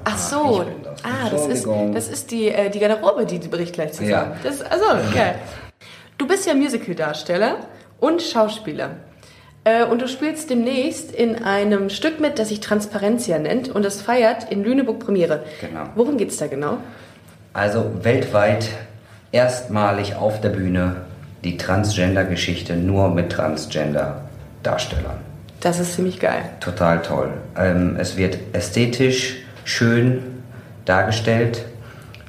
Ach 0.05 0.19
so, 0.19 0.63
ich 0.63 0.75
bin 0.75 0.83
das. 0.85 1.05
ah, 1.05 1.31
das 1.31 1.47
ist, 1.47 1.67
das 1.95 2.09
ist 2.09 2.31
die, 2.31 2.49
äh, 2.49 2.69
die 2.71 2.81
Garderobe, 2.81 3.25
die 3.25 3.39
bricht 3.39 3.75
gleich 3.75 3.93
zusammen. 3.93 4.11
Ja. 4.11 4.37
Das 4.43 4.61
also, 4.63 4.85
geil. 5.15 5.37
Du 6.19 6.27
bist 6.27 6.47
ja 6.47 6.55
Musicaldarsteller 6.55 7.57
und 8.01 8.21
Schauspieler. 8.21 8.91
Äh, 9.65 9.85
und 9.85 10.03
du 10.03 10.09
spielst 10.09 10.51
demnächst 10.51 11.13
in 11.15 11.45
einem 11.45 11.89
Stück 11.89 12.21
mit, 12.21 12.39
das 12.39 12.49
sich 12.49 12.61
Transparentia 12.61 13.39
nennt 13.39 13.69
und 13.69 13.85
das 13.85 14.03
feiert 14.03 14.51
in 14.51 14.65
Lüneburg 14.65 14.99
Premiere. 14.99 15.45
Genau. 15.61 15.85
Worum 15.95 16.17
geht's 16.19 16.37
da 16.37 16.47
genau? 16.49 16.79
Also 17.55 17.91
weltweit 18.03 18.69
erstmalig 19.33 20.15
auf 20.15 20.41
der 20.41 20.51
Bühne 20.51 20.97
die 21.43 21.57
Transgender-Geschichte 21.57 22.77
nur 22.77 23.11
mit 23.11 23.33
Transgender-Darstellern. 23.33 25.17
Das 25.61 25.81
ist 25.81 25.95
ziemlich 25.95 26.21
geil. 26.21 26.45
Total 26.61 27.03
toll. 27.03 27.31
Ähm, 27.57 27.97
es 27.99 28.17
wird 28.17 28.39
ästhetisch 28.53 29.37
schön 29.65 30.23
dargestellt 30.85 31.65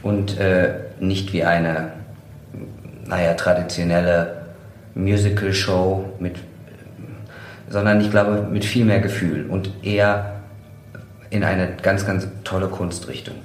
und 0.01 0.39
äh, 0.39 0.75
nicht 0.99 1.33
wie 1.33 1.43
eine, 1.43 1.91
naja, 3.05 3.33
traditionelle 3.33 4.43
Musical-Show 4.95 6.13
mit, 6.19 6.37
sondern 7.69 8.01
ich 8.01 8.11
glaube 8.11 8.47
mit 8.49 8.65
viel 8.65 8.85
mehr 8.85 8.99
Gefühl 8.99 9.47
und 9.49 9.71
eher 9.83 10.41
in 11.29 11.43
eine 11.43 11.69
ganz, 11.81 12.05
ganz 12.05 12.27
tolle 12.43 12.67
Kunstrichtung. 12.67 13.35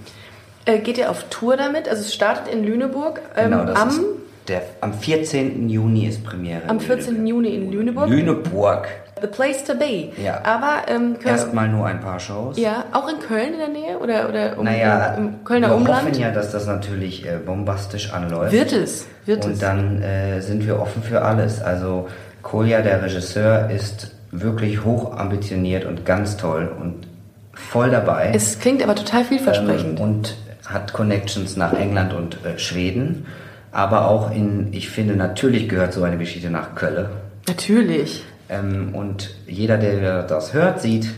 Äh, 0.69 0.79
geht 0.81 0.99
ihr 0.99 1.11
auf 1.11 1.25
Tour 1.31 1.57
damit? 1.57 1.89
Also 1.89 2.03
es 2.03 2.13
startet 2.15 2.53
in 2.53 2.63
Lüneburg 2.63 3.21
ähm, 3.37 3.51
Genau, 3.51 3.65
das 3.65 3.79
am, 3.81 4.01
der, 4.49 4.63
am 4.83 4.93
14. 4.93 5.69
Juni 5.69 6.07
ist 6.07 6.23
Premiere. 6.25 6.69
am 6.69 6.79
14. 6.79 7.27
Juni 7.27 7.55
in 7.55 7.73
Lüneburg. 7.73 8.09
Lüneburg. 8.09 8.87
The 9.21 9.27
place 9.27 9.65
to 9.65 9.75
be. 9.75 10.11
Ja. 10.23 10.41
Aber 10.45 10.83
ähm, 10.87 11.17
Erstmal 11.25 11.69
nur 11.69 11.87
ein 11.87 12.01
paar 12.01 12.21
Shows. 12.21 12.57
ja, 12.59 12.85
auch 12.93 13.09
in 13.09 13.19
Köln 13.19 13.55
in 13.55 13.59
der 13.59 13.69
Nähe 13.69 13.99
oder, 13.99 14.29
oder 14.29 14.59
um, 14.59 14.65
Naja, 14.65 15.15
im 15.15 15.43
Kölner 15.45 15.71
wir 15.71 15.77
Umland? 15.77 16.03
hoffen 16.11 16.21
ja, 16.21 16.31
dass 16.31 16.53
das 16.53 16.67
natürlich 16.67 17.27
äh, 17.27 17.39
bombastisch 17.45 18.13
anläuft. 18.13 18.53
Wird 18.53 18.73
es, 18.73 19.07
wird 19.25 19.45
Und 19.45 19.53
es. 19.53 19.59
dann 19.59 20.03
äh, 20.03 20.41
sind 20.41 20.67
wir 20.67 20.79
offen 20.81 21.03
für 21.03 21.23
alles. 21.23 21.61
Also 21.63 22.07
Kolja, 22.43 22.81
der 22.83 23.03
Regisseur, 23.03 23.71
ist 23.71 24.13
wirklich 24.31 24.85
hoch 24.85 25.17
ambitioniert 25.17 25.85
und 25.87 26.05
ganz 26.05 26.37
toll 26.37 26.71
und 26.79 27.07
voll 27.55 27.91
dabei. 27.91 28.31
Es 28.35 28.59
klingt 28.61 28.83
aber 28.85 28.95
total 28.95 29.25
vielversprechend. 29.25 29.99
Ähm, 29.99 30.05
und 30.05 30.37
hat 30.69 30.93
Connections 30.93 31.57
nach 31.57 31.73
England 31.73 32.13
und 32.13 32.45
äh, 32.45 32.59
Schweden. 32.59 33.27
Aber 33.73 34.09
auch 34.09 34.31
in, 34.31 34.73
ich 34.73 34.89
finde, 34.89 35.17
natürlich 35.17 35.69
gehört 35.69 35.93
so 35.93 36.03
eine 36.03 36.19
Geschichte 36.19 36.51
nach 36.51 36.75
Köln. 36.75 37.09
Natürlich. 37.47 38.25
Ähm, 38.49 38.95
und 38.95 39.35
jeder, 39.47 39.77
der 39.77 40.23
das 40.23 40.55
hört, 40.55 40.81
sieht, 40.81 41.09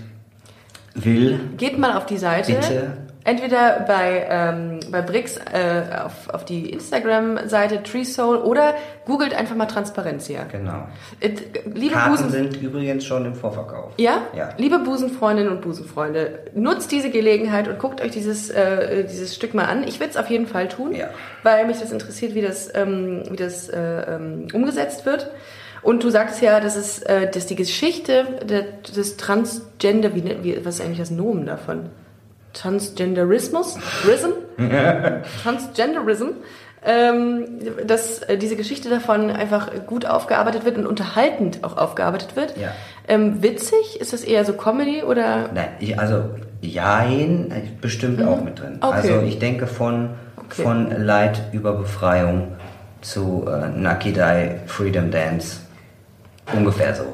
will, 0.95 1.41
Geht 1.57 1.79
mal 1.79 1.97
auf 1.97 2.07
die 2.07 2.19
Seite. 2.19 2.53
Bitte. 2.53 2.93
Entweder 3.25 3.85
bei, 3.87 4.27
ähm, 4.31 4.81
bei 4.91 5.03
Brix 5.03 5.37
äh, 5.37 5.83
auf, 6.05 6.31
auf 6.33 6.45
die 6.47 6.71
Instagram-Seite 6.71 7.83
TreeSoul 7.83 8.39
oder 8.39 8.75
googelt 9.05 9.35
einfach 9.35 9.55
mal 9.57 9.67
Transparentia. 9.67 10.45
genau. 10.51 10.89
Äh, 11.21 11.33
liebe 11.75 11.95
Karten 11.95 12.11
Busen, 12.13 12.31
sind 12.31 12.57
übrigens 12.63 13.05
schon 13.05 13.27
im 13.27 13.35
Vorverkauf. 13.35 13.93
Ja? 13.99 14.23
Ja. 14.35 14.49
Liebe 14.57 14.79
Busenfreundinnen 14.79 15.53
und 15.53 15.61
Busenfreunde, 15.61 16.41
nutzt 16.55 16.93
diese 16.93 17.11
Gelegenheit 17.11 17.69
und 17.69 17.79
guckt 17.79 18.01
euch 18.01 18.11
dieses, 18.11 18.49
äh, 18.49 19.05
dieses 19.05 19.35
Stück 19.35 19.53
mal 19.53 19.67
an. 19.67 19.85
Ich 19.87 20.01
werde 20.01 20.13
es 20.13 20.17
auf 20.17 20.31
jeden 20.31 20.47
Fall 20.47 20.69
tun, 20.69 20.95
Ja. 20.95 21.11
weil 21.43 21.67
mich 21.67 21.79
das 21.79 21.93
interessiert, 21.93 22.35
wie 22.35 22.43
das, 22.43 22.71
ähm, 22.75 23.25
wie 23.31 23.37
das 23.37 23.69
äh, 23.69 24.15
ähm, 24.15 24.49
umgesetzt 24.55 25.05
wird. 25.05 25.31
Und 25.83 26.05
du 26.05 26.11
sagst 26.11 26.41
ja, 26.43 26.59
dass, 26.61 26.77
es, 26.77 27.01
äh, 27.03 27.31
dass 27.31 27.47
die 27.47 27.57
Geschichte 27.57 28.25
des 28.97 29.17
Transgender, 29.19 30.15
wie, 30.15 30.23
nennt- 30.23 30.43
wie, 30.45 30.65
was 30.65 30.77
ist 30.77 30.81
eigentlich 30.81 30.99
das 30.99 31.11
Nomen 31.11 31.45
davon? 31.47 31.91
Transgenderismus? 32.53 33.77
Rism? 34.07 34.33
Transgenderism? 35.43 36.29
Ähm, 36.83 37.45
dass 37.87 38.21
äh, 38.23 38.39
diese 38.39 38.57
Geschichte 38.57 38.89
davon 38.89 39.31
einfach 39.31 39.69
gut 39.87 40.07
aufgearbeitet 40.07 40.65
wird 40.65 40.79
und 40.79 40.87
unterhaltend 40.87 41.63
auch 41.63 41.77
aufgearbeitet 41.77 42.37
wird. 42.37 42.57
Ja. 42.57 42.69
Ähm, 43.07 43.43
witzig? 43.43 44.01
Ist 44.01 44.15
das 44.15 44.25
eher 44.25 44.47
so 44.47 44.55
Comedy 44.55 45.03
oder? 45.03 45.51
Nein, 45.53 45.69
ich, 45.79 45.99
also 45.99 46.25
Jein 46.63 47.51
äh, 47.51 47.63
bestimmt 47.83 48.23
auch 48.23 48.43
mit 48.43 48.59
drin. 48.61 48.75
Mhm. 48.77 48.83
Okay. 48.83 48.95
Also 48.95 49.21
ich 49.27 49.39
denke 49.39 49.67
von, 49.67 50.11
Okay. 50.37 50.63
von 50.63 50.91
Leid 51.05 51.43
über 51.53 51.75
Befreiung 51.75 52.49
zu 53.03 53.47
äh, 53.47 53.69
Nakidai 53.69 54.61
Freedom 54.67 55.11
Dance. 55.11 55.59
Ungefähr 56.53 56.95
so. 56.95 57.05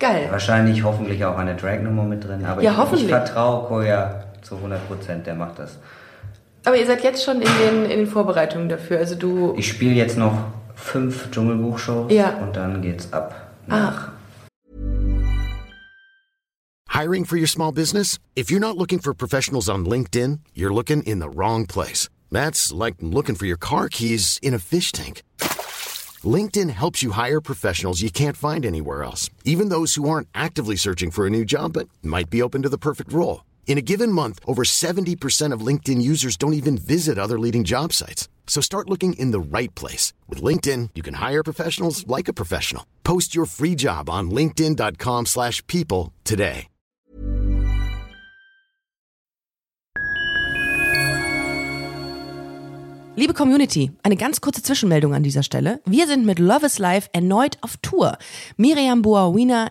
Geil. 0.00 0.26
Wahrscheinlich 0.30 0.82
hoffentlich 0.82 1.24
auch 1.26 1.36
eine 1.38 1.54
Drag-Nummer 1.54 2.02
mit 2.04 2.26
drin, 2.26 2.44
aber 2.46 2.62
Ja, 2.62 2.72
ich, 2.72 2.76
hoffentlich. 2.78 3.04
ich 3.04 3.10
vertraue 3.10 3.68
Koya 3.68 4.24
zu 4.42 4.56
100 4.56 4.86
Prozent, 4.88 5.26
der 5.26 5.34
macht 5.34 5.58
das. 5.58 5.78
Aber 6.64 6.76
ihr 6.76 6.86
seid 6.86 7.02
jetzt 7.02 7.24
schon 7.24 7.40
in 7.40 7.48
den, 7.58 7.84
in 7.84 7.98
den 7.98 8.06
Vorbereitungen 8.06 8.68
dafür. 8.68 8.98
Also 8.98 9.14
du. 9.14 9.54
Ich 9.56 9.68
spiele 9.68 9.94
jetzt 9.94 10.18
noch 10.18 10.48
fünf 10.74 11.30
Dschungelbuch-Shows 11.30 12.12
Ja. 12.12 12.36
und 12.38 12.56
dann 12.56 12.82
geht's 12.82 13.12
ab 13.12 13.52
nach 13.66 14.12
Hiring 16.88 17.24
for 17.24 17.36
your 17.38 17.46
small 17.46 17.72
business? 17.72 18.18
If 18.36 18.50
you're 18.50 18.60
not 18.60 18.76
looking 18.76 18.98
for 18.98 19.14
professionals 19.14 19.68
on 19.68 19.86
LinkedIn, 19.86 20.40
you're 20.54 20.74
looking 20.74 21.02
in 21.04 21.20
the 21.20 21.30
wrong 21.30 21.64
place. 21.64 22.08
That's 22.30 22.72
like 22.72 22.96
looking 23.00 23.36
for 23.36 23.46
your 23.46 23.56
car 23.56 23.88
keys 23.88 24.38
in 24.42 24.52
a 24.54 24.58
fish 24.58 24.92
tank. 24.92 25.22
LinkedIn 26.22 26.68
helps 26.70 27.02
you 27.02 27.12
hire 27.12 27.40
professionals 27.40 28.02
you 28.02 28.10
can't 28.10 28.36
find 28.36 28.66
anywhere 28.66 29.02
else, 29.02 29.30
even 29.44 29.70
those 29.70 29.94
who 29.94 30.08
aren't 30.10 30.28
actively 30.34 30.76
searching 30.76 31.10
for 31.10 31.26
a 31.26 31.30
new 31.30 31.44
job 31.44 31.72
but 31.72 31.88
might 32.02 32.28
be 32.28 32.42
open 32.42 32.62
to 32.62 32.68
the 32.68 32.76
perfect 32.76 33.12
role. 33.12 33.44
In 33.66 33.78
a 33.78 33.86
given 33.92 34.10
month, 34.10 34.40
over 34.46 34.64
70% 34.64 35.54
of 35.54 35.66
LinkedIn 35.66 36.02
users 36.02 36.36
don't 36.36 36.54
even 36.54 36.76
visit 36.76 37.18
other 37.18 37.38
leading 37.38 37.62
job 37.62 37.92
sites. 37.92 38.28
So 38.48 38.60
start 38.60 38.90
looking 38.90 39.12
in 39.12 39.30
the 39.30 39.40
right 39.40 39.72
place. 39.76 40.12
With 40.28 40.42
LinkedIn, 40.42 40.90
you 40.96 41.02
can 41.02 41.14
hire 41.14 41.44
professionals 41.44 42.04
like 42.08 42.28
a 42.28 42.34
professional. 42.34 42.84
Post 43.04 43.34
your 43.34 43.46
free 43.46 43.76
job 43.76 44.10
on 44.10 44.30
linkedin.com/people 44.30 45.24
slash 45.26 45.64
people 45.68 46.12
today. 46.24 46.66
Liebe 53.20 53.34
Community, 53.34 53.90
eine 54.02 54.16
ganz 54.16 54.40
kurze 54.40 54.62
Zwischenmeldung 54.62 55.12
an 55.12 55.22
dieser 55.22 55.42
Stelle. 55.42 55.80
Wir 55.84 56.06
sind 56.06 56.24
mit 56.24 56.38
Love 56.38 56.64
is 56.64 56.78
Life 56.78 57.10
erneut 57.12 57.58
auf 57.60 57.76
Tour. 57.82 58.16
Miriam 58.56 59.02
Boawina, 59.02 59.70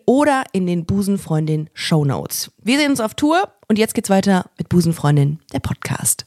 oder 0.05 0.43
in 0.51 0.67
den 0.67 0.85
Busenfreundin 0.85 1.69
Shownotes. 1.73 2.51
Wir 2.61 2.77
sehen 2.77 2.91
uns 2.91 2.99
auf 2.99 3.13
Tour 3.13 3.49
und 3.67 3.77
jetzt 3.77 3.93
geht's 3.93 4.09
weiter 4.09 4.45
mit 4.57 4.69
Busenfreundin, 4.69 5.39
der 5.53 5.59
Podcast. 5.59 6.25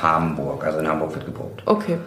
Hamburg, 0.00 0.64
also 0.64 0.78
in 0.78 0.88
Hamburg 0.88 1.14
wird 1.14 1.26
geprobt. 1.26 1.62
Okay. 1.66 1.98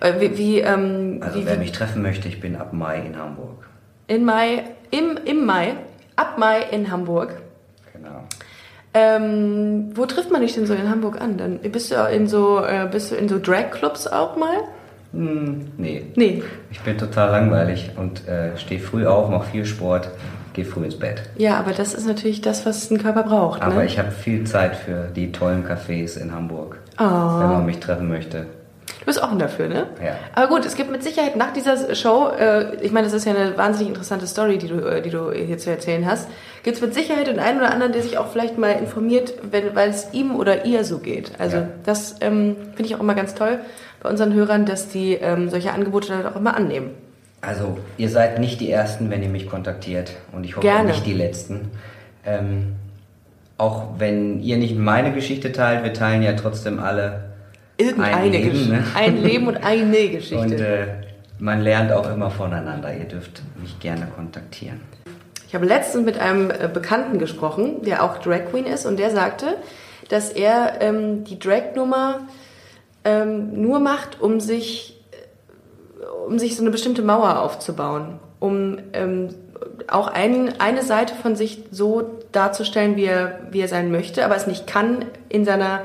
Äh, 0.00 0.20
wie, 0.20 0.38
wie, 0.38 0.58
ähm, 0.60 1.20
also 1.22 1.40
wie, 1.40 1.46
wer 1.46 1.56
mich 1.56 1.72
treffen 1.72 2.02
möchte, 2.02 2.28
ich 2.28 2.40
bin 2.40 2.56
ab 2.56 2.72
Mai 2.72 3.00
in 3.00 3.16
Hamburg. 3.18 3.68
In 4.06 4.24
Mai, 4.24 4.64
im, 4.90 5.18
im 5.24 5.44
Mai, 5.44 5.76
ab 6.16 6.38
Mai 6.38 6.62
in 6.70 6.90
Hamburg. 6.90 7.42
Ähm, 8.98 9.90
wo 9.94 10.06
trifft 10.06 10.30
man 10.30 10.40
dich 10.40 10.54
denn 10.54 10.66
so 10.66 10.74
in 10.74 10.90
Hamburg 10.90 11.20
an? 11.20 11.36
Dann 11.36 11.58
bist 11.58 11.90
du 11.90 11.94
in 11.94 12.26
so, 12.26 12.60
äh, 12.60 12.88
bist 12.90 13.10
du 13.10 13.14
in 13.14 13.28
so 13.28 13.38
Drag-Clubs 13.38 14.06
auch 14.08 14.36
mal? 14.36 14.56
Hm, 15.12 15.72
nee. 15.76 16.06
Nee. 16.16 16.42
Ich 16.70 16.80
bin 16.80 16.98
total 16.98 17.30
langweilig 17.30 17.90
und 17.96 18.26
äh, 18.28 18.56
stehe 18.58 18.80
früh 18.80 19.06
auf, 19.06 19.30
mache 19.30 19.50
viel 19.50 19.64
Sport, 19.64 20.10
gehe 20.52 20.64
früh 20.64 20.84
ins 20.84 20.98
Bett. 20.98 21.22
Ja, 21.36 21.58
aber 21.58 21.72
das 21.72 21.94
ist 21.94 22.06
natürlich 22.06 22.40
das, 22.40 22.66
was 22.66 22.90
ein 22.90 22.98
Körper 22.98 23.22
braucht. 23.22 23.62
Aber 23.62 23.76
ne? 23.76 23.86
ich 23.86 23.98
habe 23.98 24.10
viel 24.10 24.44
Zeit 24.44 24.76
für 24.76 25.08
die 25.14 25.32
tollen 25.32 25.64
Cafés 25.66 26.20
in 26.20 26.34
Hamburg. 26.34 26.78
Oh. 26.98 27.04
Wenn 27.04 27.48
man 27.48 27.66
mich 27.66 27.78
treffen 27.78 28.08
möchte. 28.08 28.46
Du 29.00 29.04
bist 29.06 29.22
offen 29.22 29.38
dafür, 29.38 29.68
ne? 29.68 29.86
Ja. 30.04 30.16
Aber 30.34 30.48
gut, 30.48 30.64
es 30.66 30.74
gibt 30.74 30.90
mit 30.90 31.02
Sicherheit 31.02 31.36
nach 31.36 31.52
dieser 31.52 31.94
Show, 31.94 32.30
äh, 32.38 32.76
ich 32.82 32.90
meine, 32.92 33.06
das 33.06 33.14
ist 33.14 33.24
ja 33.26 33.34
eine 33.34 33.56
wahnsinnig 33.56 33.88
interessante 33.88 34.26
Story, 34.26 34.58
die 34.58 34.68
du, 34.68 34.76
äh, 34.80 35.00
die 35.02 35.10
du 35.10 35.30
hier 35.32 35.56
zu 35.58 35.70
erzählen 35.70 36.04
hast, 36.06 36.28
gibt 36.64 36.76
es 36.76 36.82
mit 36.82 36.94
Sicherheit 36.94 37.26
den 37.28 37.38
einen 37.38 37.58
oder 37.60 37.70
anderen, 37.70 37.92
der 37.92 38.02
sich 38.02 38.18
auch 38.18 38.28
vielleicht 38.28 38.58
mal 38.58 38.70
informiert, 38.72 39.34
weil 39.50 39.88
es 39.90 40.08
ihm 40.12 40.34
oder 40.34 40.64
ihr 40.64 40.84
so 40.84 40.98
geht. 40.98 41.32
Also 41.38 41.58
Ja. 41.58 41.68
das 41.84 42.16
ähm, 42.20 42.56
finde 42.74 42.84
ich 42.84 42.94
auch 42.96 43.00
immer 43.00 43.14
ganz 43.14 43.34
toll 43.34 43.60
bei 44.02 44.10
unseren 44.10 44.34
Hörern, 44.34 44.66
dass 44.66 44.88
die 44.88 45.14
ähm, 45.14 45.48
solche 45.48 45.72
Angebote 45.72 46.08
dann 46.08 46.26
auch 46.26 46.36
immer 46.36 46.56
annehmen. 46.56 46.90
Also, 47.40 47.78
ihr 47.98 48.08
seid 48.08 48.40
nicht 48.40 48.60
die 48.60 48.70
Ersten, 48.70 49.10
wenn 49.10 49.22
ihr 49.22 49.28
mich 49.28 49.48
kontaktiert. 49.48 50.12
Und 50.32 50.42
ich 50.44 50.56
hoffe 50.56 50.66
Gerne. 50.66 50.88
nicht 50.88 51.06
die 51.06 51.12
Letzten. 51.14 51.70
Ähm, 52.26 52.74
auch 53.58 53.84
wenn 53.98 54.40
ihr 54.42 54.56
nicht 54.56 54.76
meine 54.76 55.12
Geschichte 55.12 55.52
teilt, 55.52 55.84
wir 55.84 55.92
teilen 55.92 56.22
ja 56.22 56.32
trotzdem 56.32 56.80
alle 56.80 57.27
Irgendeine 57.78 58.16
ein 58.16 58.32
Leben. 58.32 58.50
Geschichte. 58.50 58.72
Ne? 58.72 58.84
Ein 58.94 59.22
Leben 59.22 59.46
und 59.46 59.56
eine 59.56 60.08
Geschichte. 60.08 60.36
Und 60.36 60.52
äh, 60.52 60.86
man 61.38 61.62
lernt 61.62 61.92
auch 61.92 62.10
immer 62.10 62.30
voneinander. 62.30 62.94
Ihr 62.94 63.04
dürft 63.04 63.42
mich 63.60 63.78
gerne 63.78 64.08
kontaktieren. 64.14 64.80
Ich 65.46 65.54
habe 65.54 65.64
letztens 65.64 66.04
mit 66.04 66.18
einem 66.18 66.50
äh, 66.50 66.68
Bekannten 66.72 67.18
gesprochen, 67.18 67.82
der 67.82 68.02
auch 68.02 68.18
Drag 68.18 68.50
Queen 68.50 68.66
ist, 68.66 68.84
und 68.84 68.98
der 68.98 69.10
sagte, 69.10 69.56
dass 70.08 70.30
er 70.30 70.80
ähm, 70.80 71.24
die 71.24 71.38
Drag-Nummer 71.38 72.26
ähm, 73.04 73.60
nur 73.60 73.78
macht, 73.78 74.20
um 74.20 74.40
sich, 74.40 75.00
äh, 75.12 76.04
um 76.26 76.38
sich 76.38 76.56
so 76.56 76.62
eine 76.62 76.70
bestimmte 76.70 77.02
Mauer 77.02 77.40
aufzubauen, 77.40 78.18
um 78.40 78.78
ähm, 78.92 79.28
auch 79.86 80.08
ein, 80.08 80.60
eine 80.60 80.82
Seite 80.82 81.14
von 81.14 81.36
sich 81.36 81.64
so 81.70 82.18
darzustellen, 82.32 82.96
wie 82.96 83.04
er, 83.04 83.40
wie 83.50 83.60
er 83.60 83.68
sein 83.68 83.90
möchte, 83.90 84.24
aber 84.24 84.36
es 84.36 84.46
nicht 84.46 84.66
kann 84.66 85.06
in 85.28 85.44
seiner 85.44 85.82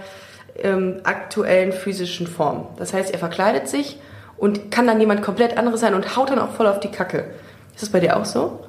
ähm, 0.62 0.97
aktuellen 1.04 1.72
physischen 1.72 2.28
Form. 2.28 2.68
Das 2.78 2.93
heißt, 2.93 3.12
er 3.12 3.20
verkleidet 3.20 3.68
sich 3.68 3.99
und 4.38 4.72
kann 4.72 4.88
dann 4.88 4.99
jemand 4.99 5.22
komplett 5.22 5.58
anderes 5.58 5.82
sein 5.82 5.93
und 5.93 6.16
haut 6.16 6.30
dann 6.30 6.39
auch 6.39 6.51
voll 6.51 6.68
auf 6.68 6.80
die 6.80 6.91
Kacke. 6.91 7.26
Ist 7.74 7.82
das 7.82 7.89
bei 7.89 7.99
dir 7.99 8.18
auch 8.18 8.26
so? 8.26 8.66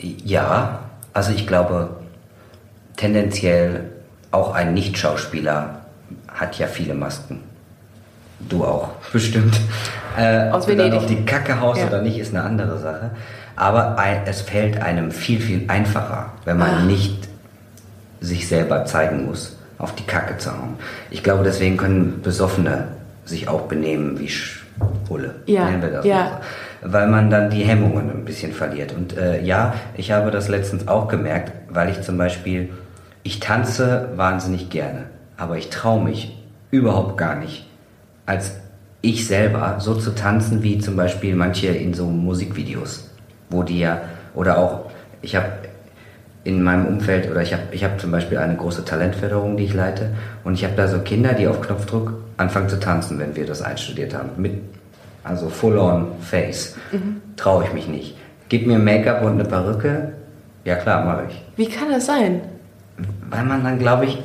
Ja, 0.00 0.80
also 1.12 1.32
ich 1.32 1.46
glaube, 1.46 1.96
tendenziell 2.96 3.92
auch 4.30 4.54
ein 4.54 4.74
Nicht-Schauspieler 4.74 5.80
hat 6.28 6.58
ja 6.58 6.66
viele 6.66 6.94
Masken. 6.94 7.42
Du 8.48 8.64
auch, 8.64 8.88
bestimmt. 9.12 9.58
Äh, 10.18 10.50
Aus 10.50 10.64
ob 10.64 10.68
du 10.70 10.76
dann 10.76 10.86
Venedig. 10.92 10.98
auf 10.98 11.06
die 11.06 11.24
Kacke 11.24 11.60
haust 11.60 11.80
Ja. 11.80 11.86
oder 11.88 12.02
nicht, 12.02 12.18
ist 12.18 12.34
eine 12.34 12.44
andere 12.44 12.78
Sache. 12.78 13.10
Aber 13.56 13.96
ein, 13.98 14.22
es 14.26 14.42
fällt 14.42 14.80
einem 14.82 15.10
viel, 15.10 15.40
viel 15.40 15.64
einfacher, 15.68 16.32
wenn 16.44 16.58
man 16.58 16.70
Ah. 16.70 16.80
nicht 16.82 17.25
sich 18.20 18.48
selber 18.48 18.84
zeigen 18.84 19.26
muss, 19.26 19.56
auf 19.78 19.94
die 19.94 20.04
Kacke 20.04 20.38
zu 20.38 20.50
hauen. 20.50 20.76
Ich 21.10 21.22
glaube, 21.22 21.44
deswegen 21.44 21.76
können 21.76 22.22
Besoffene 22.22 22.88
sich 23.24 23.48
auch 23.48 23.62
benehmen 23.62 24.18
wie 24.18 24.28
Schwule. 24.28 25.34
Ja, 25.46 25.66
Nennen 25.66 25.82
wir 25.82 25.90
das 25.90 26.04
ja. 26.04 26.40
so. 26.82 26.92
Weil 26.92 27.08
man 27.08 27.30
dann 27.30 27.50
die 27.50 27.64
Hemmungen 27.64 28.10
ein 28.10 28.24
bisschen 28.24 28.52
verliert. 28.52 28.94
Und 28.94 29.16
äh, 29.16 29.42
ja, 29.42 29.74
ich 29.96 30.12
habe 30.12 30.30
das 30.30 30.48
letztens 30.48 30.88
auch 30.88 31.08
gemerkt, 31.08 31.52
weil 31.68 31.90
ich 31.90 32.02
zum 32.02 32.16
Beispiel, 32.16 32.70
ich 33.22 33.40
tanze 33.40 34.10
wahnsinnig 34.16 34.70
gerne, 34.70 35.06
aber 35.36 35.58
ich 35.58 35.70
traue 35.70 36.02
mich 36.02 36.36
überhaupt 36.70 37.16
gar 37.16 37.36
nicht, 37.36 37.66
als 38.24 38.52
ich 39.02 39.26
selber 39.26 39.76
so 39.78 39.94
zu 39.94 40.14
tanzen 40.14 40.62
wie 40.62 40.78
zum 40.78 40.96
Beispiel 40.96 41.34
manche 41.34 41.68
in 41.68 41.94
so 41.94 42.06
Musikvideos, 42.06 43.10
wo 43.50 43.62
die 43.62 43.80
ja, 43.80 44.00
oder 44.34 44.58
auch, 44.58 44.90
ich 45.22 45.36
habe 45.36 45.46
in 46.46 46.62
meinem 46.62 46.86
Umfeld, 46.86 47.30
oder 47.30 47.42
ich 47.42 47.52
habe 47.52 47.64
ich 47.72 47.82
hab 47.84 48.00
zum 48.00 48.10
Beispiel 48.12 48.38
eine 48.38 48.54
große 48.56 48.84
Talentförderung, 48.84 49.56
die 49.56 49.64
ich 49.64 49.74
leite, 49.74 50.10
und 50.44 50.54
ich 50.54 50.64
habe 50.64 50.74
da 50.76 50.86
so 50.88 50.98
Kinder, 51.00 51.32
die 51.32 51.48
auf 51.48 51.60
Knopfdruck 51.60 52.14
anfangen 52.36 52.68
zu 52.68 52.78
tanzen, 52.78 53.18
wenn 53.18 53.34
wir 53.34 53.46
das 53.46 53.62
einstudiert 53.62 54.14
haben, 54.14 54.30
mit, 54.36 54.52
also 55.24 55.48
full-on 55.48 56.06
Face. 56.20 56.76
Traue 57.36 57.64
ich 57.64 57.72
mich 57.72 57.88
nicht. 57.88 58.16
Gib 58.48 58.66
mir 58.66 58.78
Make-up 58.78 59.22
und 59.22 59.32
eine 59.32 59.44
Perücke, 59.44 60.12
ja 60.64 60.76
klar, 60.76 61.04
mache 61.04 61.24
ich. 61.30 61.42
Wie 61.56 61.68
kann 61.68 61.90
das 61.90 62.06
sein? 62.06 62.40
Weil 63.28 63.44
man 63.44 63.64
dann, 63.64 63.78
glaube 63.78 64.06
ich, 64.06 64.18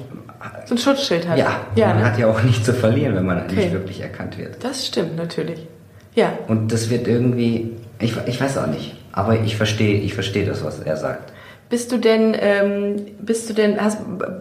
So 0.65 0.75
ein 0.75 0.77
Schutzschild 0.77 1.27
hat. 1.27 1.37
ja, 1.39 1.61
ja 1.75 1.87
man 1.87 1.97
ne? 1.99 2.05
hat 2.05 2.19
ja 2.19 2.27
auch 2.27 2.41
nichts 2.43 2.65
zu 2.65 2.73
verlieren, 2.73 3.15
wenn 3.15 3.25
man 3.25 3.41
Okay. 3.45 3.55
nicht 3.55 3.71
wirklich 3.73 3.99
erkannt 4.01 4.37
wird. 4.37 4.63
Das 4.63 4.85
stimmt 4.85 5.15
natürlich. 5.17 5.67
Ja. 6.13 6.33
Und 6.47 6.71
das 6.71 6.89
wird 6.91 7.07
irgendwie, 7.07 7.71
ich, 7.99 8.15
ich 8.27 8.39
weiß 8.39 8.57
auch 8.59 8.67
nicht, 8.67 8.95
aber 9.11 9.39
ich 9.39 9.57
verstehe 9.57 9.95
ich 10.01 10.13
verstehe 10.13 10.45
das, 10.45 10.63
was 10.63 10.79
er 10.79 10.97
sagt. 10.97 11.30
Bist 11.71 11.91
du 11.91 11.97
denn, 11.97 12.35
ähm, 12.37 13.05
bist 13.21 13.49
du 13.49 13.53
denn, 13.53 13.81
hast, 13.81 13.97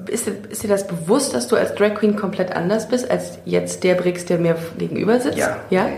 ist, 0.08 0.26
dir- 0.26 0.34
ist 0.50 0.62
dir 0.64 0.68
das 0.68 0.86
bewusst, 0.86 1.32
dass 1.32 1.46
du 1.48 1.56
als 1.56 1.74
Drag 1.76 1.94
Queen 1.94 2.16
komplett 2.16 2.52
anders 2.54 2.88
bist, 2.88 3.10
als 3.10 3.38
jetzt 3.46 3.82
der 3.84 3.94
Brix, 3.94 4.24
der 4.26 4.38
mir 4.38 4.56
gegenüber 4.76 5.18
sitzt? 5.20 5.38
Ja, 5.38 5.56
Ja? 5.70 5.88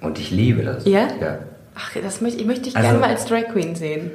Und 0.00 0.18
ich 0.18 0.30
liebe 0.30 0.62
das. 0.62 0.84
Ja? 0.86 1.08
ja. 1.20 1.38
Ach, 1.74 1.90
das 2.02 2.20
möchte, 2.20 2.40
ich 2.40 2.46
möchte 2.46 2.62
dich 2.64 2.76
Also- 2.76 2.86
gerne 2.88 3.00
mal 3.00 3.10
als 3.10 3.24
Drag 3.26 3.48
Queen 3.52 3.74
sehen. 3.74 4.12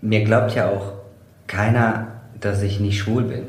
Mir 0.00 0.24
glaubt 0.24 0.54
ja 0.54 0.70
auch 0.70 0.92
keiner, 1.46 2.08
dass 2.40 2.62
ich 2.62 2.80
nicht 2.80 2.98
schwul 2.98 3.24
bin. 3.24 3.42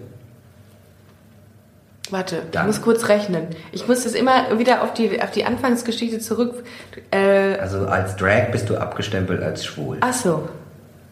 Warte, 2.10 2.38
ich 2.38 2.52
Dann. 2.52 2.68
muss 2.68 2.82
kurz 2.82 3.10
rechnen. 3.10 3.48
Ich 3.74 3.88
muss 3.88 4.04
das 4.06 4.14
immer 4.14 4.58
wieder 4.60 4.82
auf 4.82 4.94
die, 4.94 5.22
auf 5.22 5.32
die 5.32 5.44
Anfangsgeschichte 5.46 6.20
zurück. 6.20 6.64
Äh, 7.12 7.56
Also 7.60 7.86
als 7.88 8.16
Drag 8.16 8.50
bist 8.52 8.70
du 8.70 8.78
abgestempelt 8.78 9.44
als 9.44 9.66
schwul. 9.66 9.98
ach 10.02 10.14
so. 10.14 10.48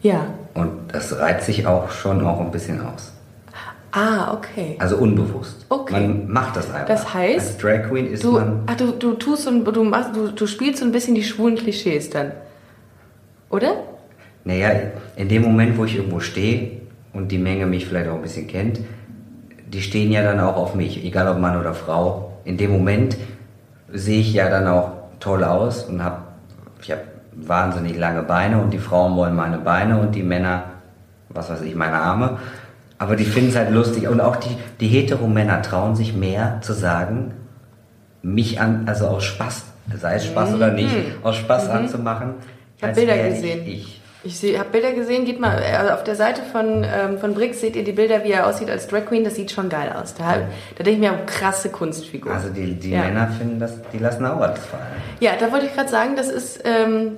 Ja. 0.01 0.27
Und 0.53 0.71
das 0.93 1.17
reizt 1.17 1.45
sich 1.45 1.65
auch 1.67 1.89
schon 1.91 2.25
auch 2.25 2.39
ein 2.39 2.51
bisschen 2.51 2.81
aus. 2.85 3.11
Ah, 3.91 4.33
okay. 4.33 4.75
Also 4.79 4.97
unbewusst. 4.97 5.65
Okay. 5.69 5.93
Man 5.93 6.29
macht 6.29 6.57
das 6.57 6.69
einfach. 6.69 6.87
Das 6.87 7.13
heißt, 7.13 7.47
als 7.47 7.57
Drag 7.57 7.87
Queen 7.89 8.07
ist 8.11 8.23
Du, 8.23 8.33
man. 8.33 8.63
ach, 8.65 8.75
du, 8.75 8.91
du 8.91 9.13
tust 9.13 9.47
ein, 9.47 9.63
du, 9.63 9.83
machst, 9.85 10.13
du, 10.13 10.31
du 10.31 10.47
spielst 10.47 10.79
so 10.79 10.85
ein 10.85 10.91
bisschen 10.91 11.15
die 11.15 11.23
schwulen 11.23 11.55
Klischees 11.55 12.09
dann. 12.09 12.33
Oder? 13.49 13.75
Naja, 14.43 14.69
in 15.15 15.29
dem 15.29 15.43
Moment, 15.43 15.77
wo 15.77 15.85
ich 15.85 15.95
irgendwo 15.95 16.19
stehe 16.19 16.81
und 17.13 17.31
die 17.31 17.37
Menge 17.37 17.65
mich 17.65 17.85
vielleicht 17.85 18.09
auch 18.09 18.15
ein 18.15 18.21
bisschen 18.21 18.47
kennt, 18.47 18.81
die 19.65 19.81
stehen 19.81 20.11
ja 20.11 20.23
dann 20.23 20.41
auch 20.41 20.57
auf 20.57 20.75
mich, 20.75 21.03
egal 21.05 21.29
ob 21.29 21.39
Mann 21.39 21.57
oder 21.57 21.73
Frau. 21.73 22.33
In 22.43 22.57
dem 22.57 22.71
Moment 22.71 23.15
sehe 23.93 24.19
ich 24.19 24.33
ja 24.33 24.49
dann 24.49 24.67
auch 24.67 24.91
toll 25.21 25.43
aus 25.43 25.85
und 25.85 26.03
habe 26.03 26.17
ich 26.81 26.91
habe 26.91 27.01
wahnsinnig 27.35 27.97
lange 27.97 28.23
Beine 28.23 28.59
und 28.59 28.71
die 28.71 28.79
Frauen 28.79 29.15
wollen 29.15 29.35
meine 29.35 29.57
Beine 29.57 29.99
und 29.99 30.15
die 30.15 30.23
Männer, 30.23 30.63
was 31.29 31.49
weiß 31.49 31.61
ich, 31.61 31.75
meine 31.75 31.95
Arme. 31.95 32.37
Aber 32.97 33.15
die 33.15 33.25
finden 33.25 33.49
es 33.49 33.55
halt 33.55 33.71
lustig 33.71 34.07
und 34.07 34.21
auch 34.21 34.37
die, 34.37 34.55
die 34.79 34.87
Hetero-Männer 34.87 35.61
trauen 35.61 35.95
sich 35.95 36.15
mehr 36.15 36.59
zu 36.61 36.73
sagen, 36.73 37.33
mich 38.21 38.59
an, 38.59 38.83
also 38.87 39.07
aus 39.07 39.23
Spaß, 39.25 39.65
sei 39.95 40.15
es 40.15 40.25
Spaß 40.25 40.53
oder 40.53 40.71
nicht, 40.71 40.95
aus 41.21 41.35
Spaß 41.35 41.69
anzumachen. 41.69 42.27
Mhm. 42.29 42.33
Ich 42.77 42.83
habe 42.83 42.89
als 42.89 42.99
Bilder 42.99 43.29
gesehen. 43.29 43.67
Ich, 43.67 43.94
Ich, 44.25 44.41
habe 44.57 44.69
Bilder 44.71 44.93
gesehen, 44.93 45.23
geht 45.25 45.39
mal, 45.39 45.55
also 45.57 45.93
auf 45.93 46.03
der 46.03 46.15
Seite 46.15 46.41
von, 46.51 46.83
ähm, 46.83 47.19
von 47.19 47.35
Brix 47.35 47.61
seht 47.61 47.75
ihr 47.75 47.83
die 47.83 47.91
Bilder, 47.91 48.23
wie 48.23 48.31
er 48.31 48.47
aussieht 48.47 48.69
als 48.71 48.87
Drag 48.87 49.05
Queen, 49.05 49.23
das 49.23 49.35
sieht 49.35 49.51
schon 49.51 49.69
geil 49.69 49.93
aus. 49.93 50.15
Da, 50.15 50.37
da 50.77 50.83
denke 50.83 50.91
ich 50.91 50.97
mir, 50.99 51.15
krasse 51.27 51.69
Kunstfigur. 51.69 52.33
Also 52.33 52.49
die, 52.49 52.73
die 52.73 52.89
Ja. 52.89 53.03
Männer 53.03 53.27
finden 53.29 53.59
das, 53.59 53.73
die 53.93 53.99
lassen 53.99 54.25
auch 54.25 54.41
alles 54.41 54.59
fallen. 54.65 54.83
Ja, 55.19 55.33
da 55.39 55.51
wollte 55.51 55.67
ich 55.67 55.75
gerade 55.75 55.89
sagen, 55.89 56.15
das 56.15 56.29
ist, 56.29 56.61
ähm, 56.65 57.17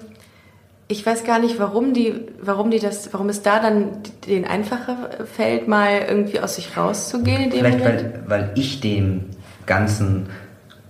ich 0.90 1.06
weiß 1.06 1.24
gar 1.24 1.40
nicht, 1.40 1.60
warum 1.60 1.94
die, 1.94 2.14
warum 2.42 2.72
die 2.72 2.80
das, 2.80 3.14
warum 3.14 3.30
es 3.30 3.42
da 3.42 3.60
dann 3.60 4.00
den 4.28 4.46
einfacher 4.46 4.98
fällt, 5.34 5.68
mal 5.70 6.00
irgendwie 6.10 6.40
aus 6.42 6.56
sich 6.56 6.76
rauszugehen 6.76 7.44
in 7.44 7.50
dem 7.52 7.60
Vielleicht, 7.60 7.80
Moment. 7.80 8.04
weil, 8.28 8.42
weil 8.42 8.52
ich 8.56 8.82
dem 8.82 9.26
Ganzen 9.66 10.28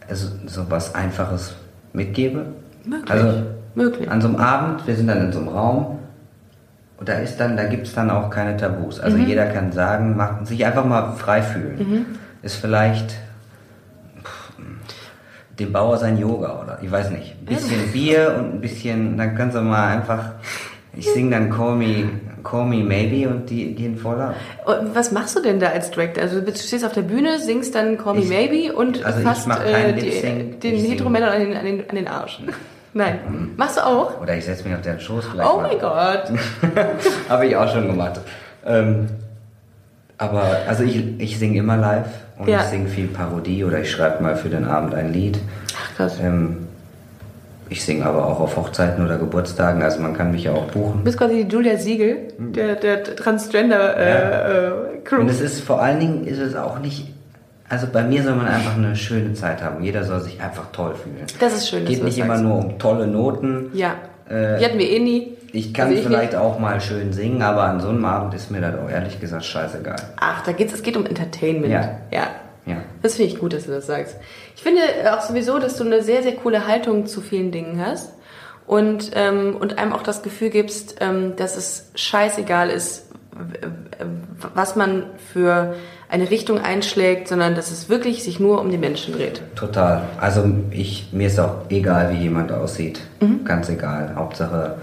also, 0.09 0.29
so 0.47 0.65
was 0.69 0.95
Einfaches 0.95 1.53
mitgebe. 1.93 2.45
Möglich. 2.85 3.11
Also 3.11 3.43
Möglich. 3.75 4.09
an 4.09 4.21
so 4.21 4.27
einem 4.29 4.37
Abend, 4.37 4.87
wir 4.87 4.95
sind 4.95 5.07
dann 5.07 5.25
in 5.25 5.31
so 5.31 5.39
einem 5.39 5.49
Raum 5.49 5.99
und 6.99 7.07
da 7.09 7.13
ist 7.13 7.37
dann, 7.37 7.55
da 7.57 7.65
gibt 7.65 7.87
es 7.87 7.93
dann 7.93 8.09
auch 8.09 8.29
keine 8.29 8.57
Tabus. 8.57 8.99
Also 8.99 9.17
Mhm. 9.17 9.27
jeder 9.27 9.45
kann 9.47 9.71
sagen, 9.71 10.15
macht, 10.17 10.47
sich 10.47 10.65
einfach 10.65 10.85
mal 10.85 11.13
frei 11.13 11.41
fühlen. 11.41 12.05
Ist 12.41 12.55
vielleicht 12.55 13.11
pff, 14.23 14.51
dem 15.59 15.71
Bauer 15.73 15.97
sein 15.97 16.17
Yoga 16.17 16.61
oder 16.63 16.79
ich 16.81 16.91
weiß 16.91 17.11
nicht. 17.11 17.35
Ein 17.41 17.45
bisschen 17.45 17.91
Bier 17.91 18.35
und 18.37 18.55
ein 18.55 18.61
bisschen, 18.61 19.17
dann 19.17 19.35
kannst 19.35 19.55
du 19.55 19.61
mal 19.61 19.87
einfach, 19.97 20.23
ich 20.95 21.07
sing 21.09 21.29
dann 21.31 21.49
Call 21.51 21.75
Me 21.75 22.09
Call 22.43 22.65
Me 22.65 22.77
Maybe 22.83 23.27
und 23.29 23.49
die 23.49 23.75
gehen 23.75 23.97
voll 23.97 24.21
ab. 24.21 24.35
Und 24.65 24.95
was 24.95 25.11
machst 25.11 25.35
du 25.35 25.41
denn 25.41 25.59
da 25.59 25.67
als 25.67 25.91
Drag? 25.91 26.17
Also 26.19 26.39
du 26.39 26.55
stehst 26.55 26.85
auf 26.85 26.93
der 26.93 27.01
Bühne, 27.01 27.39
singst 27.39 27.75
dann 27.75 27.97
Call 27.97 28.13
Me 28.15 28.21
Ich- 28.21 28.29
Maybe 28.29 28.73
und 28.73 29.03
also 29.03 29.19
fasst 29.19 29.47
mach 29.47 29.63
äh, 29.65 29.91
den 29.93 30.05
ich 30.05 30.21
sing. 30.21 30.55
Heteromännern 30.61 31.29
an 31.29 31.39
den, 31.41 31.57
an, 31.57 31.65
den, 31.65 31.89
an 31.89 31.95
den 31.95 32.07
Arsch. 32.07 32.39
Nein. 32.93 33.19
Machst 33.57 33.77
du 33.77 33.85
auch? 33.85 34.21
Oder 34.21 34.35
ich 34.35 34.45
setze 34.45 34.63
mich 34.63 34.73
auf 34.75 34.81
deren 34.81 34.99
Schoß 34.99 35.25
vielleicht 35.31 35.49
Oh 35.49 35.57
mal. 35.57 35.67
mein 35.69 35.79
Gott. 35.79 36.31
Habe 37.29 37.45
ich 37.45 37.55
auch 37.55 37.71
schon 37.71 37.87
gemacht. 37.87 38.19
Ähm, 38.65 39.07
aber 40.17 40.43
also 40.67 40.83
ich, 40.83 41.19
ich 41.19 41.37
singe 41.37 41.59
immer 41.59 41.77
live 41.77 42.07
und 42.39 42.47
Ja. 42.47 42.59
ich 42.61 42.65
singe 42.65 42.87
viel 42.87 43.07
Parodie 43.07 43.63
oder 43.63 43.79
ich 43.79 43.91
schreibe 43.91 44.23
mal 44.23 44.35
für 44.35 44.49
den 44.49 44.65
Abend 44.65 44.95
ein 44.95 45.13
Lied. 45.13 45.37
Ach 45.79 45.95
krass. 45.95 46.17
Ähm, 46.21 46.67
ich 47.69 47.83
singe 47.83 48.05
aber 48.05 48.25
auch 48.25 48.39
auf 48.39 48.55
Hochzeiten 48.55 49.03
oder 49.05 49.17
Geburtstagen, 49.17 49.81
also 49.83 49.99
man 49.99 50.15
kann 50.15 50.31
mich 50.31 50.45
ja 50.45 50.53
auch 50.53 50.67
buchen. 50.67 50.99
Du 50.99 51.03
bist 51.03 51.17
quasi 51.17 51.43
die 51.43 51.53
Julia 51.53 51.75
Siegel, 51.77 52.29
der, 52.39 52.75
der 52.75 53.03
Transgender 53.03 53.97
äh, 53.97 54.67
äh, 54.67 54.71
Crew. 55.03 55.19
Und 55.19 55.29
es 55.29 55.41
ist 55.41 55.59
vor 55.61 55.81
allen 55.81 55.99
Dingen 55.99 56.25
ist 56.25 56.39
es 56.39 56.55
auch 56.55 56.79
nicht. 56.79 57.13
Also 57.69 57.87
bei 57.91 58.03
mir 58.03 58.23
soll 58.23 58.35
man 58.35 58.47
einfach 58.47 58.75
eine 58.75 58.95
schöne 58.95 59.33
Zeit 59.33 59.61
haben. 59.61 59.83
Jeder 59.83 60.03
soll 60.03 60.21
sich 60.21 60.41
einfach 60.41 60.71
toll 60.71 60.95
fühlen. 60.95 61.17
Das 61.39 61.53
ist 61.53 61.69
schön, 61.69 61.85
Geht 61.85 62.03
nicht 62.03 62.17
immer 62.17 62.37
nur 62.37 62.55
um 62.57 62.79
tolle 62.79 63.07
Noten. 63.07 63.69
Ja. 63.73 63.95
Äh, 64.29 64.57
die 64.59 64.65
hatten 64.65 64.79
wir 64.79 64.89
eh 64.89 64.99
nie. 64.99 65.37
Ich 65.51 65.73
kann 65.73 65.89
Also 65.89 66.03
vielleicht 66.03 66.33
nicht. 66.33 66.41
auch 66.41 66.59
mal 66.59 66.79
schön 66.79 67.11
singen, 67.13 67.41
aber 67.41 67.63
an 67.63 67.79
so 67.79 67.89
einem 67.89 68.05
Abend 68.05 68.33
ist 68.33 68.51
mir 68.51 68.61
das 68.61 68.75
auch 68.75 68.89
ehrlich 68.89 69.19
gesagt 69.19 69.43
scheißegal. 69.45 69.95
Ach, 70.17 70.43
da 70.43 70.51
geht's, 70.51 70.73
es 70.73 70.81
geht 70.83 70.95
um 70.97 71.05
Entertainment. 71.05 71.71
Ja. 71.71 71.97
ja. 72.11 72.27
Ja. 72.65 72.77
Das 73.01 73.15
finde 73.15 73.31
ich 73.31 73.39
gut, 73.39 73.53
dass 73.53 73.63
du 73.65 73.71
das 73.71 73.87
sagst. 73.87 74.17
Ich 74.55 74.61
finde 74.61 74.81
auch 75.13 75.21
sowieso, 75.21 75.57
dass 75.57 75.77
du 75.77 75.85
eine 75.85 76.03
sehr, 76.03 76.21
sehr 76.21 76.33
coole 76.35 76.67
Haltung 76.67 77.05
zu 77.05 77.21
vielen 77.21 77.51
Dingen 77.53 77.81
hast 77.85 78.11
und, 78.65 79.11
ähm, 79.15 79.55
und 79.57 79.77
einem 79.77 79.93
auch 79.93 80.03
das 80.03 80.21
Gefühl 80.21 80.49
gibst, 80.49 80.97
ähm, 80.99 81.37
dass 81.37 81.55
es 81.55 81.91
scheißegal 81.95 82.69
ist, 82.69 83.05
was 84.53 84.75
man 84.75 85.03
für 85.31 85.75
eine 86.09 86.29
Richtung 86.29 86.59
einschlägt, 86.59 87.27
sondern 87.27 87.55
dass 87.55 87.69
es 87.71 87.89
wirklich 87.89 88.23
sich 88.23 88.39
nur 88.39 88.61
um 88.61 88.69
die 88.71 88.77
Menschen 88.77 89.13
dreht. 89.13 89.41
Total. 89.55 90.03
Also 90.19 90.45
ich, 90.71 91.09
mir 91.11 91.27
ist 91.27 91.39
auch 91.39 91.55
egal, 91.69 92.11
wie 92.13 92.21
jemand 92.23 92.51
aussieht. 92.51 93.01
Mhm. 93.19 93.43
Ganz 93.43 93.67
egal. 93.69 94.13
Hauptsache, 94.15 94.75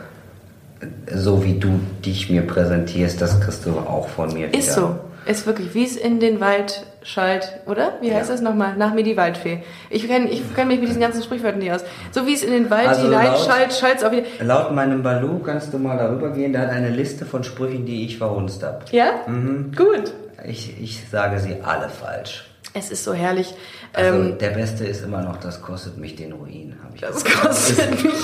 so 1.15 1.45
wie 1.45 1.59
du 1.59 1.81
dich 2.05 2.29
mir 2.31 2.43
präsentierst, 2.43 3.21
das 3.21 3.41
kriegst 3.41 3.65
du 3.65 3.71
auch 3.71 4.09
von 4.09 4.33
mir 4.35 4.49
wieder. 4.49 4.59
Ist 4.59 4.75
so. 4.75 4.97
Ist 5.27 5.47
wirklich, 5.47 5.73
wie 5.73 5.85
es 5.85 5.97
in 5.97 6.21
den 6.21 6.39
Wald 6.41 6.85
schallt, 7.03 7.49
oder? 7.65 7.95
Wie 8.03 8.13
heißt 8.13 8.29
Ja. 8.29 8.35
das 8.35 8.43
nochmal? 8.43 8.77
Nach 8.77 8.93
mir 8.93 9.03
die 9.03 9.17
Waldfee. 9.17 9.61
Ich 9.89 10.07
kenne 10.07 10.29
ich 10.29 10.43
kenn 10.55 10.69
mich 10.69 10.81
mit 10.81 10.89
diesen 10.91 11.01
ganzen 11.01 11.23
Sprichwörtern 11.23 11.61
nicht 11.61 11.73
aus. 11.73 11.81
So 12.11 12.27
wie 12.27 12.35
es 12.35 12.43
in 12.45 12.53
den 12.53 12.69
Wald 12.69 12.89
Also 12.89 13.05
hinein 13.05 13.29
laut- 13.29 13.39
schallt, 13.41 13.73
schallt 13.73 13.97
es 13.99 14.05
auch 14.05 14.13
wieder. 14.13 14.25
Laut 14.43 14.75
meinem 14.75 15.03
Balu 15.03 15.39
kannst 15.39 15.73
du 15.73 15.79
mal 15.79 15.97
darüber 15.97 16.29
gehen, 16.31 16.53
der 16.53 16.63
hat 16.63 16.71
eine 16.71 16.91
Liste 16.91 17.25
von 17.25 17.43
Sprüchen, 17.43 17.87
die 17.87 18.05
ich 18.05 18.19
verhunzt 18.19 18.63
habe. 18.63 18.81
Ja? 18.91 19.13
Mhm. 19.27 19.73
Gut. 19.75 20.13
Ich, 20.47 20.81
ich 20.81 21.09
sage 21.11 21.39
sie 21.41 21.61
alle 21.63 21.89
falsch. 21.89 22.49
Es 22.75 22.91
ist 22.91 23.05
so 23.05 23.13
herrlich. 23.15 23.55
Also 23.93 24.19
ähm, 24.19 24.39
der 24.39 24.51
beste 24.51 24.85
ist 24.85 25.05
immer 25.05 25.23
noch, 25.23 25.37
das 25.37 25.63
kostet 25.63 25.97
mich 25.97 26.17
den 26.17 26.33
Ruin. 26.33 26.77
Hab 26.83 26.95
ich 26.95 27.01
das 27.03 27.23
gesagt. 27.25 27.43
kostet 27.47 28.03
mich. 28.05 28.15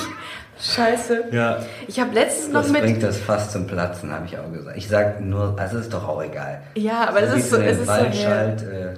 Scheiße. 0.60 1.24
Ja. 1.30 1.60
Ich 1.86 2.00
habe 2.00 2.12
letztens 2.14 2.52
noch 2.52 2.62
Das 2.62 2.70
mit. 2.70 2.82
bringt 2.82 3.02
das 3.02 3.16
fast 3.18 3.52
zum 3.52 3.66
Platzen, 3.66 4.12
habe 4.12 4.26
ich 4.26 4.38
auch 4.38 4.50
gesagt. 4.52 4.76
Ich 4.76 4.88
sage 4.88 5.22
nur, 5.22 5.56
also 5.58 5.78
ist 5.78 5.92
doch 5.92 6.06
auch 6.06 6.22
egal. 6.22 6.62
Ja, 6.74 7.08
aber 7.08 7.22
es 7.22 7.34
ist 7.34 7.50
so- 7.50 7.56
es 7.58 7.78
ist 7.78 7.86
so 7.86 7.92
schallt, 8.22 8.62
äh, 8.62 8.94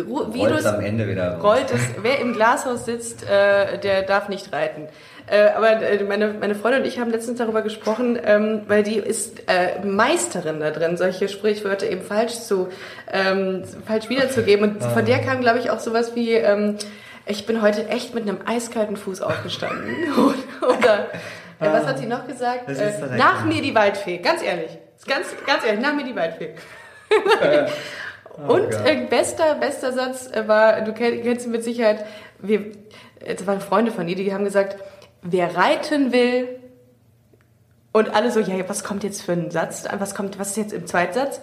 du's- 0.00 0.64
am 0.64 0.80
Ende 0.80 1.06
wieder 1.08 1.34
raus. 1.34 1.42
rollt 1.44 1.70
es. 1.72 1.80
Wer 2.02 2.20
im 2.20 2.32
Glashaus 2.32 2.86
sitzt, 2.86 3.24
äh, 3.28 3.78
der 3.78 4.02
darf 4.02 4.28
nicht 4.28 4.52
reiten. 4.52 4.86
Äh, 5.26 5.48
aber 5.56 5.80
äh, 5.82 6.04
meine, 6.04 6.34
meine 6.38 6.54
Freundin 6.54 6.82
und 6.82 6.86
ich 6.88 6.98
haben 6.98 7.10
letztens 7.10 7.38
darüber 7.38 7.62
gesprochen, 7.62 8.18
ähm, 8.22 8.62
weil 8.68 8.82
die 8.82 8.96
ist 8.98 9.40
äh, 9.48 9.84
Meisterin 9.84 10.60
da 10.60 10.70
drin, 10.70 10.96
solche 10.98 11.28
Sprichwörter 11.28 11.88
eben 11.88 12.02
falsch 12.02 12.34
zu 12.40 12.68
ähm, 13.10 13.64
falsch 13.86 14.08
wiederzugeben. 14.10 14.72
Und 14.72 14.82
von 14.82 15.04
der 15.06 15.20
kam, 15.20 15.40
glaube 15.40 15.60
ich, 15.60 15.70
auch 15.70 15.80
sowas 15.80 16.14
wie 16.14 16.32
ähm, 16.32 16.76
ich 17.26 17.46
bin 17.46 17.62
heute 17.62 17.88
echt 17.88 18.14
mit 18.14 18.24
einem 18.28 18.38
eiskalten 18.44 18.96
Fuß 18.98 19.22
aufgestanden. 19.22 19.88
Oder 20.60 21.06
äh, 21.58 21.72
was 21.72 21.86
hat 21.86 21.98
sie 21.98 22.06
noch 22.06 22.26
gesagt? 22.26 22.68
Äh, 22.68 23.16
nach 23.16 23.46
mir 23.46 23.62
die 23.62 23.74
Waldfee. 23.74 24.18
Ganz 24.18 24.42
ehrlich. 24.42 24.76
Ganz, 25.06 25.26
ganz 25.46 25.64
ehrlich, 25.64 25.80
nach 25.80 25.94
mir 25.94 26.04
die 26.04 26.14
Waldfee. 26.16 26.50
Und 28.46 28.70
Gott. 28.72 28.80
äh, 28.86 29.06
bester, 29.08 29.54
bester 29.54 29.92
Satz 29.92 30.28
äh, 30.32 30.46
war, 30.48 30.80
du 30.80 30.90
kenn- 30.92 31.22
kennst 31.22 31.46
ihn 31.46 31.52
mit 31.52 31.62
Sicherheit, 31.62 32.04
wir, 32.40 32.60
äh, 33.20 33.34
das 33.36 33.46
waren 33.46 33.60
Freunde 33.60 33.92
von 33.92 34.08
ihr, 34.08 34.16
die 34.16 34.34
haben 34.34 34.44
gesagt, 34.44 34.76
wer 35.24 35.56
reiten 35.56 36.12
will, 36.12 36.48
und 37.92 38.12
alle 38.12 38.32
so, 38.32 38.40
ja, 38.40 38.56
was 38.68 38.82
kommt 38.82 39.04
jetzt 39.04 39.22
für 39.22 39.32
ein 39.32 39.52
Satz? 39.52 39.84
Was 39.98 40.16
kommt, 40.16 40.36
was 40.40 40.50
ist 40.50 40.56
jetzt 40.56 40.72
im 40.72 40.84
Zweitsatz? 40.84 41.40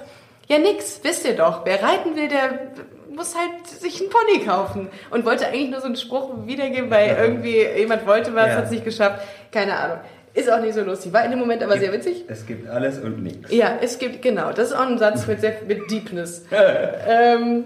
Ja, 0.47 0.57
nix, 0.59 0.99
wisst 1.01 1.25
ihr 1.25 1.37
doch. 1.37 1.65
Wer 1.65 1.81
reiten 1.81 2.17
will, 2.17 2.27
der 2.27 2.59
muss 3.15 3.35
halt 3.37 3.65
sich 3.67 4.01
einen 4.01 4.09
Pony 4.09 4.45
kaufen. 4.45 4.89
Und 5.11 5.23
wollte 5.23 5.47
eigentlich 5.47 5.69
nur 5.69 5.79
so 5.79 5.85
einen 5.85 5.95
Spruch 5.95 6.45
wiedergeben, 6.45 6.91
weil 6.91 7.15
irgendwie 7.17 7.65
jemand 7.79 8.05
wollte 8.05 8.35
was, 8.35 8.47
Ja. 8.47 8.55
hat 8.55 8.65
es 8.65 8.71
nicht 8.71 8.83
geschafft. 8.83 9.25
Keine 9.49 9.77
Ahnung. 9.77 9.97
Ist 10.33 10.51
auch 10.51 10.59
nicht 10.59 10.73
so 10.73 10.81
lustig. 10.81 11.13
War 11.13 11.23
in 11.23 11.31
dem 11.31 11.39
Moment 11.39 11.63
aber 11.63 11.77
sehr 11.77 11.93
witzig. 11.93 12.25
Es 12.27 12.45
gibt 12.45 12.67
alles 12.69 12.99
und 12.99 13.23
nichts. 13.23 13.49
Ja, 13.49 13.77
es 13.81 13.97
gibt, 13.97 14.21
genau, 14.21 14.51
das 14.51 14.71
ist 14.71 14.73
auch 14.73 14.87
ein 14.87 14.97
Satz 14.97 15.27
mit, 15.27 15.39
sehr, 15.39 15.55
mit 15.65 15.89
Deepness. 15.89 16.43
ähm, 17.07 17.63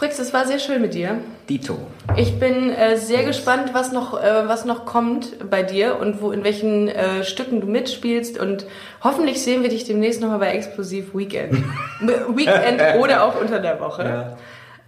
Brix, 0.00 0.18
es 0.18 0.32
war 0.32 0.46
sehr 0.46 0.58
schön 0.58 0.80
mit 0.80 0.94
dir. 0.94 1.18
Dito. 1.46 1.76
Ich 2.16 2.40
bin 2.40 2.72
äh, 2.72 2.96
sehr 2.96 3.22
gespannt, 3.22 3.74
was 3.74 3.92
noch, 3.92 4.18
äh, 4.18 4.48
was 4.48 4.64
noch 4.64 4.86
kommt 4.86 5.50
bei 5.50 5.62
dir 5.62 5.98
und 6.00 6.22
wo, 6.22 6.32
in 6.32 6.42
welchen 6.42 6.88
äh, 6.88 7.22
Stücken 7.22 7.60
du 7.60 7.66
mitspielst. 7.66 8.38
Und 8.38 8.64
hoffentlich 9.04 9.42
sehen 9.42 9.62
wir 9.62 9.68
dich 9.68 9.84
demnächst 9.84 10.22
nochmal 10.22 10.38
bei 10.38 10.52
Explosiv 10.52 11.14
Weekend. 11.14 11.52
Weekend 12.00 12.80
oder 12.98 13.24
auch 13.24 13.38
unter 13.38 13.58
der 13.58 13.78
Woche. 13.78 14.04
Ja. 14.04 14.36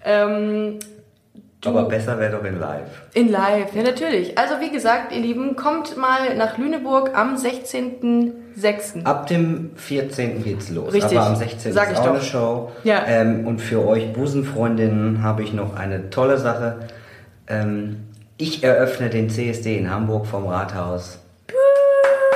Ähm, 0.02 0.78
Aber 1.64 1.84
besser 1.84 2.18
wäre 2.18 2.32
doch 2.32 2.44
in 2.44 2.58
live. 2.58 2.88
in 3.14 3.30
live, 3.30 3.74
ja 3.74 3.82
natürlich. 3.84 4.36
Also 4.36 4.54
wie 4.60 4.70
gesagt, 4.70 5.12
ihr 5.12 5.20
Lieben, 5.20 5.54
kommt 5.54 5.96
mal 5.96 6.36
nach 6.36 6.58
Lüneburg 6.58 7.16
am 7.16 7.36
16.06. 7.36 9.04
Ab 9.04 9.28
dem 9.28 9.70
14. 9.76 10.42
geht's 10.42 10.70
los. 10.70 10.92
Richtig. 10.92 11.16
Aber 11.16 11.28
am 11.28 11.36
16. 11.36 11.72
Sag 11.72 11.86
ist 11.86 11.92
ich 11.92 11.98
auch 11.98 12.04
doch. 12.04 12.14
eine 12.14 12.22
Show. 12.22 12.72
Ja. 12.82 13.04
Ähm, 13.06 13.46
und 13.46 13.60
für 13.60 13.86
euch 13.86 14.12
Busenfreundinnen 14.12 15.22
habe 15.22 15.44
ich 15.44 15.52
noch 15.52 15.76
eine 15.76 16.10
tolle 16.10 16.38
Sache. 16.38 16.80
Ähm, 17.46 18.08
ich 18.38 18.64
eröffne 18.64 19.08
den 19.08 19.30
CSD 19.30 19.78
in 19.78 19.88
Hamburg 19.88 20.26
vom 20.26 20.46
Rathaus. 20.48 21.20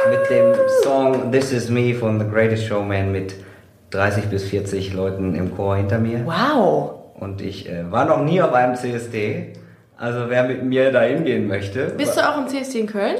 Mit 0.09 0.31
dem 0.31 0.55
Song 0.85 1.33
This 1.33 1.51
Is 1.51 1.68
Me 1.68 1.95
von 1.95 2.20
The 2.20 2.27
Greatest 2.29 2.66
Showman 2.66 3.11
mit 3.11 3.35
30 3.91 4.27
bis 4.27 4.45
40 4.45 4.95
Leuten 4.95 5.35
im 5.35 5.57
Chor 5.57 5.77
hinter 5.77 5.99
mir. 5.99 6.24
Wow. 6.24 6.95
Und 7.19 7.41
ich 7.41 7.69
äh, 7.69 7.91
war 7.91 8.05
noch 8.05 8.23
nie 8.23 8.41
auf 8.43 8.53
einem 8.53 8.75
CSD. 8.77 9.53
Also 9.97 10.29
wer 10.29 10.45
mit 10.45 10.62
mir 10.62 10.93
da 10.93 11.01
hingehen 11.03 11.49
möchte, 11.49 11.87
Bist 11.97 12.17
du 12.17 12.29
auch 12.29 12.37
im 12.37 12.49
CSD 12.49 12.81
in 12.81 12.87
Köln? 12.87 13.17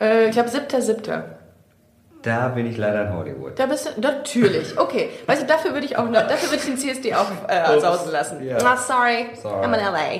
Äh, 0.00 0.26
ich 0.26 0.30
glaube, 0.32 0.48
7.7. 0.50 1.22
da 2.22 2.48
bin 2.48 2.66
ich 2.70 2.76
leider 2.78 3.08
in 3.08 3.12
Hollywood. 3.16 3.58
Da 3.58 3.66
bist 3.66 3.86
du, 3.96 4.00
natürlich, 4.00 4.78
okay. 4.78 5.08
Weißt 5.26 5.42
du, 5.42 5.46
dafür 5.46 5.72
würde 5.72 5.86
ich 5.86 5.98
auch, 5.98 6.04
noch- 6.08 6.22
dafür 6.28 6.50
würde 6.50 6.56
ich 6.58 6.64
den 6.64 6.78
CSD 6.78 7.14
auch 7.14 7.26
äh, 7.48 7.80
sausen 7.80 8.12
lassen. 8.12 8.46
Ja. 8.46 8.58
Ah, 8.64 8.76
sorry, 8.76 9.26
Sorry. 9.42 9.66
I'm 9.66 9.74
in 9.74 9.80
LA. 9.80 10.12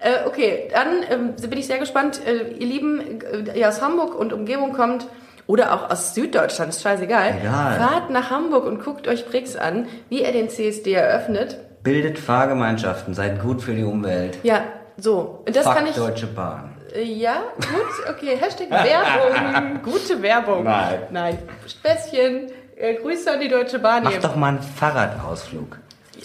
Äh, 0.00 0.26
okay, 0.26 0.68
dann 0.72 0.88
ähm, 1.08 1.34
bin 1.48 1.58
ich 1.58 1.66
sehr 1.68 1.78
gespannt. 1.78 2.20
Äh, 2.26 2.52
ihr 2.58 2.66
Lieben, 2.66 3.20
äh, 3.22 3.56
ihr 3.58 3.68
aus 3.68 3.80
Hamburg 3.80 4.14
und 4.18 4.32
Umgebung 4.32 4.72
kommt, 4.72 5.06
oder 5.46 5.72
auch 5.72 5.90
aus 5.90 6.12
Süddeutschland, 6.14 6.70
ist 6.70 6.82
scheißegal. 6.82 7.36
Egal. 7.40 7.78
Fahrt 7.78 8.10
nach 8.10 8.30
Hamburg 8.30 8.64
und 8.66 8.82
guckt 8.84 9.06
euch 9.06 9.26
Brix 9.26 9.54
an, 9.54 9.86
wie 10.08 10.22
er 10.22 10.32
den 10.32 10.48
CSD 10.50 10.92
eröffnet. 10.94 11.58
Bildet 11.86 12.18
Fahrgemeinschaften, 12.18 13.14
seid 13.14 13.40
gut 13.40 13.62
für 13.62 13.72
die 13.72 13.84
Umwelt. 13.84 14.38
Ja, 14.42 14.64
so. 14.96 15.42
Und 15.46 15.54
das 15.54 15.64
Fuck 15.64 15.76
kann 15.76 15.86
ich. 15.86 15.94
Deutsche 15.94 16.26
Bahn. 16.26 16.74
Äh, 16.92 17.04
Ja, 17.04 17.42
gut, 17.56 18.10
okay. 18.10 18.36
Hashtag 18.36 18.68
Werbung. 18.70 19.82
Gute 19.84 20.20
Werbung. 20.20 20.64
Nein. 20.64 20.98
Nein. 21.12 21.38
Späßchen. 21.64 22.50
Äh, 22.76 22.94
Grüße 22.94 23.30
an 23.30 23.38
die 23.40 23.48
Deutsche 23.48 23.78
Bahn. 23.78 24.02
Mach 24.02 24.10
hier. 24.10 24.20
doch 24.20 24.34
mal 24.34 24.48
einen 24.48 24.62
Fahrradausflug. 24.62 25.78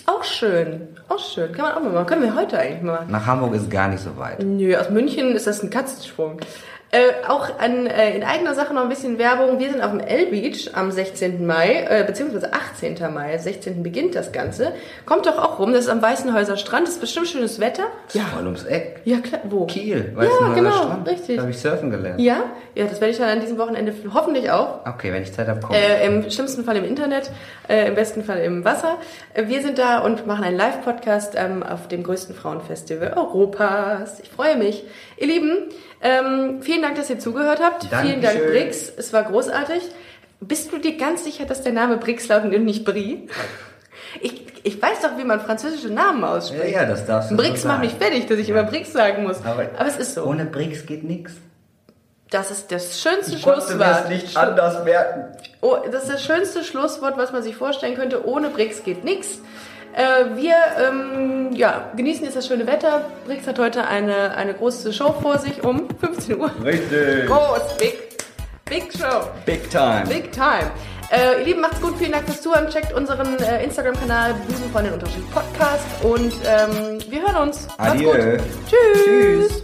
Auch 0.07 0.23
schön. 0.23 0.97
Auch 1.09 1.19
schön. 1.19 1.51
Kann 1.51 1.65
man 1.65 1.73
auch 1.75 1.81
mal 1.81 1.91
machen. 1.91 2.05
Können 2.07 2.23
wir 2.23 2.35
heute 2.35 2.57
eigentlich 2.57 2.81
mal 2.81 2.93
machen. 2.93 3.11
Nach 3.11 3.25
Hamburg 3.27 3.53
ist 3.53 3.69
gar 3.69 3.87
nicht 3.87 4.01
so 4.01 4.17
weit. 4.17 4.41
Nö, 4.41 4.75
aus 4.75 4.89
München 4.89 5.35
ist 5.35 5.45
das 5.45 5.61
ein 5.61 5.69
Katzensprung. 5.69 6.39
Äh, 6.93 7.25
auch 7.25 7.57
an, 7.57 7.87
äh, 7.87 8.17
in 8.17 8.23
eigener 8.25 8.53
Sache 8.53 8.73
noch 8.73 8.81
ein 8.83 8.89
bisschen 8.89 9.17
Werbung. 9.17 9.59
Wir 9.59 9.71
sind 9.71 9.81
auf 9.81 9.91
dem 9.91 10.01
L-Beach 10.01 10.71
am 10.73 10.91
16. 10.91 11.45
Mai, 11.45 11.85
äh, 11.89 12.03
beziehungsweise 12.05 12.51
18. 12.51 12.97
Mai. 13.13 13.37
16. 13.37 13.81
beginnt 13.81 14.13
das 14.13 14.33
Ganze. 14.33 14.73
Kommt 15.05 15.25
doch 15.25 15.37
auch 15.37 15.57
rum. 15.59 15.71
Das 15.71 15.85
ist 15.85 15.89
am 15.89 16.01
Weißenhäuser 16.01 16.57
Strand. 16.57 16.87
Das 16.87 16.95
ist 16.95 16.99
bestimmt 16.99 17.29
schönes 17.29 17.61
Wetter. 17.61 17.83
Ja. 18.11 18.23
Voll 18.35 18.43
ums 18.43 18.65
Eck. 18.65 18.99
Ja, 19.05 19.19
klar. 19.19 19.39
Wo? 19.45 19.67
Kiel, 19.67 20.11
Ja, 20.11 20.17
Weißenhäuser 20.17 20.53
genau. 20.55 20.71
Strand. 20.71 21.07
Richtig. 21.07 21.35
Da 21.37 21.41
habe 21.43 21.51
ich 21.51 21.59
surfen 21.59 21.91
gelernt. 21.91 22.19
Ja? 22.19 22.43
Ja, 22.75 22.85
das 22.87 22.99
werde 22.99 23.11
ich 23.13 23.17
dann 23.19 23.29
an 23.29 23.39
diesem 23.39 23.57
Wochenende 23.57 23.93
hoffentlich 24.13 24.51
auch. 24.51 24.85
Okay, 24.85 25.13
wenn 25.13 25.23
ich 25.23 25.31
Zeit 25.31 25.47
habe, 25.47 25.61
komm. 25.61 25.73
Äh, 25.73 26.05
Im 26.05 26.29
schlimmsten 26.29 26.65
Fall 26.65 26.75
im 26.75 26.83
Internet, 26.83 27.31
äh, 27.69 27.87
im 27.87 27.95
besten 27.95 28.21
Fall 28.25 28.39
im 28.39 28.65
Wasser. 28.65 28.97
Äh, 29.33 29.47
wir 29.47 29.61
sind 29.61 29.77
da 29.77 29.99
und 29.99 30.27
machen 30.27 30.43
einen 30.43 30.57
Live-Podcast 30.57 31.35
ähm, 31.37 31.63
auf 31.63 31.87
dem 31.87 32.03
größten 32.03 32.35
Frauenfestival 32.35 33.13
Europas. 33.15 34.19
Ich 34.21 34.29
freue 34.29 34.57
mich. 34.57 34.83
Ihr 35.17 35.27
Lieben, 35.27 35.69
ähm, 36.01 36.61
vielen 36.61 36.81
Dank, 36.81 36.95
dass 36.95 37.09
ihr 37.09 37.19
zugehört 37.19 37.59
habt. 37.61 37.83
Dankeschön. 37.91 38.07
Vielen 38.07 38.21
Dank, 38.21 38.45
Brix. 38.51 38.91
Es 38.97 39.13
war 39.13 39.23
großartig. 39.23 39.83
Bist 40.39 40.71
du 40.71 40.79
dir 40.79 40.97
ganz 40.97 41.23
sicher, 41.23 41.45
dass 41.45 41.61
der 41.61 41.73
Name 41.73 41.97
Brix 41.97 42.27
lautet 42.27 42.53
und 42.53 42.65
nicht 42.65 42.83
Brie? 42.83 43.27
Ich, 44.21 44.43
ich 44.63 44.81
weiß 44.81 45.01
doch, 45.01 45.17
wie 45.17 45.23
man 45.23 45.39
französische 45.39 45.89
Namen 45.89 46.23
ausspricht. 46.23 46.63
Ja, 46.63 46.81
ja, 46.81 46.85
das 46.85 47.05
darfst 47.05 47.31
du 47.31 47.37
Brix 47.37 47.61
so 47.61 47.67
macht 47.67 47.81
mich 47.81 47.93
fertig, 47.93 48.25
dass 48.25 48.39
ich 48.39 48.49
immer 48.49 48.63
Brix 48.63 48.91
sagen 48.91 49.23
muss. 49.23 49.45
Aber, 49.45 49.69
Aber 49.77 49.87
es 49.87 49.97
ist 49.97 50.15
so. 50.15 50.23
Ohne 50.25 50.45
Bricks 50.45 50.85
geht 50.85 51.03
nichts. 51.03 51.33
Das 52.31 52.49
ist 52.49 52.71
das 52.71 52.99
schönste 53.01 53.35
Ich 53.35 53.43
konnte 53.43 53.75
mir 53.75 53.83
es 53.83 53.91
Schlusswort. 53.97 54.09
nicht 54.09 54.37
anders 54.37 54.83
merken. 54.85 55.37
Oh, 55.59 55.77
das 55.91 56.03
ist 56.03 56.13
das 56.13 56.23
schönste 56.23 56.63
Schlusswort, 56.63 57.17
was 57.17 57.31
man 57.31 57.43
sich 57.43 57.55
vorstellen 57.55 57.95
könnte. 57.95 58.25
Ohne 58.25 58.49
Brix 58.49 58.83
geht 58.83 59.03
nix. 59.03 59.39
Äh, 59.93 60.35
wir 60.35 60.55
ähm, 60.79 61.49
ja, 61.53 61.91
genießen 61.95 62.23
jetzt 62.23 62.35
das 62.35 62.47
schöne 62.47 62.65
Wetter. 62.65 63.05
Brix 63.25 63.45
hat 63.47 63.59
heute 63.59 63.87
eine, 63.87 64.35
eine 64.35 64.53
große 64.53 64.93
Show 64.93 65.13
vor 65.21 65.37
sich 65.37 65.63
um 65.63 65.87
15 65.99 66.39
Uhr. 66.39 66.51
Richtig. 66.63 67.27
Groß, 67.27 67.77
big, 67.77 67.97
big 68.65 68.91
Show. 68.93 69.27
Big 69.45 69.69
time. 69.69 70.03
Big 70.07 70.31
time. 70.31 70.71
Äh, 71.11 71.39
ihr 71.39 71.45
Lieben, 71.45 71.61
macht's 71.61 71.81
gut. 71.81 71.97
Vielen 71.97 72.13
Dank 72.13 72.25
fürs 72.25 72.41
Zuhören. 72.41 72.69
Checkt 72.69 72.93
unseren 72.93 73.37
äh, 73.39 73.63
Instagram-Kanal 73.65 74.33
Busenfreundin-Podcast 74.47 75.85
und 76.03 76.33
ähm, 76.45 76.99
wir 77.09 77.21
hören 77.21 77.49
uns. 77.49 77.67
Macht's 77.77 77.91
Adieu. 77.91 78.11
gut. 78.11 78.39
Tschüss. 78.69 79.03
Tschüss. 79.03 79.63